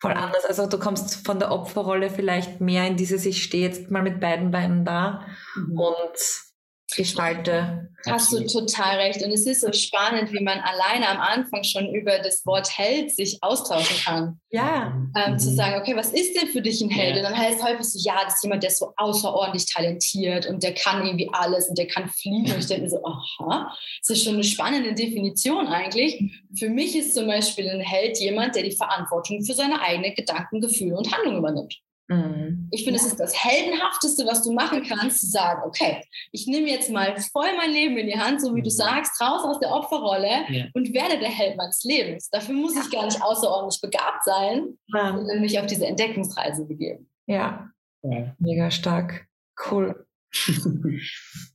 voll 0.00 0.12
anders. 0.12 0.44
Also 0.44 0.66
du 0.66 0.78
kommst 0.78 1.26
von 1.26 1.38
der 1.38 1.52
Opferrolle 1.52 2.10
vielleicht 2.10 2.60
mehr 2.60 2.86
in 2.86 2.96
dieses, 2.96 3.26
ich 3.26 3.42
stehe 3.42 3.68
jetzt 3.68 3.90
mal 3.90 4.02
mit 4.02 4.20
beiden 4.20 4.50
Beinen 4.50 4.84
da 4.84 5.26
mhm. 5.56 5.78
und 5.78 6.51
gestalte. 6.96 7.88
Hast 8.06 8.32
du 8.32 8.44
total 8.46 8.96
recht. 8.98 9.22
Und 9.22 9.30
es 9.30 9.46
ist 9.46 9.60
so 9.60 9.72
spannend, 9.72 10.32
wie 10.32 10.42
man 10.42 10.58
alleine 10.58 11.08
am 11.08 11.20
Anfang 11.20 11.62
schon 11.62 11.94
über 11.94 12.18
das 12.18 12.44
Wort 12.44 12.76
Held 12.76 13.14
sich 13.14 13.38
austauschen 13.42 13.96
kann. 14.04 14.40
Ja. 14.50 14.92
Ähm, 15.16 15.32
mhm. 15.32 15.38
Zu 15.38 15.54
sagen, 15.54 15.80
okay, 15.80 15.94
was 15.96 16.10
ist 16.12 16.34
denn 16.34 16.48
für 16.48 16.62
dich 16.62 16.80
ein 16.80 16.90
Held? 16.90 17.16
Ja. 17.16 17.22
Und 17.22 17.30
dann 17.30 17.38
heißt 17.38 17.60
es 17.60 17.64
häufig 17.64 17.86
so, 17.86 17.98
ja, 18.02 18.24
das 18.24 18.34
ist 18.34 18.42
jemand, 18.42 18.62
der 18.62 18.70
ist 18.70 18.78
so 18.78 18.92
außerordentlich 18.96 19.72
talentiert 19.72 20.46
und 20.46 20.62
der 20.62 20.74
kann 20.74 21.04
irgendwie 21.04 21.30
alles 21.32 21.68
und 21.68 21.78
der 21.78 21.86
kann 21.86 22.08
fliegen. 22.08 22.50
Und 22.50 22.58
ich 22.58 22.66
denke 22.66 22.82
mir 22.82 22.90
so, 22.90 23.04
aha, 23.04 23.72
das 24.00 24.16
ist 24.16 24.24
schon 24.24 24.34
eine 24.34 24.44
spannende 24.44 24.94
Definition 24.94 25.68
eigentlich. 25.68 26.42
Für 26.58 26.68
mich 26.68 26.96
ist 26.96 27.14
zum 27.14 27.26
Beispiel 27.26 27.68
ein 27.68 27.80
Held 27.80 28.18
jemand, 28.18 28.56
der 28.56 28.64
die 28.64 28.76
Verantwortung 28.76 29.44
für 29.44 29.54
seine 29.54 29.80
eigenen 29.80 30.14
Gedanken, 30.14 30.60
Gefühle 30.60 30.96
und 30.96 31.12
Handlungen 31.12 31.38
übernimmt. 31.38 31.78
Mhm. 32.12 32.68
Ich 32.70 32.84
finde, 32.84 32.98
es 32.98 33.06
ist 33.06 33.18
das 33.18 33.44
Heldenhafteste, 33.44 34.26
was 34.26 34.42
du 34.42 34.52
machen 34.52 34.82
kannst, 34.82 35.20
zu 35.20 35.26
sagen, 35.26 35.62
okay, 35.64 36.02
ich 36.30 36.46
nehme 36.46 36.68
jetzt 36.68 36.90
mal 36.90 37.16
voll 37.32 37.56
mein 37.56 37.70
Leben 37.70 37.96
in 37.96 38.06
die 38.06 38.18
Hand, 38.18 38.40
so 38.40 38.54
wie 38.54 38.62
du 38.62 38.68
mhm. 38.68 38.74
sagst, 38.74 39.20
raus 39.20 39.44
aus 39.44 39.60
der 39.60 39.70
Opferrolle 39.70 40.44
ja. 40.48 40.66
und 40.74 40.92
werde 40.92 41.18
der 41.18 41.30
Held 41.30 41.56
meines 41.56 41.82
Lebens. 41.84 42.28
Dafür 42.30 42.54
muss 42.54 42.76
ich 42.76 42.90
gar 42.90 43.04
nicht 43.04 43.22
außerordentlich 43.22 43.80
begabt 43.80 44.24
sein, 44.24 44.78
ja. 44.88 45.16
sondern 45.16 45.40
mich 45.40 45.58
auf 45.58 45.66
diese 45.66 45.86
Entdeckungsreise 45.86 46.66
begeben. 46.66 47.10
Ja, 47.26 47.70
ja. 48.02 48.34
mega 48.38 48.70
stark. 48.70 49.26
Cool. 49.70 50.06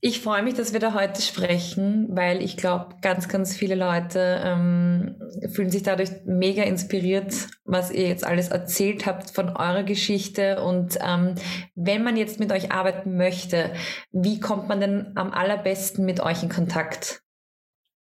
Ich 0.00 0.20
freue 0.20 0.42
mich, 0.42 0.54
dass 0.54 0.72
wir 0.72 0.80
da 0.80 0.94
heute 0.94 1.20
sprechen, 1.20 2.08
weil 2.10 2.42
ich 2.42 2.56
glaube, 2.56 2.96
ganz, 3.02 3.28
ganz 3.28 3.56
viele 3.56 3.74
Leute 3.74 4.40
ähm, 4.44 5.16
fühlen 5.52 5.70
sich 5.70 5.82
dadurch 5.82 6.10
mega 6.24 6.62
inspiriert, 6.62 7.48
was 7.64 7.90
ihr 7.90 8.06
jetzt 8.06 8.24
alles 8.24 8.48
erzählt 8.48 9.06
habt 9.06 9.30
von 9.30 9.48
eurer 9.48 9.82
Geschichte. 9.82 10.62
Und 10.62 10.96
ähm, 11.04 11.34
wenn 11.74 12.04
man 12.04 12.16
jetzt 12.16 12.38
mit 12.38 12.52
euch 12.52 12.70
arbeiten 12.70 13.16
möchte, 13.16 13.72
wie 14.12 14.38
kommt 14.38 14.68
man 14.68 14.80
denn 14.80 15.12
am 15.16 15.32
allerbesten 15.32 16.04
mit 16.04 16.20
euch 16.20 16.42
in 16.42 16.48
Kontakt? 16.48 17.22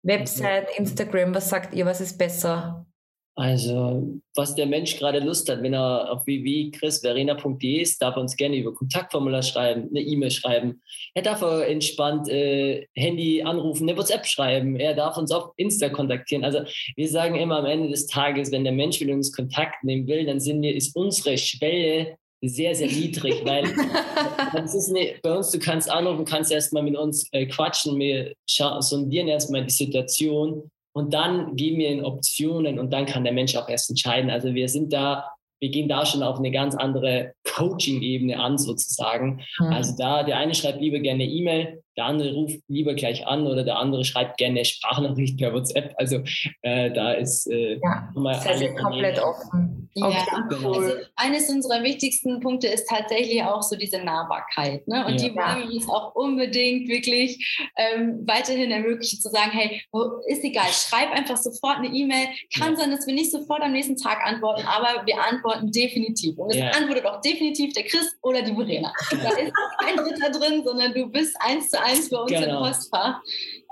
Website, 0.03 0.69
Instagram, 0.77 1.35
was 1.35 1.49
sagt 1.49 1.75
ihr, 1.75 1.87
was 1.87 2.01
ist 2.01 2.19
besser? 2.19 2.87
Also, 3.35 4.21
was 4.35 4.55
der 4.55 4.67
Mensch 4.67 4.99
gerade 4.99 5.19
Lust 5.19 5.49
hat, 5.49 5.63
wenn 5.63 5.73
er 5.73 6.13
auf 6.13 6.27
www.chrisverena.de 6.27 7.81
ist, 7.81 8.03
darf 8.03 8.17
er 8.17 8.21
uns 8.21 8.37
gerne 8.37 8.57
über 8.57 8.75
Kontaktformular 8.75 9.43
schreiben, 9.43 9.89
eine 9.89 10.03
E-Mail 10.03 10.31
schreiben. 10.31 10.83
Er 11.15 11.23
darf 11.23 11.41
entspannt 11.41 12.29
äh, 12.29 12.87
Handy 12.95 13.43
anrufen, 13.43 13.89
eine 13.89 13.97
WhatsApp 13.97 14.27
schreiben. 14.27 14.77
Er 14.77 14.95
darf 14.95 15.17
uns 15.17 15.33
auf 15.33 15.53
Insta 15.57 15.89
kontaktieren. 15.89 16.45
Also, 16.45 16.61
wir 16.95 17.09
sagen 17.09 17.37
immer 17.37 17.57
am 17.57 17.65
Ende 17.65 17.89
des 17.89 18.07
Tages, 18.07 18.53
wenn 18.53 18.65
der 18.65 18.75
Mensch 18.75 19.01
mit 19.01 19.09
uns 19.09 19.33
Kontakt 19.33 19.83
nehmen 19.83 20.07
will, 20.07 20.27
dann 20.27 20.39
sind 20.39 20.61
wir, 20.61 20.75
ist 20.75 20.95
unsere 20.95 21.39
Schwelle 21.39 22.19
sehr, 22.43 22.75
sehr 22.75 22.89
niedrig, 22.89 23.43
weil 23.45 23.65
das 24.53 24.75
ist 24.75 24.91
eine, 24.91 25.15
bei 25.23 25.35
uns, 25.35 25.51
du 25.51 25.59
kannst 25.59 25.91
anrufen, 25.91 26.27
kannst 26.27 26.53
erstmal 26.53 26.83
mit 26.83 26.97
uns 26.99 27.33
äh, 27.33 27.47
quatschen, 27.47 27.99
wir 27.99 28.35
sondieren 28.47 29.29
erstmal 29.29 29.65
die 29.65 29.73
Situation 29.73 30.71
und 30.93 31.15
dann 31.15 31.57
geben 31.57 31.79
wir 31.79 31.91
ihnen 31.91 32.05
Optionen 32.05 32.79
und 32.79 32.93
dann 32.93 33.07
kann 33.07 33.25
der 33.25 33.33
Mensch 33.33 33.57
auch 33.57 33.69
erst 33.69 33.91
entscheiden. 33.91 34.31
Also 34.31 34.55
wir 34.55 34.69
sind 34.69 34.93
da, 34.93 35.31
wir 35.61 35.71
gehen 35.71 35.89
da 35.89 36.05
schon 36.05 36.23
auf 36.23 36.39
eine 36.39 36.51
ganz 36.51 36.75
andere 36.75 37.33
Coaching-Ebene 37.45 38.39
an 38.39 38.59
sozusagen. 38.59 39.43
Mhm. 39.59 39.67
Also 39.67 39.95
da, 39.97 40.23
der 40.23 40.37
eine 40.37 40.55
schreibt 40.55 40.81
lieber 40.81 40.99
gerne 40.99 41.25
E-Mail, 41.25 41.82
der 41.97 42.07
andere 42.07 42.33
ruft 42.33 42.61
lieber 42.69 42.95
gleich 42.95 43.27
an 43.27 43.47
oder 43.47 43.65
der 43.65 43.79
andere 43.79 44.05
schreibt 44.05 44.39
gerne 44.39 44.65
Sprachnachricht 44.65 45.39
per 45.39 45.53
WhatsApp. 45.53 45.95
Also 45.97 46.23
äh, 46.63 46.91
da 46.91 47.13
ist 47.13 47.47
äh, 47.51 47.75
ja, 47.75 48.11
mal 48.15 48.35
das 48.35 48.47
heißt 48.47 48.77
komplett 48.79 49.19
offen. 49.19 49.91
Ja, 49.95 50.25
genau. 50.49 50.73
also 50.73 50.95
eines 51.17 51.51
unserer 51.51 51.83
wichtigsten 51.83 52.41
Punkte 52.41 52.69
ist 52.69 52.89
tatsächlich 52.89 53.43
auch 53.43 53.63
so 53.63 53.77
diese 53.77 53.99
Nahbarkeit. 53.99 54.89
Ne? 54.89 55.05
Und 55.07 55.21
ja. 55.21 55.29
die 55.29 55.35
wollen 55.35 55.69
wir 55.69 55.75
uns 55.75 55.89
auch 55.89 56.15
unbedingt 56.15 56.89
wirklich 56.89 57.61
ähm, 57.77 58.23
weiterhin 58.27 58.71
ermöglichen, 58.71 59.21
zu 59.21 59.29
sagen, 59.29 59.51
hey, 59.51 59.83
ist 60.29 60.45
egal, 60.45 60.69
schreib 60.69 61.13
einfach 61.13 61.37
sofort 61.37 61.79
eine 61.79 61.89
E-Mail. 61.89 62.29
Kann 62.57 62.73
ja. 62.73 62.77
sein, 62.79 62.91
dass 62.91 63.07
wir 63.07 63.15
nicht 63.15 63.31
sofort 63.31 63.61
am 63.63 63.73
nächsten 63.73 63.97
Tag 63.97 64.25
antworten, 64.25 64.65
aber 64.67 65.05
wir 65.05 65.23
antworten 65.23 65.71
definitiv. 65.71 66.39
Und 66.39 66.51
es 66.51 66.57
ja. 66.57 66.71
antwortet 66.71 67.05
auch 67.05 67.21
definitiv 67.21 67.75
der 67.75 67.85
Chris 67.85 68.17
oder 68.23 68.41
die 68.41 68.55
Verena. 68.55 68.93
Da 69.11 69.31
ist 69.31 69.53
kein 69.79 69.97
Dritter 69.97 70.31
drin, 70.31 70.63
sondern 70.65 70.95
du 70.95 71.07
bist 71.07 71.37
eins 71.41 71.71
zu 71.71 71.82
eins 71.83 72.11
bei 72.11 72.19
uns 72.19 72.31
genau. 72.31 72.59
im 72.59 72.69
Postfach. 72.69 73.21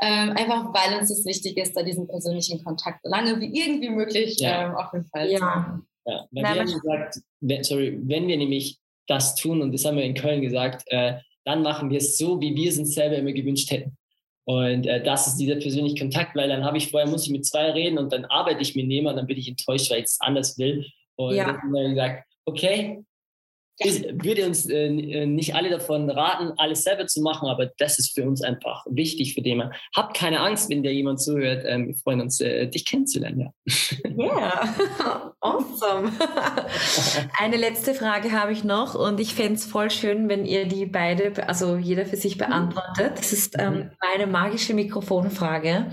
Ähm, 0.03 0.31
einfach 0.31 0.73
weil 0.75 0.99
uns 0.99 1.09
das 1.09 1.25
wichtig 1.25 1.57
ist, 1.57 1.77
da 1.77 1.83
diesen 1.83 2.07
persönlichen 2.09 2.63
Kontakt 2.65 3.01
so 3.03 3.11
lange 3.11 3.41
wie 3.41 3.59
irgendwie 3.59 3.91
möglich 3.91 4.39
ja. 4.39 4.69
ähm, 4.69 4.75
auf 4.75 4.93
jeden 4.93 5.07
Fall 5.07 5.31
ja. 5.31 5.39
zu 5.39 5.45
haben. 5.45 5.87
Ja, 6.07 6.27
weil 6.31 6.43
Na, 6.43 6.55
wir 6.55 6.61
haben 6.61 6.73
gesagt, 6.73 7.21
wenn, 7.41 7.65
sorry, 7.65 7.99
wenn 8.03 8.27
wir 8.27 8.37
nämlich 8.37 8.79
das 9.07 9.35
tun, 9.35 9.61
und 9.61 9.73
das 9.73 9.85
haben 9.85 9.97
wir 9.97 10.05
in 10.05 10.15
Köln 10.15 10.41
gesagt, 10.41 10.85
äh, 10.87 11.19
dann 11.45 11.63
machen 11.63 11.91
wir 11.91 11.99
es 11.99 12.17
so, 12.17 12.41
wie 12.41 12.55
wir 12.55 12.71
es 12.71 12.79
uns 12.79 12.95
selber 12.95 13.17
immer 13.17 13.33
gewünscht 13.33 13.71
hätten. 13.71 13.97
Und 14.45 14.87
äh, 14.87 15.03
das 15.03 15.27
ist 15.27 15.37
dieser 15.37 15.57
persönliche 15.57 15.99
Kontakt, 15.99 16.35
weil 16.37 16.49
dann 16.49 16.65
habe 16.65 16.79
ich 16.79 16.91
vorher, 16.91 17.09
muss 17.09 17.25
ich 17.25 17.31
mit 17.31 17.47
zwei 17.47 17.71
reden 17.71 17.99
und 17.99 18.13
dann 18.13 18.25
arbeite 18.25 18.63
ich 18.63 18.75
mit 18.75 18.87
jemandem, 18.87 19.21
dann 19.21 19.27
bin 19.27 19.39
ich 19.39 19.49
enttäuscht, 19.49 19.91
weil 19.91 19.99
ich 19.99 20.07
es 20.07 20.19
anders 20.21 20.59
will. 20.59 20.87
Und 21.17 21.35
ja. 21.35 21.47
dann 21.47 21.59
haben 21.61 21.73
wir 21.73 21.89
gesagt, 21.89 22.25
okay, 22.47 23.05
ich 23.83 24.05
würde 24.13 24.47
uns 24.47 24.69
äh, 24.69 24.89
äh, 24.89 25.27
nicht 25.27 25.55
alle 25.55 25.71
davon 25.71 26.11
raten, 26.11 26.53
alles 26.59 26.83
selber 26.83 27.07
zu 27.07 27.23
machen, 27.23 27.49
aber 27.49 27.71
das 27.79 27.99
ist 27.99 28.15
für 28.15 28.25
uns 28.25 28.43
einfach 28.43 28.85
wichtig 28.91 29.35
für 29.35 29.41
den. 29.41 29.63
Habt 29.97 30.15
keine 30.15 30.41
Angst, 30.41 30.69
wenn 30.69 30.83
dir 30.83 30.93
jemand 30.93 31.21
zuhört. 31.21 31.65
Ähm, 31.67 31.89
wir 31.89 31.95
freuen 31.97 32.21
uns, 32.21 32.41
äh, 32.41 32.67
dich 32.67 32.85
kennenzulernen. 32.85 33.49
Ja, 34.05 34.25
yeah. 34.25 35.35
awesome. 35.41 36.13
Eine 37.39 37.57
letzte 37.57 37.95
Frage 37.95 38.33
habe 38.33 38.53
ich 38.53 38.65
noch 38.65 38.95
und 38.95 39.19
ich 39.19 39.35
fände 39.35 39.55
es 39.55 39.65
voll 39.65 39.91
schön, 39.91 40.29
wenn 40.29 40.45
ihr 40.45 40.67
die 40.67 40.85
beide, 40.85 41.33
also 41.49 41.77
jeder 41.77 42.05
für 42.05 42.17
sich 42.17 42.37
beantwortet. 42.37 43.19
Das 43.19 43.33
ist 43.33 43.57
ähm, 43.59 43.75
mhm. 43.75 43.91
meine 44.03 44.27
magische 44.27 44.75
Mikrofonfrage. 44.75 45.91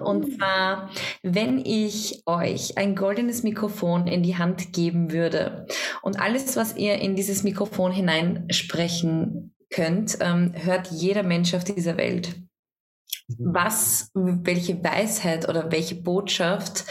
Und 0.00 0.36
zwar, 0.36 0.90
wenn 1.22 1.64
ich 1.64 2.22
euch 2.26 2.76
ein 2.76 2.96
goldenes 2.96 3.44
Mikrofon 3.44 4.08
in 4.08 4.24
die 4.24 4.36
Hand 4.36 4.72
geben 4.72 5.12
würde 5.12 5.66
und 6.02 6.20
alles, 6.20 6.56
was 6.56 6.76
ihr 6.76 6.96
in 6.96 7.19
dieses 7.20 7.42
Mikrofon 7.42 7.92
hineinsprechen 7.92 9.54
könnt, 9.68 10.16
ähm, 10.22 10.54
hört 10.54 10.90
jeder 10.90 11.22
Mensch 11.22 11.52
auf 11.52 11.64
dieser 11.64 11.98
Welt. 11.98 12.34
Mhm. 13.28 13.54
Was, 13.54 14.10
welche 14.14 14.82
Weisheit 14.82 15.46
oder 15.46 15.70
welche 15.70 15.96
Botschaft 15.96 16.86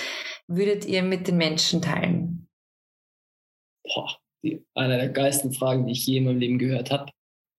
würdet 0.48 0.86
ihr 0.86 1.02
mit 1.02 1.28
den 1.28 1.38
Menschen 1.38 1.82
teilen? 1.82 2.48
Boah, 3.84 4.18
die, 4.44 4.64
eine 4.76 4.98
der 4.98 5.10
geilsten 5.10 5.52
Fragen, 5.52 5.88
die 5.88 5.94
ich 5.94 6.06
je 6.06 6.18
in 6.18 6.26
meinem 6.26 6.38
Leben 6.38 6.60
gehört 6.60 6.92
habe. 6.92 7.12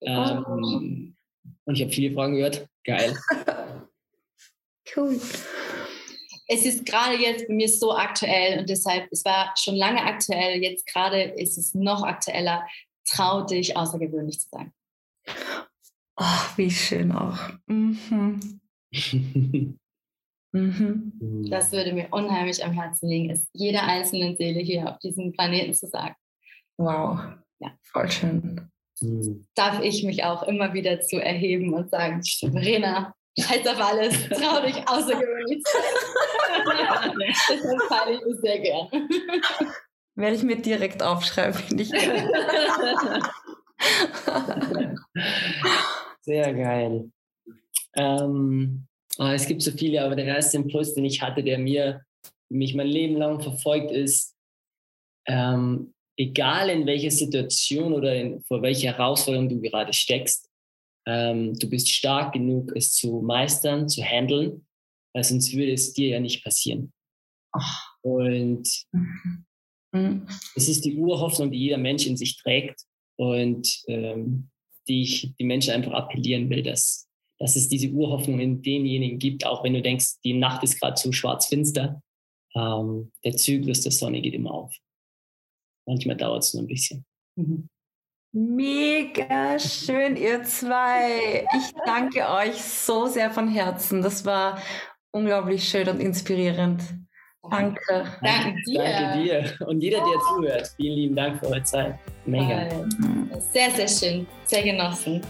Ähm, 0.03 0.45
oh. 0.47 1.17
Und 1.65 1.75
ich 1.75 1.83
habe 1.83 1.91
viele 1.91 2.15
Fragen 2.15 2.37
gehört. 2.37 2.69
Geil. 2.85 3.19
cool. 4.97 5.21
Es 6.53 6.67
ist 6.67 6.85
gerade 6.85 7.17
jetzt 7.17 7.47
bei 7.47 7.55
mir 7.55 7.69
so 7.69 7.95
aktuell 7.95 8.59
und 8.59 8.69
deshalb, 8.69 9.07
es 9.13 9.25
war 9.25 9.55
schon 9.57 9.77
lange 9.77 10.03
aktuell, 10.03 10.61
jetzt 10.61 10.85
gerade 10.85 11.23
ist 11.23 11.57
es 11.57 11.75
noch 11.75 12.03
aktueller. 12.03 12.67
Trau 13.09 13.43
dich, 13.43 13.77
außergewöhnlich 13.77 14.41
zu 14.41 14.49
sein. 14.51 14.73
Oh, 16.17 16.57
wie 16.57 16.71
schön 16.71 17.13
auch. 17.13 17.39
Mhm. 17.67 18.61
mhm. 20.53 21.47
Das 21.49 21.71
würde 21.71 21.93
mir 21.93 22.09
unheimlich 22.11 22.65
am 22.65 22.73
Herzen 22.73 23.09
liegen, 23.09 23.31
es 23.31 23.49
jeder 23.53 23.85
einzelnen 23.85 24.37
Seele 24.37 24.59
hier 24.59 24.91
auf 24.91 24.99
diesem 24.99 25.33
Planeten 25.33 25.73
zu 25.73 25.87
sagen. 25.87 26.17
Wow. 26.79 27.21
Ja. 27.61 27.73
Voll 27.85 28.11
schön. 28.11 28.69
Mhm. 29.01 29.47
Darf 29.55 29.81
ich 29.83 30.03
mich 30.03 30.25
auch 30.25 30.43
immer 30.43 30.75
wieder 30.75 31.01
zu 31.01 31.23
erheben 31.23 31.75
und 31.75 31.91
sagen, 31.91 32.23
Verena, 32.25 33.15
scheiß 33.39 33.67
auf 33.67 33.81
alles, 33.81 34.29
trau 34.29 34.61
dich 34.65 34.77
außergewöhnlich. 34.89 35.63
Deshalb 37.51 37.83
feile 37.89 38.15
ich 38.15 38.23
es 38.23 38.41
sehr 38.41 38.59
gern. 38.61 38.89
Werde 40.17 40.37
ich 40.37 40.43
mir 40.43 40.57
direkt 40.61 41.03
aufschreiben, 41.03 41.55
finde 41.55 41.83
ich. 41.85 41.91
Sehr 46.23 46.53
geil. 46.53 47.11
Ähm, 47.97 48.87
oh, 49.19 49.25
es 49.25 49.47
gibt 49.47 49.63
so 49.63 49.73
viele, 49.73 50.05
aber 50.05 50.17
der 50.17 50.27
erste 50.27 50.59
Impuls, 50.59 50.93
den 50.95 51.07
ich 51.07 51.23
hatte, 51.23 51.43
der 51.43 51.59
mir 51.59 52.05
mich 52.51 52.75
mein 52.75 52.89
Leben 52.89 53.17
lang 53.17 53.41
verfolgt, 53.41 53.91
ist, 53.91 54.37
ähm, 55.27 55.95
egal 56.19 56.69
in 56.69 56.87
welcher 56.87 57.11
Situation 57.11 57.95
oder 57.95 58.15
in, 58.15 58.43
vor 58.43 58.61
welcher 58.61 58.93
Herausforderung 58.93 59.49
du 59.49 59.61
gerade 59.61 59.93
steckst, 59.93 60.50
ähm, 61.07 61.55
du 61.59 61.69
bist 61.69 61.89
stark 61.89 62.33
genug, 62.33 62.73
es 62.77 62.93
zu 62.93 63.21
meistern, 63.23 63.89
zu 63.89 64.03
handeln, 64.03 64.67
weil 65.15 65.25
sonst 65.25 65.53
würde 65.55 65.73
es 65.73 65.93
dir 65.93 66.09
ja 66.09 66.21
nicht 66.21 66.45
passieren. 66.45 66.93
Ach. 67.53 67.97
Und 68.03 68.69
mhm. 68.93 69.47
Mhm. 69.93 70.27
Es 70.55 70.69
ist 70.69 70.85
die 70.85 70.97
Urhoffnung, 70.97 71.51
die 71.51 71.59
jeder 71.59 71.79
Mensch 71.79 72.07
in 72.07 72.17
sich 72.17 72.37
trägt 72.37 72.83
und 73.17 73.83
ähm, 73.89 74.51
die 74.89 75.03
ich 75.03 75.35
die 75.39 75.45
Menschen 75.45 75.73
einfach 75.73 75.93
appellieren 75.93 76.49
will, 76.51 76.63
dass, 76.63 77.09
dass 77.39 77.57
es 77.57 77.69
diese 77.69 77.89
Urhoffnung 77.89 78.41
in 78.41 78.63
denjenigen 78.63 79.19
gibt, 79.19 79.45
auch 79.47 79.65
wenn 79.65 79.75
du 79.75 79.83
denkst, 79.83 80.21
die 80.25 80.35
Nacht 80.35 80.63
ist 80.63 80.81
gerade 80.81 80.95
zu 80.95 81.13
schwarz-finster. 81.13 82.03
Ähm, 82.55 83.13
der 83.25 83.37
Zyklus 83.37 83.83
der 83.83 83.93
Sonne 83.93 84.21
geht 84.21 84.35
immer 84.35 84.53
auf. 84.53 84.75
Manchmal 85.87 86.17
dauert 86.17 86.45
es 86.45 86.55
nur 86.55 86.63
ein 86.63 86.69
bisschen. 86.69 87.05
Mhm. 87.37 87.69
Mega 88.33 89.59
schön, 89.59 90.15
ihr 90.15 90.45
zwei. 90.45 91.45
Ich 91.57 91.73
danke 91.85 92.29
euch 92.29 92.63
so 92.63 93.07
sehr 93.07 93.29
von 93.33 93.49
Herzen. 93.49 94.03
Das 94.03 94.25
war 94.25 94.59
unglaublich 95.11 95.69
schön 95.69 95.89
und 95.89 95.99
inspirierend. 95.99 96.81
Danke. 97.51 98.05
Danke 98.23 98.55
dir. 98.65 98.85
Danke 98.85 99.19
dir. 99.19 99.67
Und 99.67 99.81
jeder, 99.81 99.99
der 99.99 100.19
zuhört, 100.29 100.73
vielen 100.77 100.95
lieben 100.95 101.17
Dank 101.17 101.41
für 101.41 101.47
eure 101.47 101.63
Zeit. 101.65 101.99
Mega. 102.25 102.69
Sehr, 103.53 103.73
sehr 103.73 103.89
schön. 103.89 104.27
Sehr 104.45 104.63
genossen. 104.63 105.23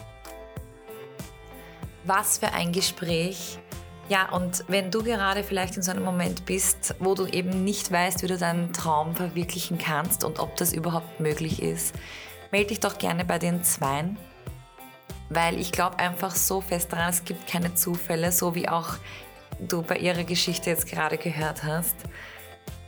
Was 2.05 2.37
für 2.37 2.53
ein 2.53 2.71
Gespräch. 2.71 3.59
Ja, 4.11 4.31
und 4.31 4.65
wenn 4.69 4.91
du 4.91 5.03
gerade 5.03 5.43
vielleicht 5.43 5.77
in 5.77 5.83
so 5.83 5.93
einem 5.93 6.05
Moment 6.05 6.45
bist, 6.45 6.97
wo 6.99 7.15
du 7.15 7.27
eben 7.27 7.65
nicht 7.65 7.91
weißt, 7.91 8.23
wie 8.23 8.27
du 8.27 8.37
deinen 8.37 8.75
Traum 8.75 9.15
verwirklichen 9.15 9.79
kannst 9.79 10.23
und 10.23 10.39
ob 10.39 10.57
das 10.57 10.75
überhaupt 10.75 11.21
möglich 11.21 11.63
ist, 11.63 11.95
melde 12.51 12.69
dich 12.69 12.81
doch 12.81 12.99
gerne 12.99 13.25
bei 13.25 13.39
den 13.39 13.63
Zweien, 13.63 14.17
weil 15.29 15.59
ich 15.59 15.73
glaube 15.73 15.99
einfach 15.99 16.35
so 16.35 16.61
fest 16.61 16.93
daran, 16.93 17.11
es 17.11 17.25
gibt 17.25 17.47
keine 17.47 17.75
Zufälle, 17.75 18.33
so 18.33 18.55
wie 18.55 18.69
auch 18.69 18.97
du 19.61 19.83
bei 19.83 19.97
ihrer 19.97 20.25
Geschichte 20.25 20.71
jetzt 20.71 20.87
gerade 20.87 21.19
gehört 21.19 21.63
hast. 21.63 21.97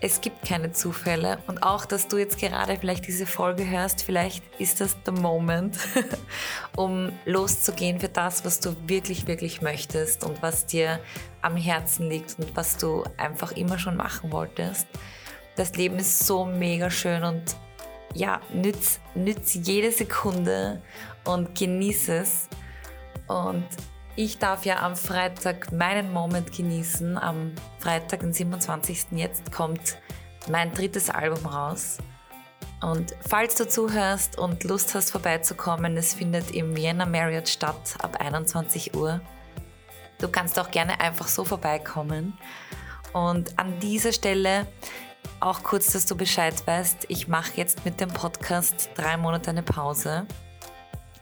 Es 0.05 0.21
gibt 0.21 0.45
keine 0.45 0.73
Zufälle 0.73 1.39
und 1.47 1.63
auch, 1.63 1.85
dass 1.85 2.09
du 2.09 2.17
jetzt 2.17 2.39
gerade 2.39 2.77
vielleicht 2.77 3.07
diese 3.07 3.25
Folge 3.25 3.69
hörst, 3.69 4.03
vielleicht 4.03 4.43
ist 4.59 4.81
das 4.81 5.01
der 5.05 5.13
Moment, 5.15 5.79
um 6.77 7.13
loszugehen 7.25 8.01
für 8.01 8.09
das, 8.09 8.45
was 8.45 8.59
du 8.59 8.75
wirklich, 8.89 9.29
wirklich 9.29 9.63
möchtest 9.63 10.25
und 10.25 10.43
was 10.43 10.67
dir 10.67 10.99
am 11.41 11.57
Herzen 11.57 12.09
liegt 12.11 12.37
und 12.41 12.57
was 12.57 12.79
du 12.79 13.05
einfach 13.17 13.53
immer 13.53 13.79
schon 13.79 13.97
machen 13.97 14.33
wolltest. 14.33 14.89
Das 15.55 15.77
Leben 15.77 16.01
ist 16.01 16.27
so 16.27 16.47
mega 16.47 16.91
schön 16.91 17.23
und 17.23 17.55
ja, 18.15 18.41
nütz, 18.53 19.01
nütz 19.15 19.55
jede 19.55 19.93
Sekunde 19.93 20.83
und 21.25 21.55
genieß 21.55 22.09
es. 22.09 22.49
Und 23.27 23.67
ich 24.15 24.39
darf 24.39 24.67
ja 24.67 24.83
am 24.83 24.97
Freitag 24.97 25.73
meinen 25.73 26.13
Moment 26.13 26.53
genießen. 26.53 27.17
Am 27.17 27.53
Freitag, 27.79 28.21
den 28.21 28.33
27. 28.33 29.07
jetzt, 29.13 29.53
kommt 29.53 29.97
mein 30.49 30.73
drittes 30.75 31.09
Album 31.09 31.47
raus. 31.47 31.99
Und 32.83 33.15
falls 33.27 33.55
du 33.55 33.67
zuhörst 33.67 34.39
und 34.39 34.65
Lust 34.65 34.95
hast 34.95 35.13
vorbeizukommen, 35.13 35.97
es 35.97 36.15
findet 36.15 36.51
im 36.51 36.77
Vienna 36.77 37.07
Marriott 37.07 37.49
statt 37.49 37.95
ab 38.01 38.17
21 38.21 38.95
Uhr. 38.97 39.21
Du 40.19 40.29
kannst 40.29 40.59
auch 40.59 40.71
gerne 40.71 41.01
einfach 41.01 41.29
so 41.29 41.45
vorbeikommen. 41.45 42.37
Und 43.13 43.59
an 43.59 43.79
dieser 43.79 44.13
Stelle 44.13 44.67
auch 45.43 45.63
kurz, 45.63 45.93
dass 45.93 46.07
du 46.07 46.17
Bescheid 46.17 46.55
weißt, 46.67 47.07
ich 47.09 47.29
mache 47.29 47.53
jetzt 47.57 47.85
mit 47.85 48.01
dem 48.01 48.09
Podcast 48.09 48.91
drei 48.95 49.17
Monate 49.17 49.51
eine 49.51 49.63
Pause. 49.63 50.27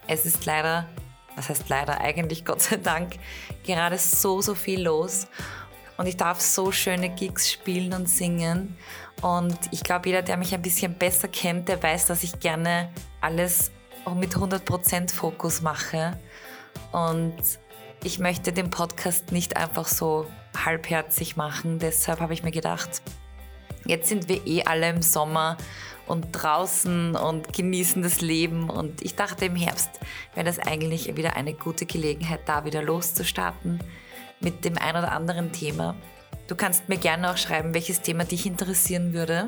Es 0.07 0.27
ist 0.27 0.47
leider 0.47 0.87
was 1.41 1.49
heißt 1.49 1.69
leider, 1.69 2.01
eigentlich 2.01 2.45
Gott 2.45 2.61
sei 2.61 2.77
Dank, 2.77 3.19
gerade 3.65 3.99
so, 3.99 4.41
so 4.41 4.55
viel 4.55 4.83
los. 4.83 5.27
Und 5.97 6.07
ich 6.07 6.17
darf 6.17 6.41
so 6.41 6.73
schöne 6.73 7.11
Gigs 7.11 7.51
spielen 7.51 7.93
und 7.93 8.09
singen. 8.09 8.77
Und 9.21 9.59
ich 9.71 9.83
glaube, 9.83 10.09
jeder, 10.09 10.23
der 10.23 10.39
mich 10.39 10.55
ein 10.55 10.63
bisschen 10.63 10.95
besser 10.95 11.29
kennt, 11.29 11.69
der 11.69 11.83
weiß, 11.83 12.07
dass 12.07 12.23
ich 12.23 12.41
gerne 12.41 12.91
alles 13.21 13.71
mit 14.15 14.35
100% 14.35 15.13
Fokus 15.13 15.61
mache. 15.61 16.19
Und 16.93 17.37
ich 18.03 18.19
möchte 18.19 18.53
den 18.53 18.71
Podcast 18.71 19.31
nicht 19.31 19.59
einfach 19.59 19.87
so 19.87 20.27
halbherzig 20.57 21.37
machen. 21.37 21.79
Deshalb 21.79 22.21
habe 22.21 22.33
ich 22.33 22.43
mir 22.43 22.51
gedacht, 22.51 23.03
jetzt 23.91 24.09
sind 24.09 24.29
wir 24.29 24.47
eh 24.47 24.63
alle 24.63 24.89
im 24.89 25.03
Sommer 25.03 25.57
und 26.07 26.29
draußen 26.33 27.15
und 27.15 27.53
genießen 27.53 28.03
das 28.03 28.21
Leben. 28.21 28.71
Und 28.71 29.03
ich 29.03 29.17
dachte, 29.17 29.45
im 29.45 29.57
Herbst 29.57 29.91
wäre 30.35 30.47
das 30.47 30.59
eigentlich 30.59 31.17
wieder 31.17 31.37
eine 31.37 31.53
gute 31.53 31.87
Gelegenheit, 31.87 32.41
da 32.47 32.65
wieder 32.65 32.83
loszustarten 32.83 33.81
mit 34.41 34.65
dem 34.65 34.79
ein 34.79 34.97
oder 34.97 35.13
anderen 35.13 35.53
Thema. 35.53 35.95
Du 36.47 36.57
kannst 36.57 36.89
mir 36.89 36.97
gerne 36.97 37.31
auch 37.31 37.37
schreiben, 37.37 37.75
welches 37.75 38.01
Thema 38.01 38.25
dich 38.25 38.47
interessieren 38.47 39.13
würde. 39.13 39.47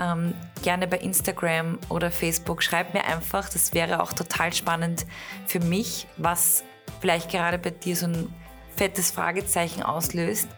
Ähm, 0.00 0.32
gerne 0.62 0.86
bei 0.86 0.98
Instagram 0.98 1.78
oder 1.90 2.10
Facebook. 2.10 2.62
Schreib 2.62 2.94
mir 2.94 3.04
einfach, 3.04 3.50
das 3.50 3.74
wäre 3.74 4.02
auch 4.02 4.12
total 4.12 4.52
spannend 4.52 5.06
für 5.46 5.60
mich, 5.60 6.06
was 6.16 6.64
vielleicht 7.00 7.30
gerade 7.30 7.58
bei 7.58 7.70
dir 7.70 7.96
so 7.96 8.06
ein 8.06 8.34
fettes 8.76 9.10
Fragezeichen 9.10 9.82
auslöst. 9.82 10.48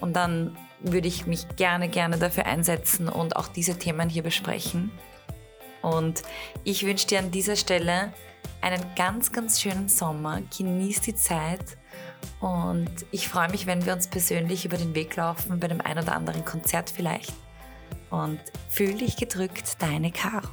Und 0.00 0.14
dann 0.14 0.56
würde 0.80 1.08
ich 1.08 1.26
mich 1.26 1.46
gerne, 1.56 1.88
gerne 1.88 2.18
dafür 2.18 2.46
einsetzen 2.46 3.08
und 3.08 3.36
auch 3.36 3.48
diese 3.48 3.78
Themen 3.78 4.08
hier 4.08 4.22
besprechen. 4.22 4.90
Und 5.82 6.22
ich 6.64 6.84
wünsche 6.84 7.06
dir 7.06 7.20
an 7.20 7.30
dieser 7.30 7.56
Stelle 7.56 8.12
einen 8.60 8.82
ganz, 8.96 9.32
ganz 9.32 9.60
schönen 9.60 9.88
Sommer. 9.88 10.42
Genieß 10.56 11.00
die 11.02 11.14
Zeit 11.14 11.76
und 12.40 12.90
ich 13.10 13.28
freue 13.28 13.50
mich, 13.50 13.66
wenn 13.66 13.86
wir 13.86 13.92
uns 13.92 14.08
persönlich 14.08 14.64
über 14.64 14.76
den 14.76 14.94
Weg 14.94 15.16
laufen, 15.16 15.60
bei 15.60 15.68
dem 15.68 15.80
ein 15.80 15.98
oder 15.98 16.14
anderen 16.14 16.44
Konzert 16.44 16.90
vielleicht. 16.90 17.32
Und 18.10 18.40
fühl 18.68 18.94
dich 18.94 19.16
gedrückt, 19.16 19.80
deine 19.80 20.10
Caro. 20.10 20.48